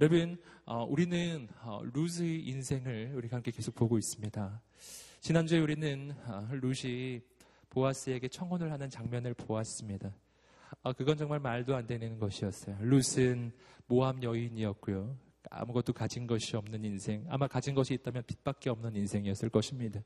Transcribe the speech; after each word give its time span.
여러분, 0.00 0.38
어, 0.64 0.84
우리는 0.84 1.48
어, 1.60 1.80
루즈의 1.92 2.46
인생을 2.46 3.14
우리가 3.16 3.34
함께 3.38 3.50
계속 3.50 3.74
보고 3.74 3.98
있습니다. 3.98 4.62
지난주에 5.18 5.58
우리는 5.58 6.14
어, 6.24 6.46
루시 6.52 7.20
보아스에게 7.68 8.28
청혼을 8.28 8.70
하는 8.70 8.88
장면을 8.88 9.34
보았습니다. 9.34 10.14
아, 10.84 10.92
그건 10.92 11.16
정말 11.16 11.40
말도 11.40 11.74
안 11.74 11.88
되는 11.88 12.16
것이었어요. 12.20 12.76
룻은 12.78 13.50
모함 13.88 14.22
여인이었고요. 14.22 15.16
아무것도 15.50 15.94
가진 15.94 16.28
것이 16.28 16.56
없는 16.56 16.84
인생, 16.84 17.26
아마 17.28 17.48
가진 17.48 17.74
것이 17.74 17.94
있다면 17.94 18.22
빚밖에 18.24 18.70
없는 18.70 18.94
인생이었을 18.94 19.48
것입니다. 19.48 20.00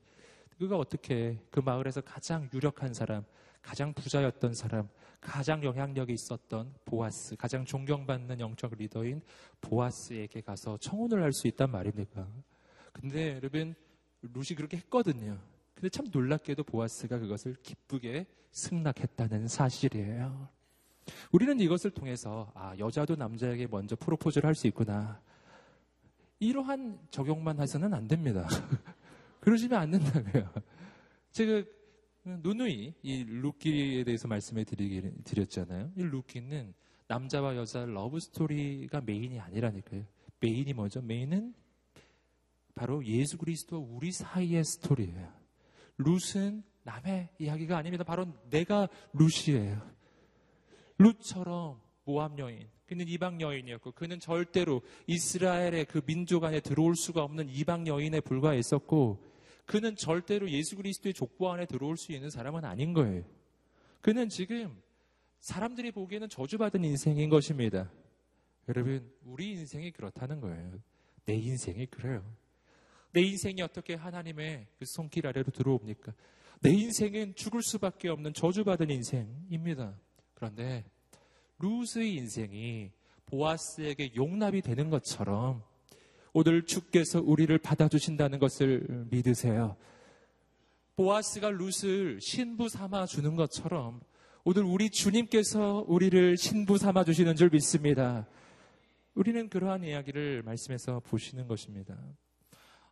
그가 0.57 0.79
어떻게 0.79 1.39
그 1.51 1.61
마을에서 1.61 2.01
가장 2.01 2.49
유력한 2.55 2.95
사람, 2.95 3.25
가장 3.61 3.93
부자였던 3.93 4.55
사람, 4.55 4.89
가장 5.23 5.63
영향력이 5.63 6.13
있었던 6.13 6.75
보아스, 6.85 7.37
가장 7.37 7.65
존경받는 7.65 8.41
영적 8.41 8.75
리더인 8.77 9.23
보아스에게 9.61 10.41
가서 10.41 10.77
청혼을 10.79 11.23
할 11.23 11.33
수 11.33 11.47
있단 11.47 11.71
말입니까? 11.71 12.27
근데 12.93 13.37
여러분, 13.37 13.75
룻이 14.21 14.57
그렇게 14.57 14.77
했거든요. 14.79 15.39
근데 15.75 15.89
참 15.89 16.07
놀랍게도 16.13 16.65
보아스가 16.65 17.19
그것을 17.19 17.55
기쁘게 17.63 18.27
승낙했다는 18.51 19.49
사실이에요. 19.49 20.49
우리는 21.31 21.59
이것을 21.61 21.91
통해서 21.93 22.51
아 22.55 22.75
여자도 22.79 23.17
남자에게 23.17 23.67
먼저 23.69 23.97
프로포즈를 23.97 24.47
할 24.47 24.55
수 24.55 24.67
있구나. 24.67 25.21
이러한 26.41 26.99
적용만 27.11 27.61
해서는 27.61 27.95
안 27.95 28.09
됩니다. 28.09 28.47
그러시면 29.41 29.81
안 29.81 29.91
된다고요. 29.93 30.51
제가 31.31 31.67
누누이 32.25 32.95
이 33.03 33.25
룻기에 33.25 34.05
대해서 34.05 34.29
말씀해 34.29 34.65
드렸잖아요. 34.65 35.93
이 35.97 36.03
룻기는 36.03 36.75
남자와 37.09 37.57
여자 37.57 37.85
러브 37.85 38.21
스토리가 38.21 39.01
메인이 39.01 39.39
아니라니까요. 39.41 40.05
메인이 40.41 40.73
뭐죠? 40.73 41.03
메인은 41.03 41.55
바로 42.75 43.05
예수 43.05 43.37
그리스도와 43.39 43.87
우리 43.87 44.13
사이의 44.13 44.65
스토리예요. 44.65 45.33
룻은 45.99 46.63
남의 46.85 47.29
이야기가 47.39 47.77
아닙니다. 47.77 48.05
바로 48.05 48.27
내가 48.51 48.89
룻이에요. 49.13 49.81
룻처럼 50.99 51.81
모압 52.05 52.39
여인, 52.39 52.69
그는 52.87 53.09
이방 53.09 53.41
여인이었고 53.41 53.93
그는 53.93 54.21
절대로 54.21 54.83
이스라엘의 55.07 55.87
그 55.87 56.01
민족 56.03 56.45
안에 56.45 56.61
들어올 56.61 56.97
수가 56.97 57.23
없는 57.23 57.49
이방 57.49 57.87
여인에 57.87 58.21
불과했었고 58.21 59.32
그는 59.65 59.97
절대로 59.97 60.51
예수 60.51 60.77
그리스도의 60.77 61.15
족보 61.15 61.51
안에 61.51 61.67
들어올 61.67 61.97
수 61.97 62.13
있는 62.13 62.31
사람은 62.31 62.65
아닌 62.65 62.93
거예요. 62.93 63.25
그는 64.01 64.29
지금 64.29 64.81
사람들이 65.41 65.93
보기에는 65.93 66.29
저주받은 66.29 66.85
인생인 66.85 67.29
것입니다. 67.31 67.91
여러분, 68.69 69.13
우리 69.25 69.51
인생이 69.53 69.91
그렇다는 69.93 70.41
거예요. 70.41 70.79
내 71.25 71.35
인생이 71.35 71.87
그래요. 71.87 72.25
내 73.13 73.23
인생이 73.23 73.61
어떻게 73.63 73.95
하나님의 73.95 74.67
그 74.79 74.85
손길 74.87 75.27
아래로 75.27 75.51
들어옵니까? 75.53 76.13
내 76.61 76.71
인생은 76.71 77.35
죽을 77.35 77.63
수밖에 77.63 78.09
없는 78.09 78.35
저주받은 78.35 78.91
인생입니다. 78.91 79.99
그런데 80.35 80.85
루스의 81.59 82.15
인생이 82.15 82.93
보아스에게 83.27 84.15
용납이 84.15 84.63
되는 84.63 84.91
것처럼 84.91 85.63
오늘 86.35 86.65
주께서 86.65 87.21
우리를 87.21 87.57
받아주신다는 87.59 88.39
것을 88.39 89.07
믿으세요. 89.11 89.77
보아스가 90.97 91.51
룻을 91.51 92.21
신부 92.23 92.71
삼아 92.71 93.05
주는 93.07 93.37
것처럼 93.37 94.01
오늘 94.45 94.63
우리 94.63 94.89
주님께서 94.89 95.85
우리를 95.87 96.39
신부 96.39 96.79
삼아 96.79 97.05
주시는 97.05 97.37
줄 97.37 97.51
믿습니다. 97.51 98.27
우리는 99.15 99.51
그러한 99.51 99.85
이야기를 99.85 100.43
말씀해서 100.43 101.01
보시는 101.01 101.47
것입니다. 101.49 101.99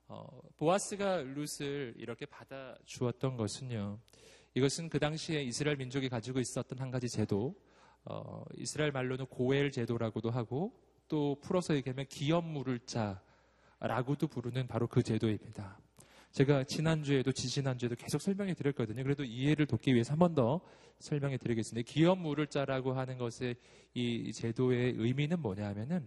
어, 0.07 0.27
보아스가 0.59 1.23
룻을 1.23 1.95
이렇게 1.97 2.27
받아 2.27 2.77
주었던 2.85 3.39
것은요. 3.39 3.99
이것은 4.53 4.91
그 4.91 4.99
당시에 4.99 5.43
이스라엘 5.43 5.79
민족이 5.79 6.11
가지고 6.11 6.41
있었던 6.41 6.79
한 6.79 6.91
가지 6.91 7.09
제도, 7.09 7.55
어, 8.05 8.45
이스라엘 8.57 8.93
말로는 8.93 9.27
고엘 9.27 9.71
제도라고도 9.71 10.31
하고 10.31 10.79
또 11.09 11.39
풀어서 11.41 11.75
얘기하면 11.75 12.07
기업 12.09 12.45
물을 12.45 12.81
자 12.81 13.23
라고도 13.81 14.29
부르는 14.29 14.67
바로 14.67 14.87
그 14.87 15.03
제도입니다. 15.03 15.79
제가 16.33 16.65
지난주에도 16.65 17.33
지지난주에도 17.33 17.97
계속 17.97 18.21
설명해 18.23 18.55
드렸거든요. 18.55 19.03
그래도 19.03 19.25
이해를 19.25 19.67
돕기 19.67 19.93
위해서 19.95 20.13
한 20.13 20.19
번 20.19 20.35
더 20.35 20.61
설명해 21.01 21.39
드리겠습니다. 21.39 21.91
기업 21.91 22.19
물을 22.19 22.47
자라고 22.47 22.93
하는 22.93 23.19
것의 23.19 23.57
이 23.95 24.33
제도의 24.33 24.95
의미는 24.97 25.41
뭐냐면은 25.41 26.07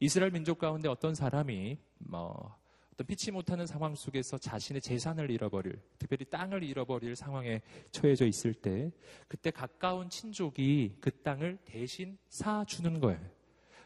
이스라엘 0.00 0.32
민족 0.32 0.58
가운데 0.58 0.88
어떤 0.88 1.14
사람이 1.14 1.78
뭐 1.98 2.54
어떤 2.92 3.06
피치 3.06 3.30
못하는 3.30 3.66
상황 3.66 3.94
속에서 3.94 4.36
자신의 4.36 4.82
재산을 4.82 5.30
잃어버릴, 5.30 5.80
특별히 5.98 6.26
땅을 6.26 6.62
잃어버릴 6.62 7.16
상황에 7.16 7.62
처해져 7.90 8.26
있을 8.26 8.52
때, 8.52 8.90
그때 9.28 9.50
가까운 9.50 10.10
친족이 10.10 10.96
그 11.00 11.10
땅을 11.22 11.58
대신 11.64 12.18
사주는 12.28 13.00
거예요. 13.00 13.20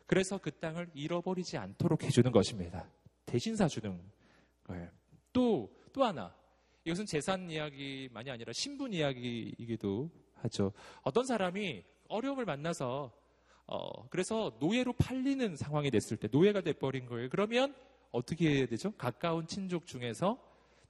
그래서 0.06 0.38
그 0.38 0.50
땅을 0.50 0.88
잃어버리지 0.94 1.56
않도록 1.56 2.02
해주는 2.02 2.32
것입니다. 2.32 2.88
대신 3.26 3.56
사주는 3.56 4.00
거예요. 4.64 4.88
또, 5.32 5.70
또 5.92 6.04
하나. 6.04 6.34
이것은 6.84 7.04
재산 7.04 7.50
이야기만이 7.50 8.31
아니라 8.31 8.53
신분 8.53 8.92
이야기이기도 8.92 10.10
하죠. 10.34 10.72
어떤 11.03 11.25
사람이 11.26 11.84
어려움을 12.09 12.44
만나서, 12.44 13.12
어, 13.66 14.09
그래서 14.09 14.56
노예로 14.60 14.92
팔리는 14.92 15.56
상황이 15.56 15.91
됐을 15.91 16.16
때, 16.16 16.28
노예가 16.31 16.60
돼버린 16.60 17.06
거예요. 17.06 17.28
그러면 17.28 17.75
어떻게 18.12 18.48
해야 18.59 18.66
되죠? 18.66 18.92
가까운 18.92 19.47
친족 19.48 19.87
중에서 19.87 20.38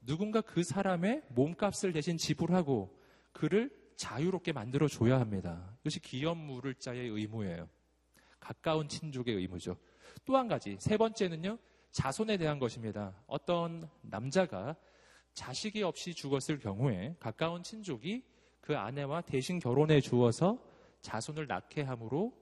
누군가 0.03 0.43
그 0.43 0.63
사람의 0.63 1.23
몸값을 1.31 1.93
대신 1.93 2.19
지불하고 2.19 2.95
그를 3.33 3.71
자유롭게 3.97 4.53
만들어 4.53 4.87
줘야 4.89 5.19
합니다. 5.19 5.75
이것이 5.81 6.01
기업 6.01 6.37
물을 6.37 6.75
자의 6.75 7.09
의무예요. 7.09 7.69
가까운 8.39 8.87
친족의 8.89 9.35
의무죠. 9.35 9.77
또 10.27 10.37
한 10.37 10.47
가지, 10.47 10.77
세 10.79 10.97
번째는요, 10.99 11.59
자손에 11.97 12.37
대한 12.37 12.59
것입니다. 12.59 13.15
어떤 13.27 13.89
남자가 14.03 14.77
자식이 15.33 15.83
없이 15.83 16.13
죽었을 16.13 16.59
경우에 16.59 17.17
가까운 17.19 17.63
친족이 17.63 18.23
그 18.61 18.77
아내와 18.77 19.23
대신 19.23 19.59
결혼해 19.59 20.03
주어서 20.03 20.63
자손을 21.01 21.47
낳게 21.47 21.81
함으로 21.81 22.35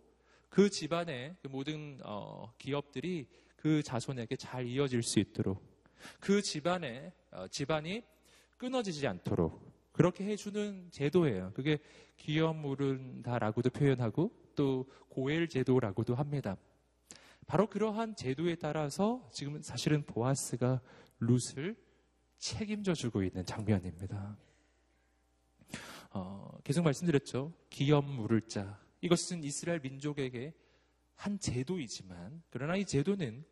그 0.48 0.68
집안의 0.68 1.36
그 1.40 1.46
모든 1.46 2.00
어, 2.02 2.52
기업들이 2.58 3.28
그 3.54 3.80
자손에게 3.80 4.34
잘 4.34 4.66
이어질 4.66 5.04
수 5.04 5.20
있도록 5.20 5.62
그 6.18 6.42
집안의 6.42 7.12
어, 7.30 7.46
집안이 7.46 8.02
끊어지지 8.56 9.06
않도록 9.06 9.72
그렇게 9.92 10.24
해주는 10.24 10.88
제도예요. 10.90 11.52
그게 11.54 11.78
기업 12.16 12.56
물은 12.56 13.22
다라고도 13.22 13.70
표현하고 13.70 14.32
또 14.56 14.90
고엘 15.10 15.48
제도라고도 15.48 16.16
합니다. 16.16 16.56
바로 17.46 17.68
그러한 17.68 18.16
제도에 18.16 18.54
따라서 18.56 19.28
지금 19.32 19.60
사실은 19.62 20.04
보아스가 20.04 20.80
룻을 21.20 21.76
책임져 22.38 22.94
주고 22.94 23.22
있는 23.22 23.44
장면입니다. 23.44 24.36
어, 26.10 26.58
계속 26.62 26.84
말씀드렸죠. 26.84 27.52
기업 27.70 28.04
물을 28.04 28.40
자. 28.42 28.80
이것은 29.00 29.42
이스라엘 29.44 29.80
민족에게 29.80 30.54
한 31.14 31.38
제도이지만, 31.38 32.42
그러나 32.50 32.76
이 32.76 32.84
제도는 32.84 33.44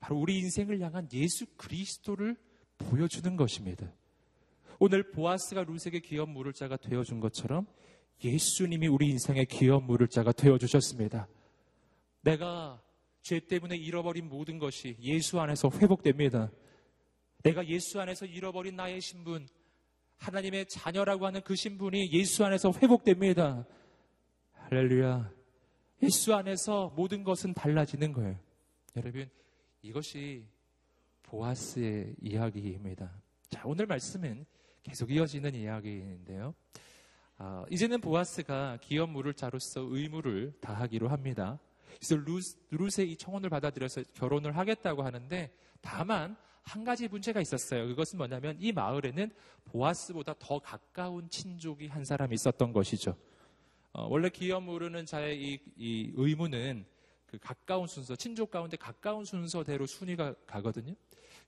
바로 0.00 0.18
우리 0.18 0.38
인생을 0.38 0.80
향한 0.80 1.08
예수 1.12 1.46
그리스도를 1.56 2.36
보여주는 2.78 3.36
것입니다. 3.36 3.92
오늘 4.78 5.10
보아스가 5.10 5.64
룻에게 5.64 6.00
기업 6.00 6.30
물을 6.30 6.52
자가 6.52 6.76
되어준 6.76 7.20
것처럼 7.20 7.66
예수님이 8.24 8.88
우리 8.88 9.10
인생의 9.10 9.46
기업 9.46 9.84
물을 9.84 10.08
자가 10.08 10.32
되어주셨습니다. 10.32 11.28
내가 12.22 12.82
죄 13.22 13.40
때문에 13.40 13.76
잃어버린 13.76 14.28
모든 14.28 14.58
것이 14.58 14.96
예수 15.00 15.40
안에서 15.40 15.70
회복됩니다. 15.80 16.50
내가 17.42 17.66
예수 17.66 18.00
안에서 18.00 18.26
잃어버린 18.26 18.76
나의 18.76 19.00
신분, 19.00 19.46
하나님의 20.16 20.66
자녀라고 20.66 21.26
하는 21.26 21.40
그 21.42 21.54
신분이 21.56 22.12
예수 22.12 22.44
안에서 22.44 22.72
회복됩니다. 22.72 23.66
할렐루야. 24.52 25.32
예수 26.02 26.34
안에서 26.34 26.92
모든 26.96 27.24
것은 27.24 27.54
달라지는 27.54 28.12
거예요. 28.12 28.38
여러분, 28.96 29.28
이것이 29.82 30.46
보아스의 31.22 32.14
이야기입니다. 32.20 33.10
자, 33.48 33.62
오늘 33.64 33.86
말씀은 33.86 34.44
계속 34.82 35.10
이어지는 35.10 35.54
이야기인데요. 35.54 36.54
아, 37.36 37.64
이제는 37.70 38.00
보아스가 38.00 38.78
기업 38.82 39.10
물을 39.10 39.32
자로서 39.32 39.80
의무를 39.80 40.52
다하기로 40.60 41.08
합니다. 41.08 41.58
그래서 41.96 42.16
루, 42.16 42.40
룻의 42.70 43.10
이 43.10 43.16
청혼을 43.16 43.50
받아들여서 43.50 44.02
결혼을 44.14 44.56
하겠다고 44.56 45.02
하는데 45.02 45.50
다만 45.80 46.36
한 46.62 46.84
가지 46.84 47.08
문제가 47.08 47.40
있었어요. 47.40 47.86
그것은 47.88 48.18
뭐냐면 48.18 48.56
이 48.60 48.72
마을에는 48.72 49.30
보아스보다 49.64 50.34
더 50.38 50.58
가까운 50.58 51.28
친족이 51.28 51.88
한 51.88 52.04
사람이 52.04 52.34
있었던 52.34 52.72
것이죠. 52.72 53.16
어, 53.92 54.06
원래 54.08 54.28
기업 54.28 54.62
물르는 54.62 55.04
자의 55.06 55.42
이, 55.42 55.58
이 55.76 56.12
의무는 56.14 56.86
그 57.26 57.38
가까운 57.38 57.86
순서, 57.86 58.14
친족 58.16 58.50
가운데 58.50 58.76
가까운 58.76 59.24
순서대로 59.24 59.86
순위가 59.86 60.34
가거든요. 60.46 60.94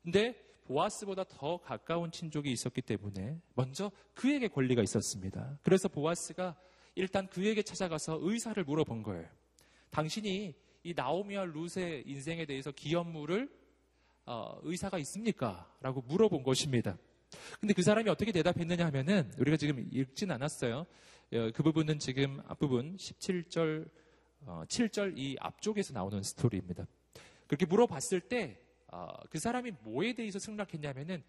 근데 0.03 0.35
보아스보다 0.65 1.25
더 1.25 1.59
가까운 1.59 2.11
친족이 2.11 2.51
있었기 2.51 2.83
때문에 2.83 3.41
먼저 3.55 3.91
그에게 4.15 4.49
권리가 4.49 4.83
있었습니다. 4.83 5.59
그래서 5.63 5.89
보아스가 5.89 6.57
일단 6.95 7.27
그에게 7.29 7.63
찾아가서 7.63 8.19
의사를 8.23 8.63
물어본 8.63 9.03
거예요. 9.03 9.29
당신이 9.93 10.55
이 10.85 10.95
나오미와 10.95 11.45
룻의 11.45 12.05
인생에 12.07 12.47
대해서 12.47 12.73
기업물을 12.73 13.49
어, 14.25 14.59
의사가 14.63 14.99
있습니까? 14.99 15.71
라고 15.81 16.01
물어본 16.01 16.43
것입니다. 16.43 16.97
근데 17.61 17.75
그 17.75 17.83
사람이 17.83 18.09
어떻게 18.09 18.33
대답했느냐 18.33 18.87
하면은 18.87 19.31
우리가 19.39 19.57
지금 19.57 19.87
읽진 19.93 20.31
않았어요. 20.31 20.87
어, 21.35 21.51
그 21.55 21.63
부분은 21.63 21.99
지금 21.99 22.41
앞부분 22.47 22.97
17절, 22.97 23.89
어, 24.47 24.63
7절 24.67 25.19
이 25.19 25.37
앞쪽에서 25.39 25.93
나오는 25.93 26.23
스토리입니다. 26.23 26.87
그렇게 27.47 27.67
물어봤을 27.67 28.21
때, 28.21 28.59
어, 28.89 29.09
그 29.29 29.39
사람이 29.39 29.73
뭐에 29.83 30.15
대해서 30.15 30.39
승낙했냐면은 30.39 31.23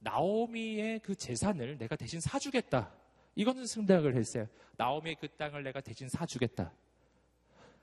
나오미의 0.00 1.00
그 1.00 1.14
재산을 1.14 1.78
내가 1.78 1.96
대신 1.96 2.20
사주겠다. 2.20 2.92
이거는 3.34 3.64
승낙을 3.64 4.14
했어요. 4.16 4.46
나오미의 4.76 5.16
그 5.20 5.28
땅을 5.28 5.62
내가 5.62 5.80
대신 5.80 6.08
사주겠다. 6.08 6.72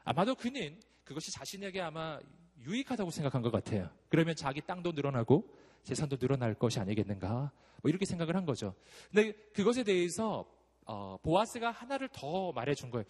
아마도 0.08 0.36
그는 0.36 0.80
그것이 1.04 1.34
자신에게 1.34 1.82
아마 1.82 2.18
유익하다고 2.62 3.12
생각한 3.12 3.42
것 3.42 3.52
같아요. 3.52 3.90
그러면 4.08 4.38
자기 4.38 4.62
땅도 4.62 4.94
늘어나고 4.94 5.54
재산도 5.84 6.16
늘어날 6.16 6.54
것이 6.54 6.80
아니겠는가. 6.80 7.52
뭐 7.82 7.90
이렇게 7.90 8.06
생각을 8.06 8.34
한 8.38 8.46
거죠. 8.46 8.74
근데 9.12 9.34
그것에 9.54 9.84
대해서 9.84 10.50
어, 10.86 11.18
보아스가 11.22 11.72
하나를 11.72 12.08
더 12.14 12.54
말해준 12.54 12.90
거예요. 12.90 13.04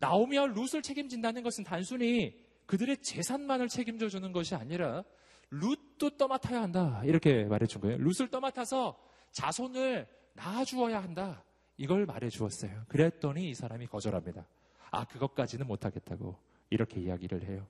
나오미와 0.00 0.46
룻을 0.46 0.82
책임진다는 0.82 1.44
것은 1.44 1.62
단순히 1.62 2.36
그들의 2.66 2.96
재산만을 2.96 3.68
책임져 3.68 4.08
주는 4.08 4.32
것이 4.32 4.56
아니라 4.56 5.04
룻도 5.50 6.16
떠맡아야 6.16 6.62
한다. 6.62 7.00
이렇게 7.04 7.44
말해준 7.44 7.80
거예요. 7.80 7.98
룻을 7.98 8.28
떠맡아서 8.28 8.98
자손을 9.30 10.08
낳아주어야 10.32 11.00
한다. 11.00 11.44
이걸 11.76 12.06
말해 12.06 12.28
주었어요. 12.28 12.86
그랬더니 12.88 13.50
이 13.50 13.54
사람이 13.54 13.86
거절합니다. 13.86 14.44
아, 14.90 15.04
그것까지는 15.04 15.66
못하겠다고 15.66 16.36
이렇게 16.70 17.00
이야기를 17.00 17.44
해요. 17.44 17.66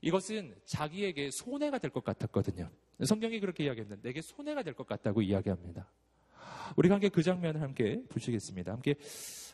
이것은 0.00 0.54
자기에게 0.64 1.30
손해가 1.30 1.78
될 1.78 1.90
것 1.90 2.02
같았거든요. 2.04 2.70
성경이 3.04 3.40
그렇게 3.40 3.64
이야기했는데 3.64 4.02
내게 4.08 4.22
손해가 4.22 4.62
될 4.62 4.74
것 4.74 4.86
같다고 4.86 5.20
이야기합니다. 5.22 5.86
우리가 6.76 6.94
함께 6.94 7.08
그 7.10 7.22
장면을 7.22 7.60
함께 7.60 8.02
보시겠습니다. 8.08 8.72
함께 8.72 8.94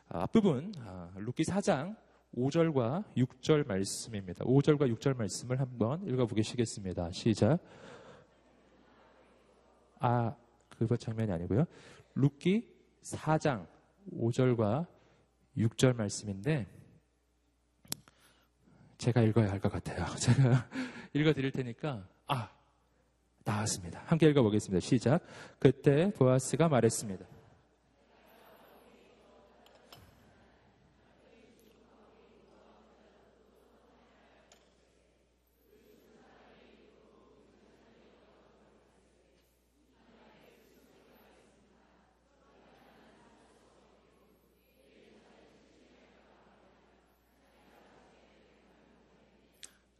아, 0.08 0.22
앞부분 0.22 0.72
아, 0.78 1.10
룻기 1.16 1.42
4장 1.42 1.96
5절과 2.36 3.04
6절 3.16 3.66
말씀입니다. 3.66 4.44
5절과 4.44 4.94
6절 4.96 5.16
말씀을 5.16 5.58
한번 5.60 6.06
읽어보시겠습니다. 6.06 7.10
시작. 7.10 7.58
아, 9.98 10.36
그거 10.68 10.96
장면이 10.96 11.32
아니고요. 11.32 11.64
룻기 12.14 12.68
4장 13.02 13.66
5절과 14.12 14.86
6절 15.58 15.94
말씀인데 15.96 16.66
제가 18.98 19.22
읽어야 19.22 19.50
할 19.50 19.60
것 19.60 19.70
같아요. 19.70 20.04
제가 20.16 20.68
읽어 21.14 21.32
드릴 21.32 21.52
테니까 21.52 22.06
아 22.26 22.50
나왔습니다. 23.44 24.02
함께 24.06 24.28
읽어 24.28 24.42
보겠습니다. 24.42 24.80
시작. 24.84 25.22
그때 25.58 26.12
보아스가 26.14 26.68
말했습니다. 26.68 27.24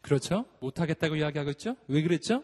그렇죠? 0.08 0.46
못하겠다고 0.60 1.16
이야기하고 1.16 1.50
있죠? 1.50 1.76
왜 1.86 2.00
그랬죠? 2.00 2.42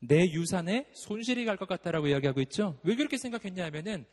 내 0.00 0.24
유산에 0.24 0.90
손실이 0.92 1.44
갈 1.44 1.56
것 1.56 1.68
같다라고 1.68 2.08
이야기하고 2.08 2.40
있죠? 2.42 2.80
왜 2.82 2.96
그렇게 2.96 3.16
생각했냐 3.16 3.64
하면은 3.66 4.04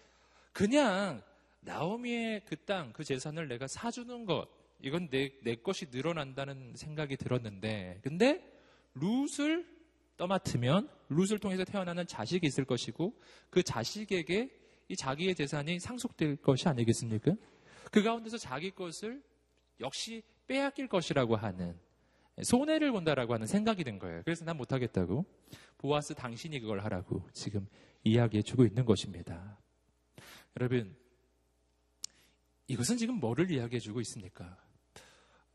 그냥 0.53 1.23
나오미의 1.61 2.43
그 2.45 2.55
땅, 2.57 2.93
그 2.93 3.03
재산을 3.03 3.47
내가 3.47 3.65
사주는 3.65 4.25
것, 4.25 4.47
이건 4.79 5.09
내, 5.09 5.31
내 5.43 5.55
것이 5.55 5.87
늘어난다는 5.91 6.73
생각이 6.75 7.17
들었는데, 7.17 7.99
근데 8.03 8.47
룻을 8.93 9.65
떠맡으면 10.17 10.87
룻을 11.09 11.39
통해서 11.39 11.63
태어나는 11.63 12.05
자식이 12.05 12.45
있을 12.45 12.65
것이고, 12.65 13.19
그 13.49 13.63
자식에게 13.63 14.51
이 14.87 14.95
자기의 14.95 15.33
재산이 15.33 15.79
상속될 15.79 16.37
것이 16.37 16.67
아니겠습니까? 16.67 17.33
그 17.91 18.03
가운데서 18.03 18.37
자기 18.37 18.69
것을 18.69 19.23
역시 19.79 20.21
빼앗길 20.45 20.87
것이라고 20.87 21.35
하는 21.35 21.75
손해를 22.43 22.91
본다라고 22.91 23.33
하는 23.33 23.47
생각이 23.47 23.83
든 23.83 23.99
거예요. 23.99 24.21
그래서 24.23 24.45
난 24.45 24.57
못하겠다고. 24.57 25.25
보아스 25.77 26.13
당신이 26.13 26.59
그걸 26.59 26.79
하라고 26.81 27.27
지금 27.33 27.67
이야기해 28.03 28.43
주고 28.43 28.65
있는 28.65 28.85
것입니다. 28.85 29.59
여러분, 30.59 30.95
이것은 32.67 32.97
지금 32.97 33.15
뭐를 33.15 33.51
이야기해 33.51 33.79
주고 33.79 33.99
있습니까? 34.01 34.57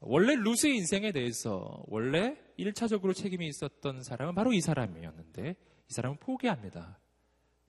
원래 0.00 0.34
루스의 0.34 0.76
인생에 0.76 1.12
대해서 1.12 1.82
원래 1.86 2.36
1차적으로 2.58 3.14
책임이 3.14 3.46
있었던 3.48 4.02
사람은 4.02 4.34
바로 4.34 4.52
이 4.52 4.60
사람이었는데 4.60 5.56
이 5.88 5.92
사람은 5.92 6.18
포기합니다. 6.18 6.98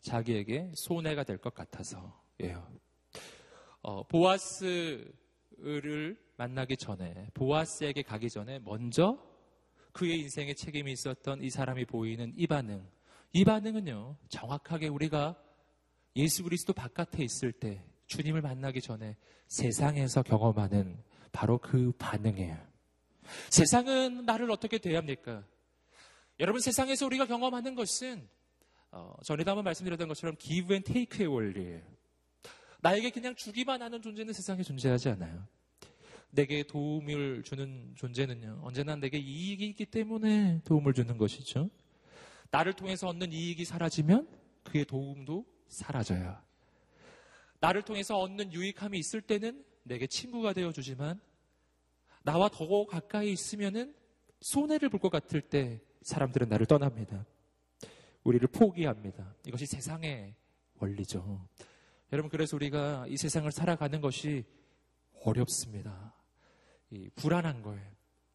자기에게 0.02 0.72
손해가 0.75 1.24
될 1.24 1.38
것 1.38 1.54
같아서 1.54 2.22
예요. 2.42 2.68
어, 3.81 4.04
보아스 4.08 5.10
를 5.59 6.19
만나기 6.36 6.77
전에 6.77 7.30
보아스에게 7.33 8.04
가기 8.04 8.30
전에 8.30 8.59
먼저 8.59 9.18
그의 9.92 10.19
인생에 10.19 10.54
책임이 10.54 10.92
있었던 10.92 11.44
이 11.44 11.50
사람이 11.50 11.86
보이는 11.86 12.31
이 12.36 12.45
반응. 12.45 12.87
이 13.33 13.44
반응은요, 13.44 14.18
정확하게 14.30 14.87
우리가 14.87 15.35
예수 16.16 16.44
그리스도 16.44 16.73
바깥에 16.73 17.23
있을 17.23 17.52
때 17.52 17.83
주님을 18.06 18.42
만나기 18.42 18.81
전에 18.81 19.18
세상에서 19.47 20.21
경험하는 20.21 20.97
바로 21.31 21.57
그 21.57 21.92
반응이에요. 21.97 22.57
세상은 23.49 24.26
나를 24.26 24.52
어떻게 24.52 24.78
대합니까? 24.78 25.44
여러분 26.40 26.61
세상에서 26.61 27.07
우리가 27.07 27.26
경험하는 27.26 27.73
것은 27.73 28.30
어, 28.92 29.16
전에도 29.23 29.52
한번 29.52 29.66
말씀드렸던 29.66 30.07
것처럼 30.07 30.35
give 30.37 30.73
and 30.76 30.92
take의 30.92 31.28
원리예요. 31.28 31.81
나에게 32.81 33.10
그냥 33.10 33.36
주기만 33.36 33.81
하는 33.81 34.02
존재는 34.02 34.34
세상에 34.34 34.64
존재하지 34.64 35.10
않아요. 35.10 35.48
내게 36.31 36.64
도움을 36.64 37.44
주는 37.44 37.94
존재는요, 37.96 38.62
언제나 38.64 38.96
내게 38.96 39.18
이익이 39.18 39.66
있기 39.69 39.86
때문에 39.86 40.62
도움을 40.66 40.94
주는 40.94 41.18
것이죠. 41.18 41.69
나를 42.52 42.74
통해서 42.74 43.07
얻는 43.07 43.31
이익이 43.34 43.66
사라지면 43.66 44.28
그의 44.64 44.86
도움도 44.86 45.46
사라져요. 45.68 46.38
나를 47.60 47.81
통해서 47.84 48.18
얻는 48.19 48.54
유익함이 48.54 49.00
있을 49.00 49.22
때는 49.22 49.64
내게 49.84 50.06
친구가 50.06 50.54
되어주지만 50.54 51.19
나와 52.24 52.50
더 52.50 52.86
가까이 52.86 53.31
있으면은 53.31 53.96
손해를 54.42 54.90
볼 54.90 55.00
것 55.00 55.10
같을 55.10 55.42
때 55.42 55.81
사람들은 56.04 56.50
나를 56.50 56.66
떠납니다. 56.68 57.26
우리를 58.24 58.48
포기합니다. 58.50 59.34
이것이 59.48 59.66
세상의 59.66 60.36
원리죠. 60.76 61.48
여러분, 62.11 62.30
그래서 62.30 62.56
우리가 62.56 63.06
이 63.07 63.18
세상을 63.18 63.52
살아가는 63.52 63.99
것이 63.99 64.45
어렵습니다. 65.23 66.14
불안한 67.16 67.61
거예요. 67.61 67.92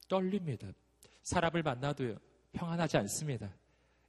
떨립니다. 0.09 0.69
사람을 1.23 1.63
만나도 1.63 2.17
평안하지 2.53 2.99
않습니다. 2.99 3.51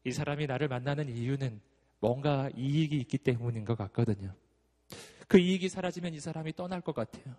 이 0.03 0.11
사람이 0.11 0.47
나를 0.47 0.67
만나는 0.67 1.07
이유는 1.09 1.61
뭔가 1.99 2.49
이익이 2.57 2.97
있기 2.97 3.17
때문인 3.19 3.63
것 3.63 3.77
같거든요. 3.77 4.35
그 5.29 5.39
이익이 5.39 5.69
사라지면 5.69 6.13
이 6.13 6.19
사람이 6.19 6.53
떠날 6.53 6.81
것 6.81 6.93
같아요. 6.93 7.35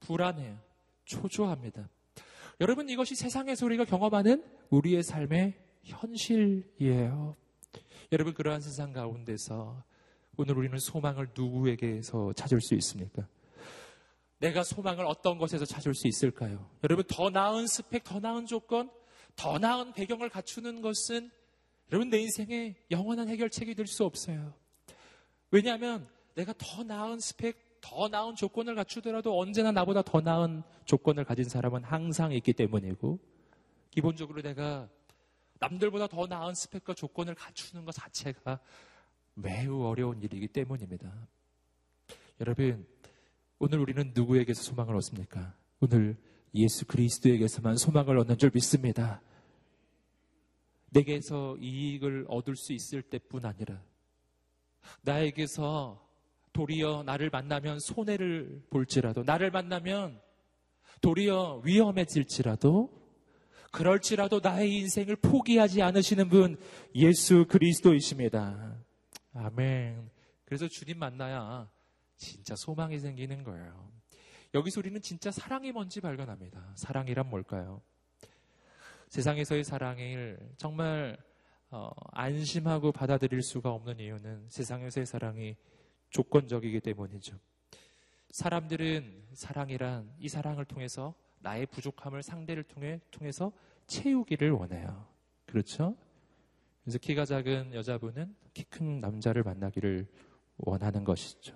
불안해요. 0.00 0.58
초조합니다. 1.04 1.88
여러분, 2.60 2.88
이것이 2.88 3.14
세상에서 3.14 3.64
우리가 3.66 3.84
경험하는 3.84 4.44
우리의 4.70 5.04
삶의 5.04 5.54
현실이에요. 5.84 7.36
여러분, 8.10 8.34
그러한 8.34 8.60
세상 8.60 8.92
가운데서 8.92 9.84
오늘 10.40 10.56
우리는 10.56 10.78
소망을 10.78 11.30
누구에게서 11.36 12.32
찾을 12.32 12.60
수 12.60 12.76
있습니까? 12.76 13.26
내가 14.38 14.62
소망을 14.62 15.04
어떤 15.04 15.36
것에서 15.36 15.64
찾을 15.64 15.94
수 15.94 16.06
있을까요? 16.06 16.70
여러분, 16.84 17.04
더 17.08 17.28
나은 17.28 17.66
스펙, 17.66 18.04
더 18.04 18.20
나은 18.20 18.46
조건, 18.46 18.88
더 19.34 19.58
나은 19.58 19.94
배경을 19.94 20.28
갖추는 20.28 20.80
것은 20.80 21.32
여러분, 21.90 22.08
내 22.08 22.20
인생의 22.20 22.76
영원한 22.92 23.28
해결책이 23.28 23.74
될 23.74 23.88
수 23.88 24.04
없어요. 24.04 24.54
왜냐하면 25.50 26.08
내가 26.36 26.54
더 26.56 26.84
나은 26.84 27.18
스펙, 27.18 27.80
더 27.80 28.06
나은 28.06 28.36
조건을 28.36 28.76
갖추더라도 28.76 29.36
언제나 29.40 29.72
나보다 29.72 30.02
더 30.02 30.20
나은 30.20 30.62
조건을 30.84 31.24
가진 31.24 31.48
사람은 31.48 31.82
항상 31.82 32.30
있기 32.32 32.52
때문이고 32.52 33.18
기본적으로 33.90 34.40
내가 34.42 34.88
남들보다 35.58 36.06
더 36.06 36.26
나은 36.28 36.54
스펙과 36.54 36.94
조건을 36.94 37.34
갖추는 37.34 37.84
것 37.84 37.92
자체가 37.92 38.60
매우 39.40 39.84
어려운 39.84 40.20
일이기 40.22 40.48
때문입니다. 40.48 41.12
여러분, 42.40 42.86
오늘 43.58 43.78
우리는 43.78 44.12
누구에게서 44.14 44.62
소망을 44.62 44.96
얻습니까? 44.96 45.54
오늘 45.80 46.16
예수 46.54 46.86
그리스도에게서만 46.86 47.76
소망을 47.76 48.18
얻는 48.18 48.38
줄 48.38 48.50
믿습니다. 48.52 49.22
내게서 50.90 51.56
이익을 51.60 52.26
얻을 52.28 52.56
수 52.56 52.72
있을 52.72 53.02
때뿐 53.02 53.44
아니라 53.44 53.82
나에게서 55.02 56.04
도리어 56.52 57.02
나를 57.04 57.30
만나면 57.30 57.78
손해를 57.78 58.62
볼지라도 58.70 59.22
나를 59.22 59.50
만나면 59.50 60.20
도리어 61.00 61.62
위험해질지라도 61.64 62.90
그럴지라도 63.70 64.40
나의 64.42 64.74
인생을 64.76 65.16
포기하지 65.16 65.82
않으시는 65.82 66.28
분 66.28 66.58
예수 66.94 67.44
그리스도이십니다. 67.46 68.87
아멘. 69.34 70.10
그래서 70.44 70.68
주님 70.68 70.98
만나야 70.98 71.70
진짜 72.16 72.56
소망이 72.56 72.98
생기는 72.98 73.44
거예요. 73.44 73.92
여기서 74.54 74.80
우리는 74.80 75.00
진짜 75.00 75.30
사랑이 75.30 75.72
뭔지 75.72 76.00
발견합니다. 76.00 76.72
사랑이란 76.74 77.28
뭘까요? 77.28 77.82
세상에서의 79.08 79.64
사랑을 79.64 80.38
정말 80.56 81.16
어, 81.70 81.90
안심하고 82.12 82.92
받아들일 82.92 83.42
수가 83.42 83.72
없는 83.72 84.00
이유는 84.00 84.46
세상에서의 84.48 85.04
사랑이 85.06 85.56
조건적이기 86.10 86.80
때문이죠. 86.80 87.38
사람들은 88.30 89.28
사랑이란 89.34 90.14
이 90.18 90.28
사랑을 90.28 90.64
통해서 90.64 91.14
나의 91.40 91.66
부족함을 91.66 92.22
상대를 92.22 92.64
통해 92.64 93.00
통해서 93.10 93.52
채우기를 93.86 94.50
원해요. 94.50 95.06
그렇죠? 95.46 95.96
그래서 96.88 96.98
키가 97.00 97.26
작은 97.26 97.74
여자분은 97.74 98.34
키 98.54 98.64
큰 98.64 98.98
남자를 99.00 99.42
만나기를 99.42 100.06
원하는 100.56 101.04
것이죠. 101.04 101.54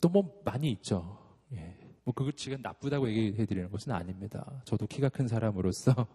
또 0.00 0.08
뭐 0.08 0.40
많이 0.42 0.70
있죠. 0.72 1.18
예. 1.52 1.76
뭐 2.04 2.14
그것 2.14 2.34
지금 2.34 2.62
나쁘다고 2.62 3.10
얘기해 3.10 3.44
드리는 3.44 3.70
것은 3.70 3.92
아닙니다. 3.92 4.62
저도 4.64 4.86
키가 4.86 5.10
큰 5.10 5.28
사람으로서 5.28 6.06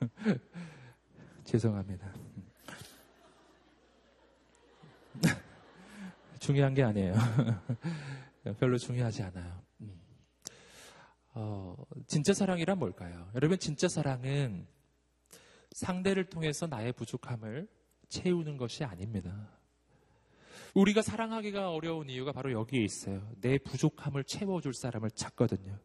죄송합니다. 1.44 2.14
중요한 6.40 6.72
게 6.72 6.82
아니에요. 6.82 7.12
별로 8.58 8.78
중요하지 8.78 9.22
않아요. 9.24 9.62
음. 9.82 10.00
어, 11.34 11.76
진짜 12.06 12.32
사랑이란 12.32 12.78
뭘까요? 12.78 13.28
여러분, 13.34 13.58
진짜 13.58 13.86
사랑은 13.86 14.66
상대를 15.74 16.24
통해서 16.26 16.66
나의 16.66 16.92
부족함을 16.92 17.68
채우는 18.08 18.56
것이 18.56 18.84
아닙니다. 18.84 19.48
우리가 20.74 21.02
사랑하기가 21.02 21.70
어려운 21.70 22.08
이유가 22.08 22.32
바로 22.32 22.52
여기에 22.52 22.82
있어요. 22.82 23.30
내 23.40 23.58
부족함을 23.58 24.24
채워줄 24.24 24.74
사람을 24.74 25.10
찾거든요. 25.10 25.78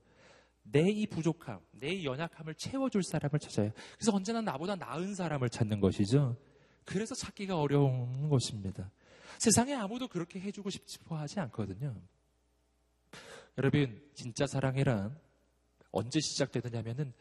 내 0.64 0.90
이 0.90 1.08
부족함, 1.08 1.60
내 1.72 1.94
이 1.94 2.06
연약함을 2.06 2.56
채워줄 2.56 3.04
사람을 3.04 3.40
찾아요. 3.40 3.72
그래서 3.98 4.12
언제나 4.14 4.42
나보다 4.42 4.76
나은 4.76 5.16
사람을 5.16 5.50
찾는 5.50 5.80
것이죠. 5.80 6.38
그래서 6.86 7.16
찾기가 7.16 7.60
어려운 7.60 8.30
것입니다. 8.30 8.92
세상에 9.40 9.74
아무도 9.74 10.08
그렇게 10.08 10.40
해주고 10.40 10.70
싶어 10.70 11.18
하지 11.18 11.40
않거든요. 11.42 11.96
여러분, 13.58 14.02
진짜 14.14 14.46
사랑이란 14.46 15.18
언제 15.92 16.20
시작되느냐면은 16.20 17.14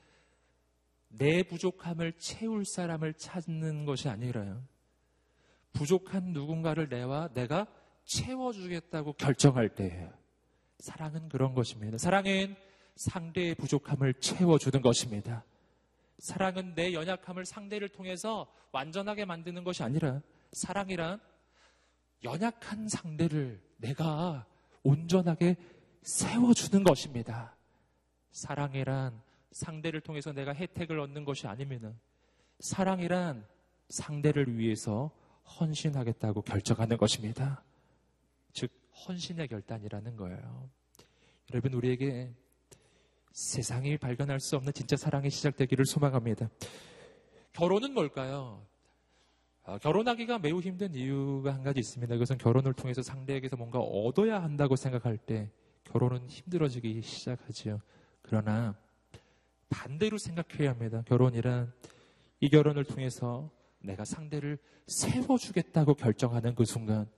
내 1.18 1.42
부족함을 1.42 2.12
채울 2.18 2.64
사람을 2.64 3.14
찾는 3.14 3.84
것이 3.84 4.08
아니라요. 4.08 4.62
부족한 5.72 6.32
누군가를 6.32 6.88
내와 6.88 7.28
내가 7.34 7.66
채워주겠다고 8.04 9.14
결정할 9.14 9.68
때예요. 9.68 10.12
사랑은 10.78 11.28
그런 11.28 11.54
것입니다. 11.54 11.98
사랑은 11.98 12.56
상대의 12.96 13.54
부족함을 13.54 14.14
채워주는 14.14 14.80
것입니다. 14.80 15.44
사랑은 16.18 16.74
내 16.74 16.92
연약함을 16.94 17.44
상대를 17.44 17.90
통해서 17.90 18.50
완전하게 18.72 19.24
만드는 19.26 19.64
것이 19.64 19.82
아니라 19.82 20.22
사랑이란 20.52 21.20
연약한 22.24 22.88
상대를 22.88 23.62
내가 23.76 24.46
온전하게 24.82 25.56
세워주는 26.02 26.84
것입니다. 26.84 27.54
사랑이란 28.30 29.20
상대를 29.52 30.00
통해서 30.00 30.32
내가 30.32 30.52
혜택을 30.52 30.98
얻는 31.00 31.24
것이 31.24 31.46
아니면 31.46 31.98
사랑이란 32.60 33.46
상대를 33.88 34.58
위해서 34.58 35.10
헌신하겠다고 35.60 36.42
결정하는 36.42 36.96
것입니다. 36.96 37.62
즉, 38.52 38.70
헌신의 39.06 39.48
결단이라는 39.48 40.16
거예요. 40.16 40.70
여러분, 41.52 41.74
우리에게 41.74 42.34
세상이 43.32 43.98
발견할 43.98 44.40
수 44.40 44.56
없는 44.56 44.72
진짜 44.72 44.96
사랑이 44.96 45.30
시작되기를 45.30 45.84
소망합니다. 45.86 46.48
결혼은 47.52 47.92
뭘까요? 47.94 48.66
아, 49.62 49.78
결혼하기가 49.78 50.38
매우 50.38 50.60
힘든 50.60 50.94
이유가 50.94 51.52
한 51.52 51.62
가지 51.62 51.80
있습니다. 51.80 52.14
그것은 52.14 52.38
결혼을 52.38 52.72
통해서 52.72 53.02
상대에게서 53.02 53.56
뭔가 53.56 53.78
얻어야 53.78 54.42
한다고 54.42 54.76
생각할 54.76 55.18
때 55.18 55.50
결혼은 55.84 56.28
힘들어지기 56.28 57.02
시작하지요. 57.02 57.80
그러나 58.22 58.76
반대로 59.68 60.18
생각해야 60.18 60.70
합니다. 60.70 61.02
결혼이란 61.06 61.72
이 62.40 62.48
결혼을 62.48 62.84
통해서 62.84 63.50
내가 63.80 64.04
상대를 64.04 64.58
세워주겠다고 64.86 65.94
결정하는 65.94 66.54
그 66.54 66.64
순간 66.64 67.08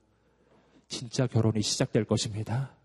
진짜 0.87 1.27
결혼이 1.27 1.61
시작될 1.61 2.05
것입니다. 2.05 2.75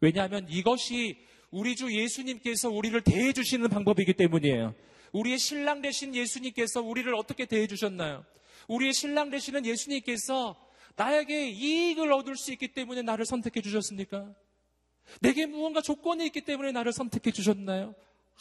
왜냐하면 0.00 0.46
이것이 0.48 1.18
우리 1.50 1.76
주 1.76 1.94
예수님께서 1.94 2.68
우리를 2.68 3.00
대해 3.02 3.32
주시는 3.32 3.68
방법이기 3.68 4.14
때문이에요. 4.14 4.74
우리의 5.12 5.38
신랑 5.38 5.80
되신 5.82 6.14
예수님께서 6.14 6.82
우리를 6.82 7.12
어떻게 7.14 7.46
대해 7.46 7.66
주셨나요? 7.66 8.24
우리의 8.68 8.92
신랑 8.92 9.30
되시는 9.30 9.64
예수님께서 9.64 10.56
나에게 10.96 11.50
이익을 11.50 12.12
얻을 12.12 12.36
수 12.36 12.52
있기 12.52 12.68
때문에 12.68 13.02
나를 13.02 13.24
선택해 13.24 13.60
주셨습니까? 13.60 14.34
내게 15.20 15.46
무언가 15.46 15.80
조건이 15.80 16.26
있기 16.26 16.42
때문에 16.42 16.72
나를 16.72 16.92
선택해 16.92 17.30
주셨나요? 17.30 17.94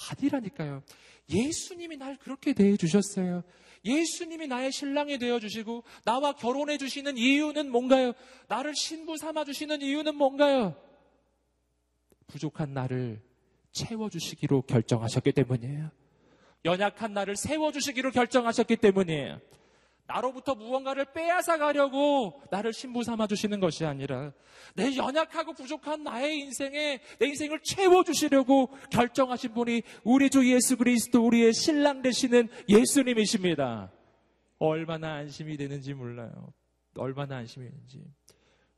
아니라니까요. 0.10 0.84
예수님이 1.30 1.98
날 1.98 2.18
그렇게 2.18 2.54
대해 2.54 2.76
주셨어요. 2.78 3.44
예수님이 3.86 4.48
나의 4.48 4.72
신랑이 4.72 5.18
되어 5.18 5.40
주시고 5.40 5.84
나와 6.06 6.34
결혼해 6.34 6.78
주시는 6.78 7.18
이유는 7.18 7.70
뭔가요? 7.70 8.14
나를 8.48 8.74
신부 8.76 9.18
삼아 9.18 9.44
주시는 9.46 9.82
이유는 9.82 10.16
뭔가요? 10.16 10.76
부족한 12.28 12.74
나를 12.74 13.22
채워 13.72 14.10
주시기로 14.10 14.64
결정하셨기 14.64 15.32
때문이에요. 15.34 15.92
연약한 16.66 17.14
나를 17.14 17.36
세워 17.36 17.72
주시기로 17.72 18.12
결정하셨기 18.12 18.78
때문이에요. 18.78 19.42
나로부터 20.06 20.56
무언가를 20.56 21.06
빼앗아 21.14 21.58
가려고 21.58 22.42
나를 22.52 22.74
신부 22.74 23.04
삼아 23.04 23.28
주시는 23.28 23.60
것이 23.60 23.86
아니라 23.86 24.34
내 24.76 24.96
연약하고 24.96 25.54
부족한 25.54 26.04
나의 26.04 26.40
인생에 26.40 27.00
내 27.20 27.28
인생을 27.28 27.62
채워 27.64 28.04
주시려고 28.04 28.70
결정하신 28.92 29.54
분이 29.54 29.84
우리 30.04 30.30
주 30.30 30.52
예수 30.52 30.78
그리스도 30.78 31.26
우리의 31.26 31.54
신랑 31.54 32.02
되시는 32.02 32.50
예수님이십니다. 32.68 33.92
얼마나 34.60 35.16
안심이 35.16 35.58
되는지 35.58 35.94
몰라요. 35.94 36.54
얼마나 36.98 37.38
안심이 37.38 37.70
되는지. 37.70 38.04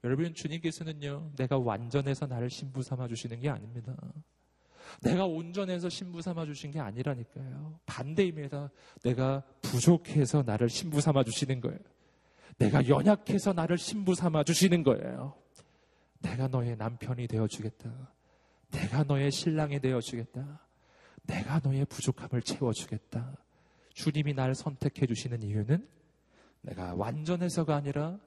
여러분 0.03 0.33
주님께서는요. 0.33 1.31
내가 1.35 1.57
완전해서 1.57 2.27
나를 2.27 2.49
신부 2.49 2.83
삼아 2.83 3.07
주시는 3.07 3.39
게 3.39 3.49
아닙니다. 3.49 3.95
내가 5.01 5.25
온전해서 5.25 5.89
신부 5.89 6.21
삼아 6.21 6.45
주신 6.45 6.71
게 6.71 6.79
아니라니까요. 6.79 7.79
반대입니다. 7.85 8.69
내가 9.03 9.43
부족해서 9.61 10.43
나를 10.43 10.69
신부 10.69 11.01
삼아 11.01 11.23
주시는 11.23 11.61
거예요. 11.61 11.79
내가 12.57 12.87
연약해서 12.87 13.53
나를 13.53 13.77
신부 13.77 14.15
삼아 14.15 14.43
주시는 14.43 14.83
거예요. 14.83 15.35
내가 16.19 16.47
너의 16.47 16.75
남편이 16.77 17.27
되어 17.27 17.47
주겠다. 17.47 17.91
내가 18.71 19.03
너의 19.03 19.31
신랑이 19.31 19.79
되어 19.79 20.01
주겠다. 20.01 20.61
내가 21.23 21.59
너의 21.63 21.85
부족함을 21.85 22.41
채워 22.41 22.71
주겠다. 22.73 23.35
주님이 23.93 24.33
나를 24.33 24.55
선택해 24.55 25.05
주시는 25.05 25.43
이유는 25.43 25.87
내가 26.61 26.93
완전해서가 26.95 27.75
아니라 27.75 28.17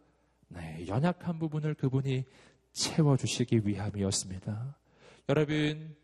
나의 0.49 0.88
연약한 0.88 1.38
부분을 1.38 1.75
그분이 1.75 2.25
채워 2.73 3.17
주시기 3.17 3.61
위함이었습니다. 3.65 4.77
여러분, 5.29 5.97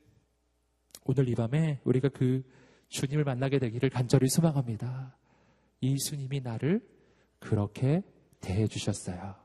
오늘 1.04 1.28
이 1.28 1.34
밤에 1.34 1.80
우리가 1.84 2.08
그 2.08 2.42
주님을 2.88 3.24
만나게 3.24 3.58
되기를 3.58 3.90
간절히 3.90 4.28
소망합니다. 4.28 5.16
이 5.80 5.96
주님이 5.96 6.40
나를 6.40 6.80
그렇게 7.38 8.02
대해 8.40 8.66
주셨어요. 8.66 9.36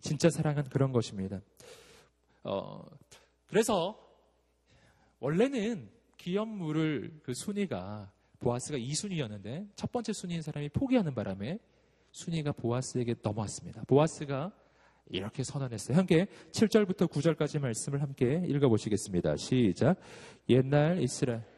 진짜 0.00 0.30
사랑은 0.30 0.64
그런 0.64 0.92
것입니다. 0.92 1.40
어, 2.44 2.84
그래서 3.46 3.98
원래는 5.20 5.90
기업물을 6.16 7.20
그 7.22 7.34
순위가 7.34 8.10
보아스가 8.38 8.78
2순위였는데 8.78 9.68
첫 9.76 9.92
번째 9.92 10.12
순위인 10.12 10.42
사람이 10.42 10.70
포기하는 10.70 11.14
바람에 11.14 11.58
순위가 12.12 12.52
보아스에게 12.52 13.16
넘어왔습니다. 13.22 13.84
보아스가 13.84 14.52
이렇게 15.12 15.44
선언했어요. 15.44 15.96
함께 15.96 16.26
7절부터 16.52 17.08
9절까지 17.08 17.60
말씀을 17.60 18.02
함께 18.02 18.42
읽어보시겠습니다. 18.46 19.36
시작. 19.36 19.96
옛날 20.48 21.00
이스라엘 21.02 21.51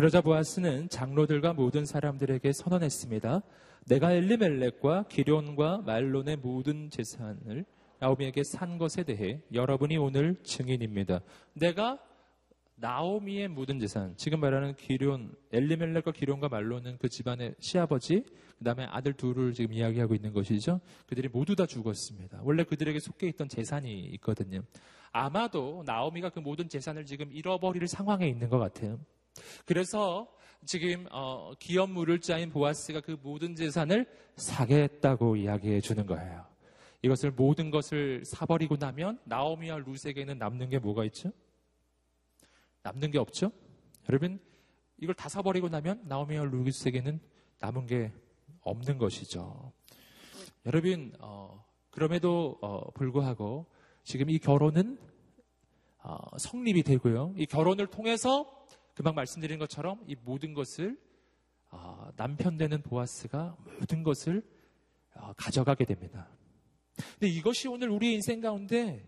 그러자 0.00 0.22
보아스는 0.22 0.88
장로들과 0.88 1.52
모든 1.52 1.84
사람들에게 1.84 2.54
선언했습니다. 2.54 3.42
내가 3.86 4.12
엘리멜렉과 4.12 5.08
기론과 5.10 5.82
말론의 5.84 6.36
모든 6.36 6.88
재산을 6.88 7.66
나오미에게 7.98 8.42
산 8.42 8.78
것에 8.78 9.02
대해 9.02 9.42
여러분이 9.52 9.98
오늘 9.98 10.36
증인입니다. 10.42 11.20
내가 11.52 11.98
나오미의 12.76 13.48
모든 13.48 13.78
재산, 13.78 14.16
지금 14.16 14.40
말하는 14.40 14.74
기론, 14.74 15.34
엘리멜렉과 15.52 16.12
기론과 16.12 16.48
말론은 16.48 16.96
그 16.98 17.10
집안의 17.10 17.56
시아버지, 17.60 18.24
그 18.56 18.64
다음에 18.64 18.86
아들 18.88 19.12
둘을 19.12 19.52
지금 19.52 19.74
이야기하고 19.74 20.14
있는 20.14 20.32
것이죠. 20.32 20.80
그들이 21.08 21.28
모두 21.28 21.54
다 21.54 21.66
죽었습니다. 21.66 22.40
원래 22.42 22.64
그들에게 22.64 22.98
속해 23.00 23.28
있던 23.28 23.50
재산이 23.50 24.00
있거든요. 24.14 24.62
아마도 25.12 25.82
나오미가 25.84 26.30
그 26.30 26.38
모든 26.38 26.70
재산을 26.70 27.04
지금 27.04 27.30
잃어버릴 27.30 27.86
상황에 27.86 28.26
있는 28.26 28.48
것 28.48 28.58
같아요. 28.58 28.98
그래서 29.64 30.28
지금 30.64 31.06
어, 31.10 31.52
기업 31.58 31.90
물을자인 31.90 32.50
보아스가 32.50 33.00
그 33.00 33.16
모든 33.22 33.54
재산을 33.54 34.06
사겠다고 34.36 35.36
이야기해 35.36 35.80
주는 35.80 36.06
거예요. 36.06 36.46
이것을 37.02 37.30
모든 37.30 37.70
것을 37.70 38.24
사버리고 38.26 38.76
나면 38.76 39.18
나오미와 39.24 39.78
루세에게는 39.78 40.38
남는 40.38 40.68
게 40.68 40.78
뭐가 40.78 41.04
있죠? 41.06 41.32
남는 42.82 43.10
게 43.10 43.18
없죠? 43.18 43.52
여러분 44.08 44.38
이걸 44.98 45.14
다 45.14 45.28
사버리고 45.28 45.68
나면 45.68 46.02
나오미와 46.04 46.44
루세에게는 46.44 47.20
남은 47.58 47.86
게 47.86 48.12
없는 48.60 48.98
것이죠. 48.98 49.72
여러분 50.66 51.14
어, 51.20 51.64
그럼에도 51.90 52.58
어, 52.60 52.90
불구하고 52.92 53.66
지금 54.04 54.28
이 54.28 54.38
결혼은 54.38 54.98
어, 56.02 56.16
성립이 56.38 56.82
되고요. 56.82 57.34
이 57.36 57.46
결혼을 57.46 57.86
통해서 57.86 58.59
금방 58.94 59.14
말씀드린 59.14 59.58
것처럼 59.58 60.02
이 60.06 60.14
모든 60.14 60.54
것을 60.54 60.98
어, 61.70 62.10
남편 62.16 62.56
되는 62.56 62.82
보아스가 62.82 63.56
모든 63.78 64.02
것을 64.02 64.42
어, 65.14 65.32
가져가게 65.36 65.84
됩니다. 65.84 66.28
근데 67.12 67.28
이것이 67.28 67.68
오늘 67.68 67.88
우리 67.88 68.12
인생 68.14 68.40
가운데 68.40 69.06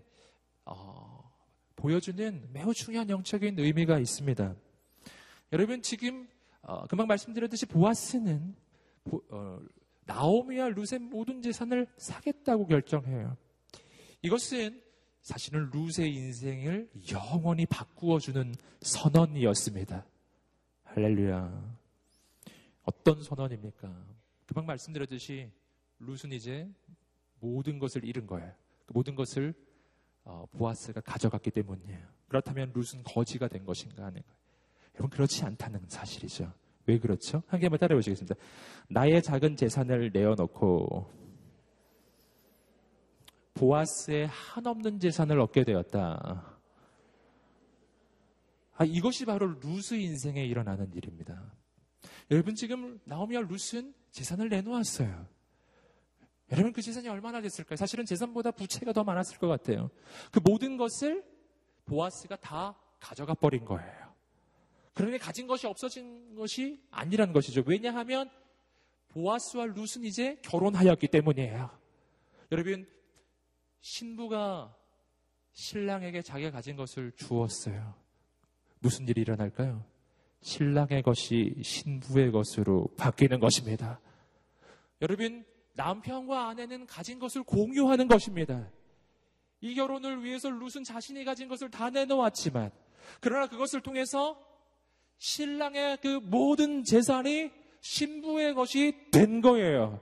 어, 0.65 1.31
보여주는 1.77 2.49
매우 2.53 2.73
중요한 2.73 3.11
영적인 3.11 3.59
의미가 3.59 3.99
있습니다. 3.99 4.55
여러분 5.53 5.83
지금 5.83 6.29
어, 6.63 6.87
금방 6.87 7.09
말씀드렸듯이 7.09 7.67
보아스는 7.67 8.55
보, 9.05 9.23
어, 9.31 9.61
나오미와 10.05 10.69
루세 10.71 10.99
모든 10.99 11.43
재산을 11.43 11.87
사겠다고 11.97 12.67
결정해요. 12.67 13.37
이것은 14.23 14.81
사실은 15.23 15.71
루스의 15.73 16.13
인생을 16.13 16.91
영원히 17.13 17.65
바꾸어주는 17.67 18.55
선언이었습니다. 18.81 20.05
할렐루야. 20.83 21.77
어떤 22.83 23.23
선언입니까? 23.23 24.05
금방 24.47 24.67
말씀드렸듯이 24.67 25.49
루스는 26.01 26.37
이제 26.37 26.69
모든 27.39 27.79
것을 27.79 28.05
잃은 28.05 28.27
거예요. 28.27 28.53
그 28.85 28.93
모든 28.93 29.15
것을 29.15 29.55
어, 30.25 30.45
보아스가 30.53 31.01
가져갔기 31.01 31.53
때문이에요. 31.53 32.05
그렇다면 32.27 32.73
루스는 32.75 33.05
거지가 33.05 33.47
된 33.47 33.65
것인가 33.65 34.05
하는 34.05 34.23
거예요. 34.23 34.37
여러분 34.95 35.11
그렇지 35.11 35.45
않다는 35.45 35.83
사실이죠. 35.87 36.53
왜 36.87 36.99
그렇죠? 36.99 37.45
한 37.47 37.61
개만 37.61 37.79
따라해 37.79 37.97
보시겠습니다. 37.97 38.35
나의 38.89 39.23
작은 39.23 39.55
재산을 39.55 40.11
내어놓고 40.13 41.22
보아스의 43.55 44.27
한없는 44.29 44.99
재산을 44.99 45.41
얻게 45.41 45.65
되었다. 45.65 46.59
아, 48.75 48.85
이것이 48.85 49.25
바로 49.25 49.47
루스 49.61 49.95
인생에 49.95 50.45
일어나는 50.45 50.93
일입니다. 50.95 51.53
여러분 52.31 52.55
지금 52.55 52.99
나오미와 53.05 53.43
루스는 53.43 53.95
재산을 54.11 54.49
내놓았어요. 54.49 55.27
여러분 56.51 56.73
그 56.73 56.83
재산이 56.83 57.09
얼마나 57.09 57.41
됐을까요? 57.41 57.77
사실은 57.77 58.05
재산보다 58.05 58.51
부채가 58.51 58.93
더 58.93 59.05
많았을 59.05 59.39
것 59.39 59.49
같아요. 59.49 59.91
그 60.31 60.41
모든 60.43 60.77
것을 60.77 61.25
보아스가 61.87 62.37
다 62.37 62.77
가져가 63.01 63.35
버린 63.35 63.65
거예요. 63.65 64.13
그러니 64.95 65.19
가진 65.19 65.47
것이 65.47 65.67
없어진 65.67 66.35
것이 66.35 66.83
아니라는 66.91 67.33
것이죠. 67.33 67.63
왜냐하면 67.67 68.31
보아스와 69.09 69.67
루스는 69.67 70.07
이제 70.07 70.39
결혼하였기 70.43 71.09
때문이에요. 71.09 71.71
여러분 72.51 72.87
신부가 73.83 74.75
신랑에게 75.53 76.23
자기가 76.23 76.51
가진 76.51 76.77
것을 76.77 77.13
주었어요. 77.17 77.95
무슨 78.79 79.07
일이 79.07 79.21
일어날까요? 79.21 79.85
신랑의 80.41 81.03
것이 81.03 81.55
신부의 81.63 82.33
것으로 82.33 82.89
바뀌는 82.97 83.39
것입니다. 83.39 84.01
여러분, 85.01 85.45
남편과 85.75 86.49
아내는 86.49 86.87
가진 86.87 87.19
것을 87.19 87.43
공유하는 87.43 88.09
것입니다. 88.09 88.71
이 89.61 89.75
결혼을 89.75 90.25
위해서 90.25 90.49
룻은 90.49 90.85
자신이 90.85 91.25
가진 91.25 91.49
것을 91.49 91.71
다 91.71 91.91
내놓았지만, 91.91 92.71
그러나 93.21 93.47
그것을 93.47 93.81
통해서 93.83 94.41
신랑의 95.19 95.99
그 95.99 96.21
모든 96.23 96.83
재산이 96.83 97.51
신부의 97.81 98.55
것이 98.55 99.11
된 99.13 99.41
거예요. 99.41 100.01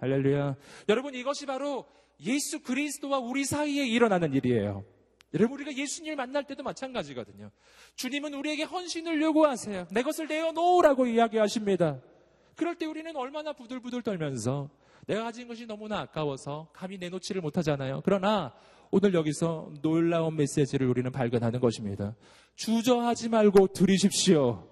할렐루야. 0.00 0.56
여러분, 0.88 1.14
이것이 1.14 1.44
바로 1.44 1.86
예수 2.24 2.62
그리스도와 2.62 3.18
우리 3.18 3.44
사이에 3.44 3.86
일어나는 3.86 4.34
일이에요. 4.34 4.84
여러분 5.34 5.60
우리가 5.60 5.76
예수님을 5.76 6.16
만날 6.16 6.44
때도 6.44 6.62
마찬가지거든요. 6.62 7.50
주님은 7.94 8.34
우리에게 8.34 8.64
헌신을 8.64 9.22
요구하세요. 9.22 9.86
내 9.92 10.02
것을 10.02 10.26
내어놓으라고 10.26 11.06
이야기하십니다. 11.06 12.00
그럴 12.56 12.74
때 12.76 12.86
우리는 12.86 13.14
얼마나 13.16 13.52
부들부들 13.52 14.02
떨면서 14.02 14.70
내가 15.06 15.24
가진 15.24 15.48
것이 15.48 15.66
너무나 15.66 16.00
아까워서 16.00 16.68
감히 16.72 16.98
내놓지를 16.98 17.40
못하잖아요. 17.40 18.02
그러나 18.04 18.52
오늘 18.90 19.14
여기서 19.14 19.72
놀라운 19.82 20.36
메시지를 20.36 20.88
우리는 20.88 21.10
발견하는 21.12 21.60
것입니다. 21.60 22.16
주저하지 22.56 23.28
말고 23.28 23.68
드리십시오. 23.68 24.68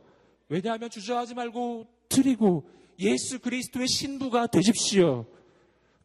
왜냐하면 0.48 0.90
주저하지 0.90 1.34
말고 1.34 1.86
드리고 2.08 2.68
예수 2.98 3.38
그리스도의 3.38 3.86
신부가 3.86 4.48
되십시오. 4.48 5.26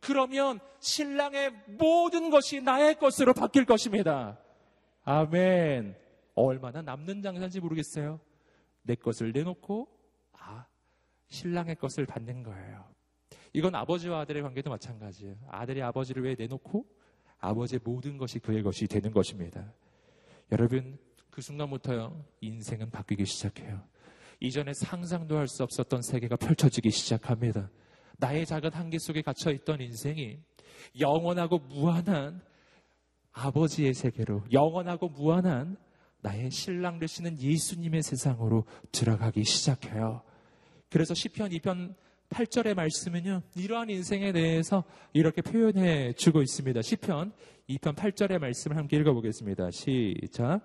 그러면 0.03 0.59
신랑의 0.79 1.51
모든 1.79 2.29
것이 2.29 2.61
나의 2.61 2.99
것으로 2.99 3.33
바뀔 3.33 3.65
것입니다. 3.65 4.37
아멘. 5.05 5.95
얼마나 6.35 6.81
남는 6.81 7.21
장사인지 7.21 7.61
모르겠어요. 7.61 8.19
내 8.81 8.95
것을 8.95 9.31
내놓고, 9.31 9.87
아, 10.33 10.65
신랑의 11.29 11.77
것을 11.77 12.05
받는 12.05 12.43
거예요. 12.43 12.85
이건 13.53 13.75
아버지와 13.75 14.21
아들의 14.21 14.41
관계도 14.41 14.69
마찬가지예요. 14.69 15.35
아들이 15.47 15.81
아버지를 15.81 16.23
왜 16.23 16.35
내놓고 16.37 16.85
아버지의 17.39 17.79
모든 17.83 18.17
것이 18.17 18.39
그의 18.39 18.61
것이 18.61 18.87
되는 18.87 19.11
것입니다. 19.11 19.73
여러분, 20.51 20.97
그 21.29 21.41
순간부터요, 21.41 22.25
인생은 22.41 22.89
바뀌기 22.89 23.25
시작해요. 23.25 23.81
이전에 24.39 24.73
상상도 24.73 25.37
할 25.37 25.47
수 25.47 25.63
없었던 25.63 26.01
세계가 26.01 26.35
펼쳐지기 26.35 26.89
시작합니다. 26.89 27.69
나의 28.23 28.45
작은 28.45 28.71
한계 28.71 28.99
속에 28.99 29.21
갇혀 29.21 29.51
있던 29.51 29.81
인생이 29.81 30.37
영원하고 30.97 31.59
무한한 31.59 32.41
아버지의 33.33 33.93
세계로 33.93 34.43
영원하고 34.49 35.09
무한한 35.09 35.75
나의 36.21 36.49
신랑 36.49 36.99
되시는 36.99 37.37
예수님의 37.37 38.01
세상으로 38.01 38.63
들어가기 38.93 39.43
시작해요. 39.43 40.21
그래서 40.89 41.13
시편 41.13 41.49
2편 41.49 41.95
8절의 42.29 42.75
말씀은요. 42.75 43.41
이러한 43.57 43.89
인생에 43.89 44.31
대해서 44.31 44.85
이렇게 45.11 45.41
표현해 45.41 46.13
주고 46.13 46.41
있습니다. 46.41 46.81
시편 46.81 47.33
2편 47.67 47.95
8절의 47.95 48.39
말씀을 48.39 48.77
함께 48.77 48.95
읽어 48.97 49.13
보겠습니다. 49.13 49.69
시작. 49.71 50.61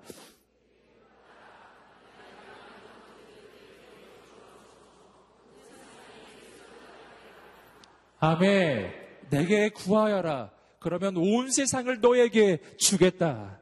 아멘. 8.21 8.93
내게 9.31 9.69
구하여라. 9.69 10.51
그러면 10.81 11.17
온 11.17 11.51
세상을 11.51 12.01
너에게 12.01 12.59
주겠다. 12.77 13.61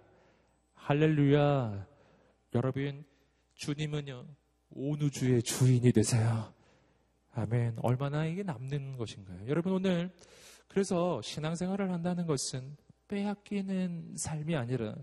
할렐루야. 0.75 1.87
여러분, 2.55 3.05
주님은요, 3.55 4.25
온 4.71 5.03
우주의 5.03 5.43
주인이 5.43 5.93
되세요. 5.93 6.53
아멘. 7.35 7.77
얼마나 7.83 8.25
이게 8.25 8.43
남는 8.43 8.97
것인가요? 8.97 9.47
여러분, 9.47 9.73
오늘, 9.73 10.11
그래서 10.69 11.21
신앙생활을 11.23 11.93
한다는 11.93 12.27
것은 12.27 12.77
빼앗기는 13.09 14.15
삶이 14.17 14.57
아니라 14.57 14.95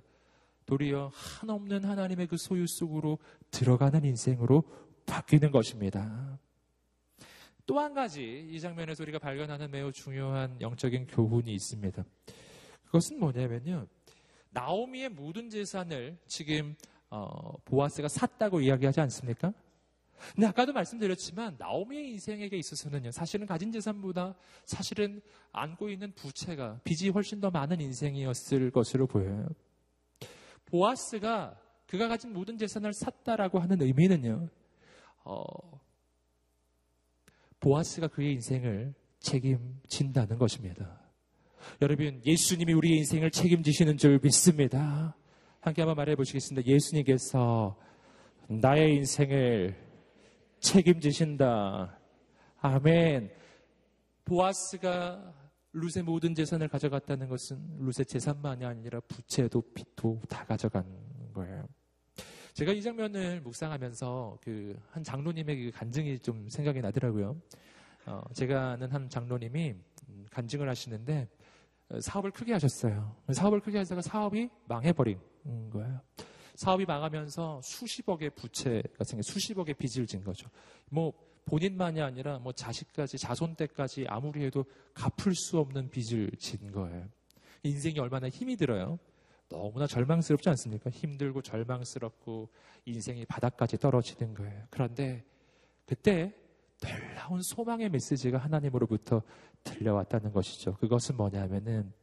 도리어 0.66 1.12
한없는 1.13 1.84
하나님의 1.84 2.28
그 2.28 2.38
소유 2.38 2.66
속으로 2.68 3.20
들어가는 3.52 4.04
인생으로 4.04 4.63
바뀌는 5.06 5.52
것입니다. 5.52 6.39
또 7.65 7.80
한 7.80 7.93
가지 7.93 8.47
이 8.52 8.60
장면에서 8.60 9.04
우리가 9.04 9.19
발견하는 9.19 9.71
매우 9.71 9.91
중요한 9.91 10.60
영적인 10.60 11.08
교훈이 11.08 11.54
있습니다. 11.54 12.04
그것은 12.86 13.19
뭐냐면요. 13.19 13.88
나오미의 14.49 15.10
모든 15.10 15.49
재산을 15.49 16.17
지금 16.28 16.76
어, 17.10 17.58
보아스가 17.65 18.08
샀다고 18.08 18.62
이야기하지 18.62 19.02
않습니까? 19.02 19.54
근데 20.36 20.47
아까도 20.47 20.73
말씀드렸지만 20.73 21.56
나오미의 21.58 22.10
인생에게 22.12 22.58
있어서는요. 22.58 23.12
사실은 23.12 23.45
가진 23.45 23.71
재산보다 23.71 24.36
사실은 24.65 25.21
안고 25.52 25.89
있는 25.89 26.12
부채가 26.13 26.80
빚이 26.84 27.10
훨씬 27.10 27.39
더 27.39 27.49
많은 27.49 27.82
인생이었을 27.82 28.71
것으로 28.71 29.08
보여요. 29.08 29.47
보아스가 30.65 31.60
그가 31.88 32.08
가진 32.08 32.34
모든 32.34 32.58
재산을 32.58 32.93
샀다라고 32.93 33.60
하는 33.60 33.82
의미는요. 33.82 34.49
어, 35.26 35.43
보아스가 37.63 38.10
그의 38.10 38.34
인생을 38.34 38.93
책임진다는 39.21 40.38
것입니다. 40.38 40.99
여러분, 41.82 42.21
예수님이 42.26 42.73
우리의 42.73 42.97
인생을 42.97 43.32
책임지시는 43.32 43.95
줄 43.95 44.19
믿습니다. 44.21 45.15
함께 45.62 45.82
한번 45.82 45.95
말해 45.95 46.13
보시겠습니다. 46.17 46.67
예수님께서 46.69 47.78
나의 48.49 48.95
인생을 48.95 49.78
책임지신다. 50.60 51.97
아멘. 52.60 53.32
보아스가 54.26 55.34
룻의 55.71 56.04
모든 56.04 56.36
재산을 56.36 56.67
가져갔다는 56.67 57.30
것은 57.30 57.58
룻의 57.80 58.06
재산만이 58.10 58.65
아니라 58.65 58.99
부채도 59.08 59.62
빚도 59.73 60.19
다 60.28 60.43
가져간 60.43 60.86
거예요. 61.34 61.65
제가 62.54 62.72
이 62.72 62.82
장면을 62.82 63.42
묵상하면서 63.42 64.38
그 64.42 64.76
한 64.92 65.04
장로님의 65.04 65.63
그 65.66 65.72
간증이 65.72 66.20
좀 66.20 66.48
생각이 66.50 66.80
나더라고요. 66.82 67.36
어, 68.06 68.22
제가 68.34 68.72
아는 68.72 68.92
한 68.92 69.10
장로님이 69.10 69.76
간증을 70.30 70.70
하시는데 70.70 71.28
사업을 72.00 72.32
크게 72.32 72.54
하셨어요. 72.54 73.16
사업을 73.32 73.60
크게 73.60 73.80
하다가 73.80 74.02
사업이 74.02 74.50
망해버린 74.68 75.20
거예요. 75.72 76.00
사업이 76.56 76.86
망하면서 76.86 77.62
수십억의 77.63 78.30
부채가 78.32 79.04
생겨 79.04 79.24
수십억의 79.24 79.74
빚을 79.76 80.06
진 80.06 80.24
거죠. 80.24 80.48
뭐 80.89 81.12
본인만이 81.46 82.02
아니라 82.02 82.38
뭐 82.39 82.54
자식까지 82.54 83.18
자손 83.18 83.56
때까지 83.56 84.06
아무리 84.08 84.46
해도 84.46 84.63
갚을 84.94 85.34
수 85.34 85.58
없는 85.60 85.89
빚을 85.89 86.32
진 86.38 86.72
거예요. 86.72 87.08
인생이 87.63 88.00
얼마나 88.00 88.30
힘이 88.30 88.56
들어요. 88.56 89.00
너무나 89.54 89.86
절망스럽지 89.86 90.50
않습니까? 90.50 90.89
힘들고 90.89 91.44
절망스럽고 91.44 92.50
인생이 92.86 93.24
바닥까지 93.26 93.78
떨어지는 93.78 94.34
거예요. 94.34 94.63
그런데 94.72 95.24
그때 95.86 96.34
놀라운 96.82 97.39
소망의 97.44 97.89
메시지가 97.89 98.39
하나님으로부터 98.39 99.22
들려왔다는 99.63 100.34
것이죠. 100.34 100.74
그것은 100.78 101.18
뭐냐면은 101.18 101.94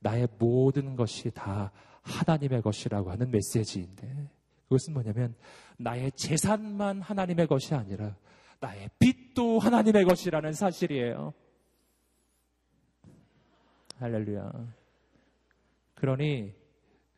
나의 0.00 0.28
모든 0.38 0.96
것이 0.96 1.30
다 1.30 1.72
하나님의 2.02 2.60
것이라고 2.60 3.10
하는 3.10 3.30
메시지인데 3.30 4.28
그것은 4.64 4.92
뭐냐면 4.92 5.34
나의 5.78 6.12
재산만 6.12 7.00
하나님의 7.00 7.46
것이 7.46 7.74
아니라 7.74 8.14
나의 8.60 8.90
빚도 8.98 9.60
하나님의 9.60 10.04
것이라는 10.04 10.52
사실이에요. 10.52 11.32
할렐루야. 13.98 14.79
그러니 16.00 16.52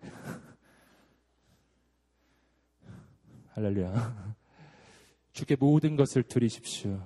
할렐루야. 3.51 4.35
주께 5.31 5.55
모든 5.55 5.95
것을 5.95 6.25
드리십시오. 6.25 7.01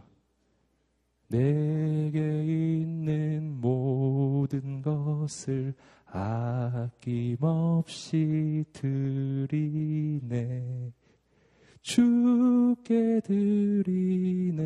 내게 1.28 2.80
있는 2.80 3.60
모든 3.60 4.80
것을 4.80 5.74
아낌없이 6.06 6.94
드리네. 8.72 10.24
주께 11.82 13.20
드리네. 13.20 14.62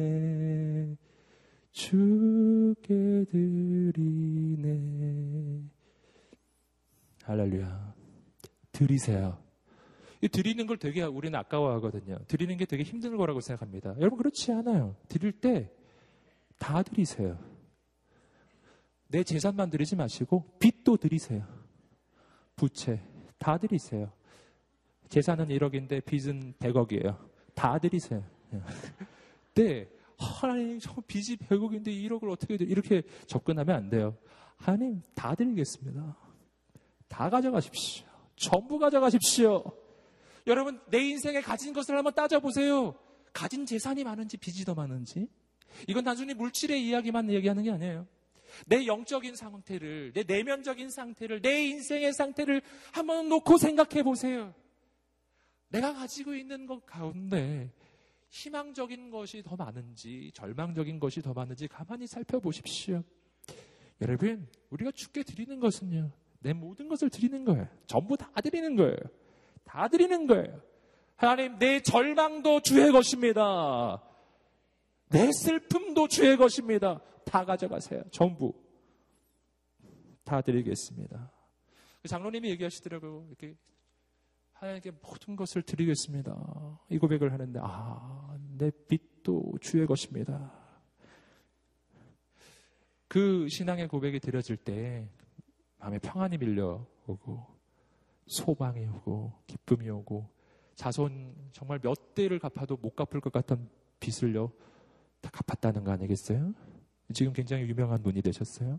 주께 1.73 3.25
드리네. 3.33 4.91
할렐루야. 7.31 7.95
드리세요. 8.73 9.39
이 10.21 10.29
드리는 10.29 10.67
걸 10.67 10.77
되게 10.79 11.03
우리는 11.03 11.39
아까워하거든요. 11.39 12.19
드리는 12.29 12.57
게 12.57 12.67
되게 12.67 12.83
힘든 12.83 13.17
거라고 13.17 13.41
생각합니다. 13.41 13.95
여러분 13.99 14.19
그렇지 14.19 14.53
않아요. 14.53 14.97
드릴 15.09 15.33
때 15.33 15.71
다 16.61 16.83
드리세요. 16.83 17.37
내 19.09 19.25
재산만 19.25 19.71
드리지 19.71 19.97
마시고 19.97 20.45
빚도 20.61 20.99
드리세요. 20.99 21.45
부채 22.55 23.03
다 23.39 23.57
드리세요. 23.59 24.13
재산은 25.09 25.49
1억인데 25.49 26.05
빚은 26.05 26.55
100억이에요. 26.61 27.17
다 27.55 27.79
드리세요. 27.79 28.23
네. 29.57 29.89
하나님, 30.17 30.79
저 30.79 30.95
빚이 31.07 31.39
100억인데 31.39 31.89
1억을 31.89 32.31
어떻게 32.31 32.59
드 32.59 32.63
이렇게 32.63 33.03
접근하면 33.27 33.75
안 33.75 33.89
돼요. 33.89 34.17
하나님, 34.59 35.03
다 35.15 35.35
드리겠습니다. 35.35 36.15
다 37.11 37.29
가져가십시오. 37.29 38.07
전부 38.37 38.79
가져가십시오. 38.79 39.65
여러분, 40.47 40.81
내 40.89 41.01
인생에 41.01 41.43
가진 41.43 41.75
것을 41.75 41.97
한번 41.97 42.15
따져보세요. 42.15 42.95
가진 43.35 43.67
재산이 43.67 44.05
많은지 44.05 44.39
빚이 44.39 44.65
더 44.65 44.75
많은지. 44.75 45.29
이건 45.87 46.05
단순히 46.05 46.33
물질의 46.33 46.87
이야기만 46.87 47.31
얘기하는 47.31 47.63
게 47.65 47.71
아니에요. 47.71 48.07
내 48.67 48.87
영적인 48.87 49.37
상태를, 49.37 50.13
내 50.15 50.23
내면적인 50.23 50.91
상태를, 50.91 51.43
내 51.43 51.67
인생의 51.67 52.13
상태를 52.13 52.63
한번 52.93 53.29
놓고 53.29 53.59
생각해 53.59 54.03
보세요. 54.03 54.55
내가 55.69 55.93
가지고 55.93 56.35
있는 56.35 56.67
것 56.67 56.87
가운데 56.87 57.73
희망적인 58.31 59.11
것이 59.11 59.43
더 59.43 59.57
많은지, 59.57 60.31
절망적인 60.35 61.01
것이 61.01 61.23
더 61.23 61.33
많은지 61.33 61.69
가만히 61.69 62.07
살펴보십시오. 62.07 63.03
여러분, 64.01 64.49
우리가 64.71 64.93
죽게 64.93 65.25
드리는 65.25 65.61
것은요, 65.61 66.11
내 66.41 66.53
모든 66.53 66.89
것을 66.89 67.11
드리는 67.11 67.45
거예요. 67.45 67.69
전부 67.87 68.17
다 68.17 68.31
드리는 68.41 68.75
거예요. 68.77 68.97
다 69.65 69.89
드리는 69.89 70.27
거예요. 70.27 70.61
하나님, 71.17 71.59
내 71.59 71.81
절망도 71.81 72.63
주의 72.63 72.91
것입니다. 72.91 74.03
내 75.11 75.31
슬픔도 75.33 76.09
주의 76.09 76.37
것입니다. 76.37 77.01
다 77.25 77.45
가져가세요. 77.45 78.03
전부. 78.11 78.55
다 80.25 80.41
드리겠습니다. 80.41 81.31
그 82.01 82.09
장로님이 82.09 82.49
얘기하시더라고요. 82.51 83.27
이렇게 83.29 83.55
하나님께 84.53 84.93
모든 85.03 85.37
것을 85.37 85.63
드리겠습니다. 85.63 86.81
이 86.89 86.99
고백을 86.99 87.33
하는데, 87.33 87.61
아, 87.63 88.37
내 88.57 88.71
빚도 88.89 89.59
주의 89.61 89.87
것입니다. 89.87 90.53
그 93.09 93.49
신앙의 93.49 93.89
고백이 93.89 94.21
드려질 94.21 94.57
때, 94.57 95.09
마음에 95.81 95.99
평안이 95.99 96.39
밀려오고, 96.39 97.47
소망이 98.27 98.87
오고, 98.87 99.33
기쁨이 99.47 99.89
오고, 99.89 100.29
자손 100.77 101.35
정말 101.53 101.79
몇 101.81 102.15
대를 102.15 102.39
갚아도 102.39 102.77
못 102.77 102.95
갚을 102.95 103.21
것 103.21 103.33
같던 103.33 103.69
빚을요, 103.99 104.53
다 105.21 105.31
갚았다는 105.31 105.85
거 105.85 105.91
아니겠어요? 105.91 106.55
지금 107.13 107.33
굉장히 107.33 107.65
유명한 107.65 108.03
분이 108.03 108.23
되셨어요. 108.23 108.79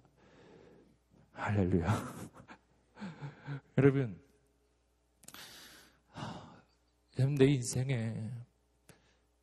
할렐루야. 1.33 1.87
여러분, 3.77 4.19
내 7.15 7.45
인생에 7.45 8.31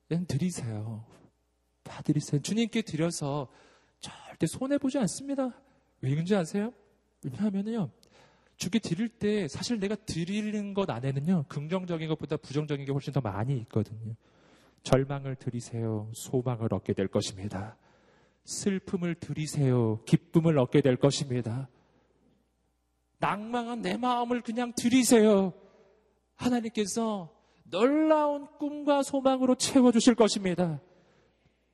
그냥 0.06 0.26
드리세요. 0.26 1.04
다 1.82 2.02
드리세요. 2.02 2.40
주님께 2.40 2.82
드려서 2.82 3.48
절대 4.00 4.46
손해보지 4.46 4.98
않습니다. 4.98 5.60
왜 6.00 6.10
그런지 6.10 6.34
아세요? 6.34 6.72
왜냐하면요. 7.22 7.90
주께 8.56 8.78
드릴 8.80 9.08
때 9.08 9.46
사실 9.48 9.78
내가 9.78 9.94
드리는 9.94 10.74
것 10.74 10.90
안에는요. 10.90 11.44
긍정적인 11.48 12.08
것보다 12.08 12.36
부정적인 12.36 12.84
게 12.86 12.92
훨씬 12.92 13.12
더 13.12 13.20
많이 13.20 13.56
있거든요. 13.58 14.14
절망을 14.82 15.36
드리세요. 15.36 16.10
소망을 16.14 16.72
얻게 16.74 16.92
될 16.92 17.08
것입니다. 17.08 17.76
슬픔을 18.44 19.14
들이세요. 19.16 20.02
기쁨을 20.06 20.58
얻게 20.58 20.80
될 20.80 20.96
것입니다. 20.96 21.68
낭망한 23.18 23.82
내 23.82 23.96
마음을 23.96 24.42
그냥 24.42 24.72
들이세요. 24.76 25.52
하나님께서 26.34 27.32
놀라운 27.64 28.46
꿈과 28.58 29.02
소망으로 29.02 29.56
채워주실 29.56 30.14
것입니다. 30.14 30.80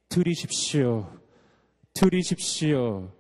들이십시오. 0.09 1.11
들이십시오. 1.93 3.13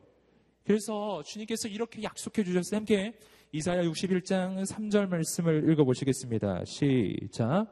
그래서 0.65 1.23
주님께서 1.23 1.69
이렇게 1.69 2.03
약속해 2.03 2.43
주셨어요. 2.43 2.79
함께 2.79 3.13
이사야 3.53 3.83
61장 3.83 4.65
3절 4.67 5.09
말씀을 5.09 5.71
읽어 5.71 5.85
보시겠습니다. 5.85 6.65
시작. 6.65 7.67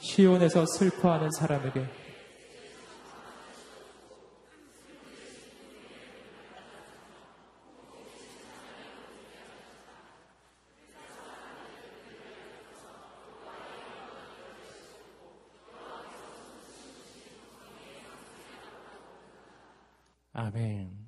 시온에서 0.00 0.66
슬퍼하는 0.66 1.30
사람에게 1.30 1.86
아멘. 20.34 21.01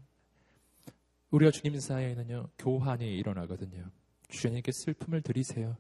우리가 1.35 1.51
주님 1.51 1.81
사이에는요, 1.81 2.51
교환이 2.59 3.13
일어나거든요. 3.17 3.91
주님께 4.29 4.71
슬픔을 4.73 5.21
드리세요. 5.21 5.77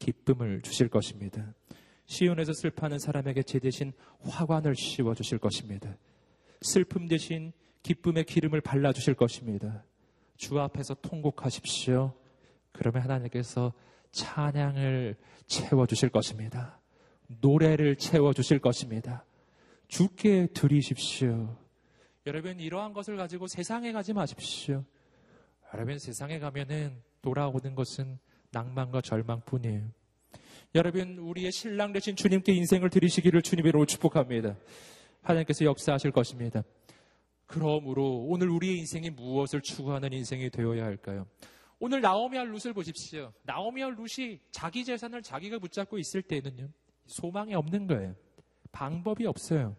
기쁨을 0.00 0.62
주실 0.62 0.88
것입니다. 0.88 1.54
시온에서 2.06 2.52
슬퍼하는 2.52 2.98
사람에게 2.98 3.44
제 3.44 3.60
대신 3.60 3.92
화관을 4.20 4.74
씌워 4.74 5.14
주실 5.14 5.38
것입니다. 5.38 5.96
슬픔 6.62 7.06
대신 7.06 7.52
기쁨의 7.84 8.24
기름을 8.24 8.60
발라 8.60 8.92
주실 8.92 9.14
것입니다. 9.14 9.84
주 10.36 10.58
앞에서 10.58 10.94
통곡하십시오. 10.94 12.12
그러면 12.72 13.02
하나님께서 13.02 13.72
찬양을 14.10 15.16
채워 15.46 15.86
주실 15.86 16.08
것입니다. 16.08 16.80
노래를 17.28 17.94
채워 17.94 18.32
주실 18.32 18.58
것입니다. 18.58 19.24
주께 19.86 20.48
드리십시오. 20.48 21.56
여러분 22.26 22.58
이러한 22.58 22.92
것을 22.92 23.16
가지고 23.16 23.46
세상에 23.46 23.92
가지 23.92 24.12
마십시오. 24.12 24.84
여러분 25.76 25.98
세상에 25.98 26.38
가면은 26.38 27.02
돌아오는 27.20 27.74
것은 27.74 28.18
낭만과 28.50 29.02
절망뿐이에요. 29.02 29.90
여러분 30.74 31.18
우리의 31.18 31.52
신랑 31.52 31.92
되신 31.92 32.16
주님께 32.16 32.54
인생을 32.54 32.88
드리시기를 32.88 33.42
주님으로 33.42 33.84
축복합니다. 33.84 34.56
하나님께서 35.20 35.66
역사하실 35.66 36.12
것입니다. 36.12 36.62
그러므로 37.44 38.24
오늘 38.26 38.48
우리의 38.48 38.78
인생이 38.78 39.10
무엇을 39.10 39.60
추구하는 39.60 40.14
인생이 40.14 40.48
되어야 40.48 40.82
할까요? 40.82 41.26
오늘 41.78 42.00
나오미알 42.00 42.52
룻을 42.52 42.72
보십시오. 42.72 43.34
나오미알 43.42 43.96
룻이 43.98 44.40
자기 44.52 44.82
재산을 44.82 45.20
자기가 45.20 45.58
붙잡고 45.58 45.98
있을 45.98 46.22
때는요. 46.22 46.70
소망이 47.04 47.54
없는 47.54 47.86
거예요. 47.86 48.14
방법이 48.72 49.26
없어요. 49.26 49.76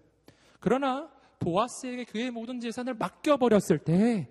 그러나 0.60 1.10
보아스에게 1.40 2.04
그의 2.04 2.30
모든 2.30 2.60
재산을 2.60 2.94
맡겨버렸을 2.94 3.80
때 3.80 4.30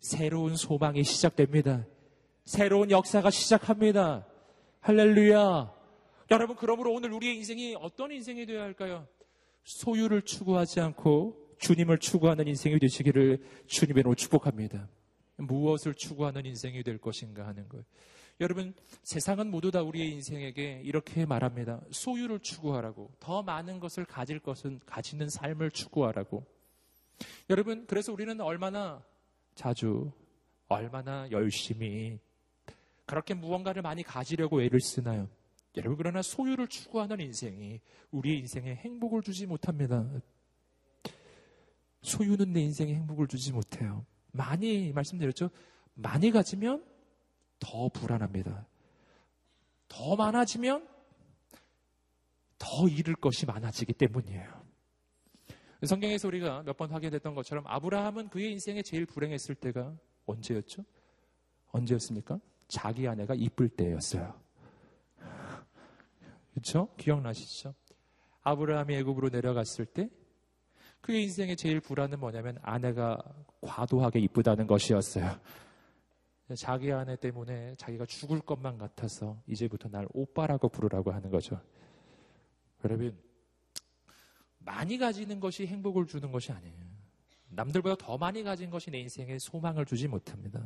새로운 0.00 0.56
소망이 0.56 1.04
시작됩니다. 1.04 1.86
새로운 2.44 2.90
역사가 2.90 3.30
시작합니다. 3.30 4.26
할렐루야. 4.80 5.74
여러분, 6.30 6.56
그러므로 6.56 6.92
오늘 6.94 7.12
우리의 7.12 7.36
인생이 7.36 7.76
어떤 7.78 8.10
인생이 8.10 8.46
되어야 8.46 8.62
할까요? 8.62 9.06
소유를 9.62 10.22
추구하지 10.22 10.80
않고 10.80 11.56
주님을 11.58 11.98
추구하는 11.98 12.48
인생이 12.48 12.78
되시기를 12.78 13.44
주님의 13.66 14.04
축복합니다. 14.16 14.88
무엇을 15.36 15.94
추구하는 15.94 16.46
인생이 16.46 16.82
될 16.82 16.98
것인가 16.98 17.46
하는 17.46 17.68
거예요. 17.68 17.84
여러분, 18.40 18.72
세상은 19.02 19.50
모두 19.50 19.70
다 19.70 19.82
우리의 19.82 20.12
인생에게 20.12 20.80
이렇게 20.82 21.26
말합니다. 21.26 21.82
소유를 21.90 22.40
추구하라고. 22.40 23.10
더 23.20 23.42
많은 23.42 23.80
것을 23.80 24.06
가질 24.06 24.38
것은 24.38 24.80
가지는 24.86 25.28
삶을 25.28 25.72
추구하라고. 25.72 26.46
여러분, 27.50 27.86
그래서 27.86 28.14
우리는 28.14 28.40
얼마나 28.40 29.04
자주, 29.60 30.10
얼마나 30.68 31.30
열심히 31.30 32.18
그렇게 33.04 33.34
무언가를 33.34 33.82
많이 33.82 34.02
가지려고 34.02 34.62
애를 34.62 34.80
쓰나요? 34.80 35.28
여러분, 35.76 35.98
그러나 35.98 36.22
소유를 36.22 36.66
추구하는 36.68 37.20
인생이 37.20 37.80
우리의 38.10 38.38
인생에 38.38 38.76
행복을 38.76 39.20
주지 39.20 39.44
못합니다. 39.44 40.08
소유는 42.00 42.54
내 42.54 42.62
인생에 42.62 42.94
행복을 42.94 43.26
주지 43.26 43.52
못해요. 43.52 44.06
많이 44.32 44.92
말씀드렸죠? 44.92 45.50
많이 45.92 46.30
가지면 46.30 46.82
더 47.58 47.90
불안합니다. 47.90 48.66
더 49.88 50.16
많아지면 50.16 50.88
더 52.58 52.88
잃을 52.88 53.14
것이 53.16 53.44
많아지기 53.44 53.92
때문이에요. 53.92 54.59
성경에서 55.86 56.28
우리가 56.28 56.62
몇 56.62 56.76
번 56.76 56.90
확인했던 56.90 57.34
것처럼 57.34 57.64
아브라함은 57.66 58.28
그의 58.28 58.52
인생에 58.52 58.82
제일 58.82 59.06
불행했을 59.06 59.54
때가 59.54 59.94
언제였죠? 60.26 60.84
언제였습니까? 61.72 62.38
자기 62.68 63.08
아내가 63.08 63.34
이쁠 63.34 63.68
때였어요. 63.70 64.34
그렇죠? 66.52 66.88
기억나시죠? 66.96 67.74
아브라함이 68.42 68.94
애굽으로 68.96 69.28
내려갔을 69.30 69.86
때 69.86 70.08
그의 71.00 71.22
인생의 71.24 71.56
제일 71.56 71.80
불안은 71.80 72.20
뭐냐면 72.20 72.58
아내가 72.62 73.18
과도하게 73.62 74.20
이쁘다는 74.20 74.66
것이었어요. 74.66 75.40
자기 76.56 76.92
아내 76.92 77.16
때문에 77.16 77.74
자기가 77.76 78.06
죽을 78.06 78.40
것만 78.40 78.76
같아서 78.76 79.40
이제부터 79.46 79.88
날 79.88 80.06
오빠라고 80.12 80.68
부르라고 80.68 81.12
하는 81.12 81.30
거죠. 81.30 81.60
여러분, 82.84 83.16
많이 84.70 84.98
가지는 84.98 85.40
것이 85.40 85.66
행복을 85.66 86.06
주는 86.06 86.30
것이 86.30 86.52
아니에요. 86.52 86.76
남들보다 87.48 87.96
더 87.96 88.16
많이 88.16 88.44
가진 88.44 88.70
것이 88.70 88.88
내 88.90 89.00
인생에 89.00 89.36
소망을 89.40 89.84
주지 89.84 90.06
못합니다. 90.06 90.62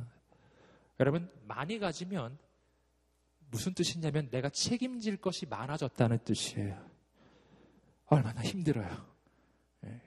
여러분, 1.01 1.31
많이 1.47 1.79
가지면 1.79 2.39
무슨 3.51 3.73
뜻이냐면 3.73 4.29
내가 4.31 4.51
책임질 4.51 5.17
것이 5.17 5.47
많아졌다는 5.47 6.19
뜻이에요. 6.25 6.91
얼마나 8.07 8.43
힘들어요. 8.43 9.07
예. 9.87 10.03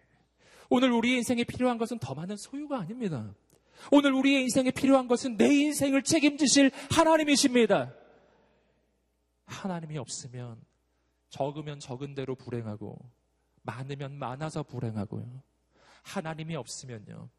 오늘 0.69 0.91
우리의 0.91 1.17
인생에 1.17 1.43
필요한 1.43 1.79
것은 1.79 1.97
더 1.97 2.13
많은 2.13 2.37
소유가 2.37 2.79
아닙니다. 2.79 3.33
오늘 3.91 4.13
우리의 4.13 4.43
인생에 4.43 4.69
필요한 4.69 5.07
것은 5.07 5.37
내 5.37 5.47
인생을 5.47 6.03
책임지실 6.03 6.71
하나님이십니다. 6.91 7.95
하나님이 9.45 9.97
없으면 9.97 10.61
적으면 11.29 11.79
적은 11.79 12.13
대로 12.13 12.35
불행하고 12.35 13.16
많으면 13.67 14.17
많아서 14.17 14.63
불행하고요. 14.63 15.43
하나님이 16.03 16.55
없으면요. 16.55 17.29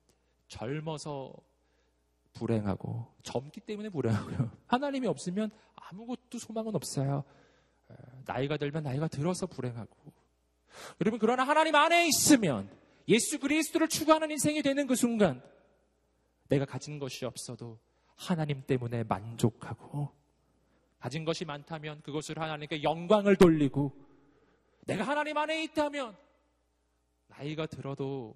젊어서 0.47 1.33
불행하고 2.35 3.15
젊기 3.23 3.61
때문에 3.61 3.89
불행하고요. 3.89 4.51
하나님이 4.69 5.07
없으면 5.09 5.51
아무것도 5.75 6.39
소망은 6.39 6.75
없어요. 6.75 7.25
나이가 8.27 8.59
들면 8.59 8.83
나이가 8.83 9.09
들어서 9.09 9.47
불행하고. 9.47 9.97
여러분 11.01 11.19
그러나 11.19 11.45
하나님 11.45 11.75
안에 11.75 12.07
있으면 12.07 12.71
예수 13.09 13.39
그리스도를 13.39 13.89
추구하는 13.89 14.31
인생이 14.31 14.63
되는 14.63 14.87
그 14.87 14.95
순간 14.95 15.43
내가 16.49 16.67
가진 16.67 16.99
것이 16.99 17.25
없어도 17.25 17.79
하나님 18.15 18.63
때문에 18.63 19.05
만족하고 19.05 20.11
가진 20.99 21.25
것이 21.25 21.47
많다면 21.47 22.03
그것을 22.03 22.39
하나님께 22.39 22.83
영광을 22.83 23.37
돌리고 23.37 24.08
내가 24.89 25.05
하나님 25.05 25.37
안에 25.37 25.63
있다면 25.65 26.17
나이가 27.27 27.67
들어도 27.67 28.35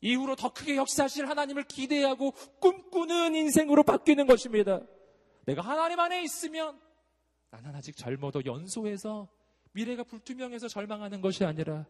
이후로 0.00 0.34
더 0.34 0.50
크게 0.52 0.76
역사하실 0.76 1.28
하나님을 1.28 1.64
기대하고 1.64 2.32
꿈꾸는 2.58 3.34
인생으로 3.34 3.82
바뀌는 3.82 4.26
것입니다. 4.26 4.80
내가 5.44 5.60
하나님 5.60 6.00
안에 6.00 6.22
있으면 6.22 6.80
나는 7.50 7.74
아직 7.74 7.96
젊어도 7.96 8.44
연소해서 8.46 9.28
미래가 9.72 10.04
불투명해서 10.04 10.68
절망하는 10.68 11.20
것이 11.20 11.44
아니라 11.44 11.86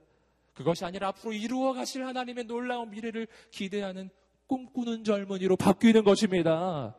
그것이 0.55 0.85
아니라 0.85 1.09
앞으로 1.09 1.33
이루어 1.33 1.73
가실 1.73 2.05
하나님의 2.05 2.45
놀라운 2.45 2.91
미래를 2.91 3.29
기대하는 3.53 4.11
꿈꾸는 4.49 5.05
젊은이로 5.05 5.57
바뀌는 5.57 6.03
것입니다. 6.03 6.97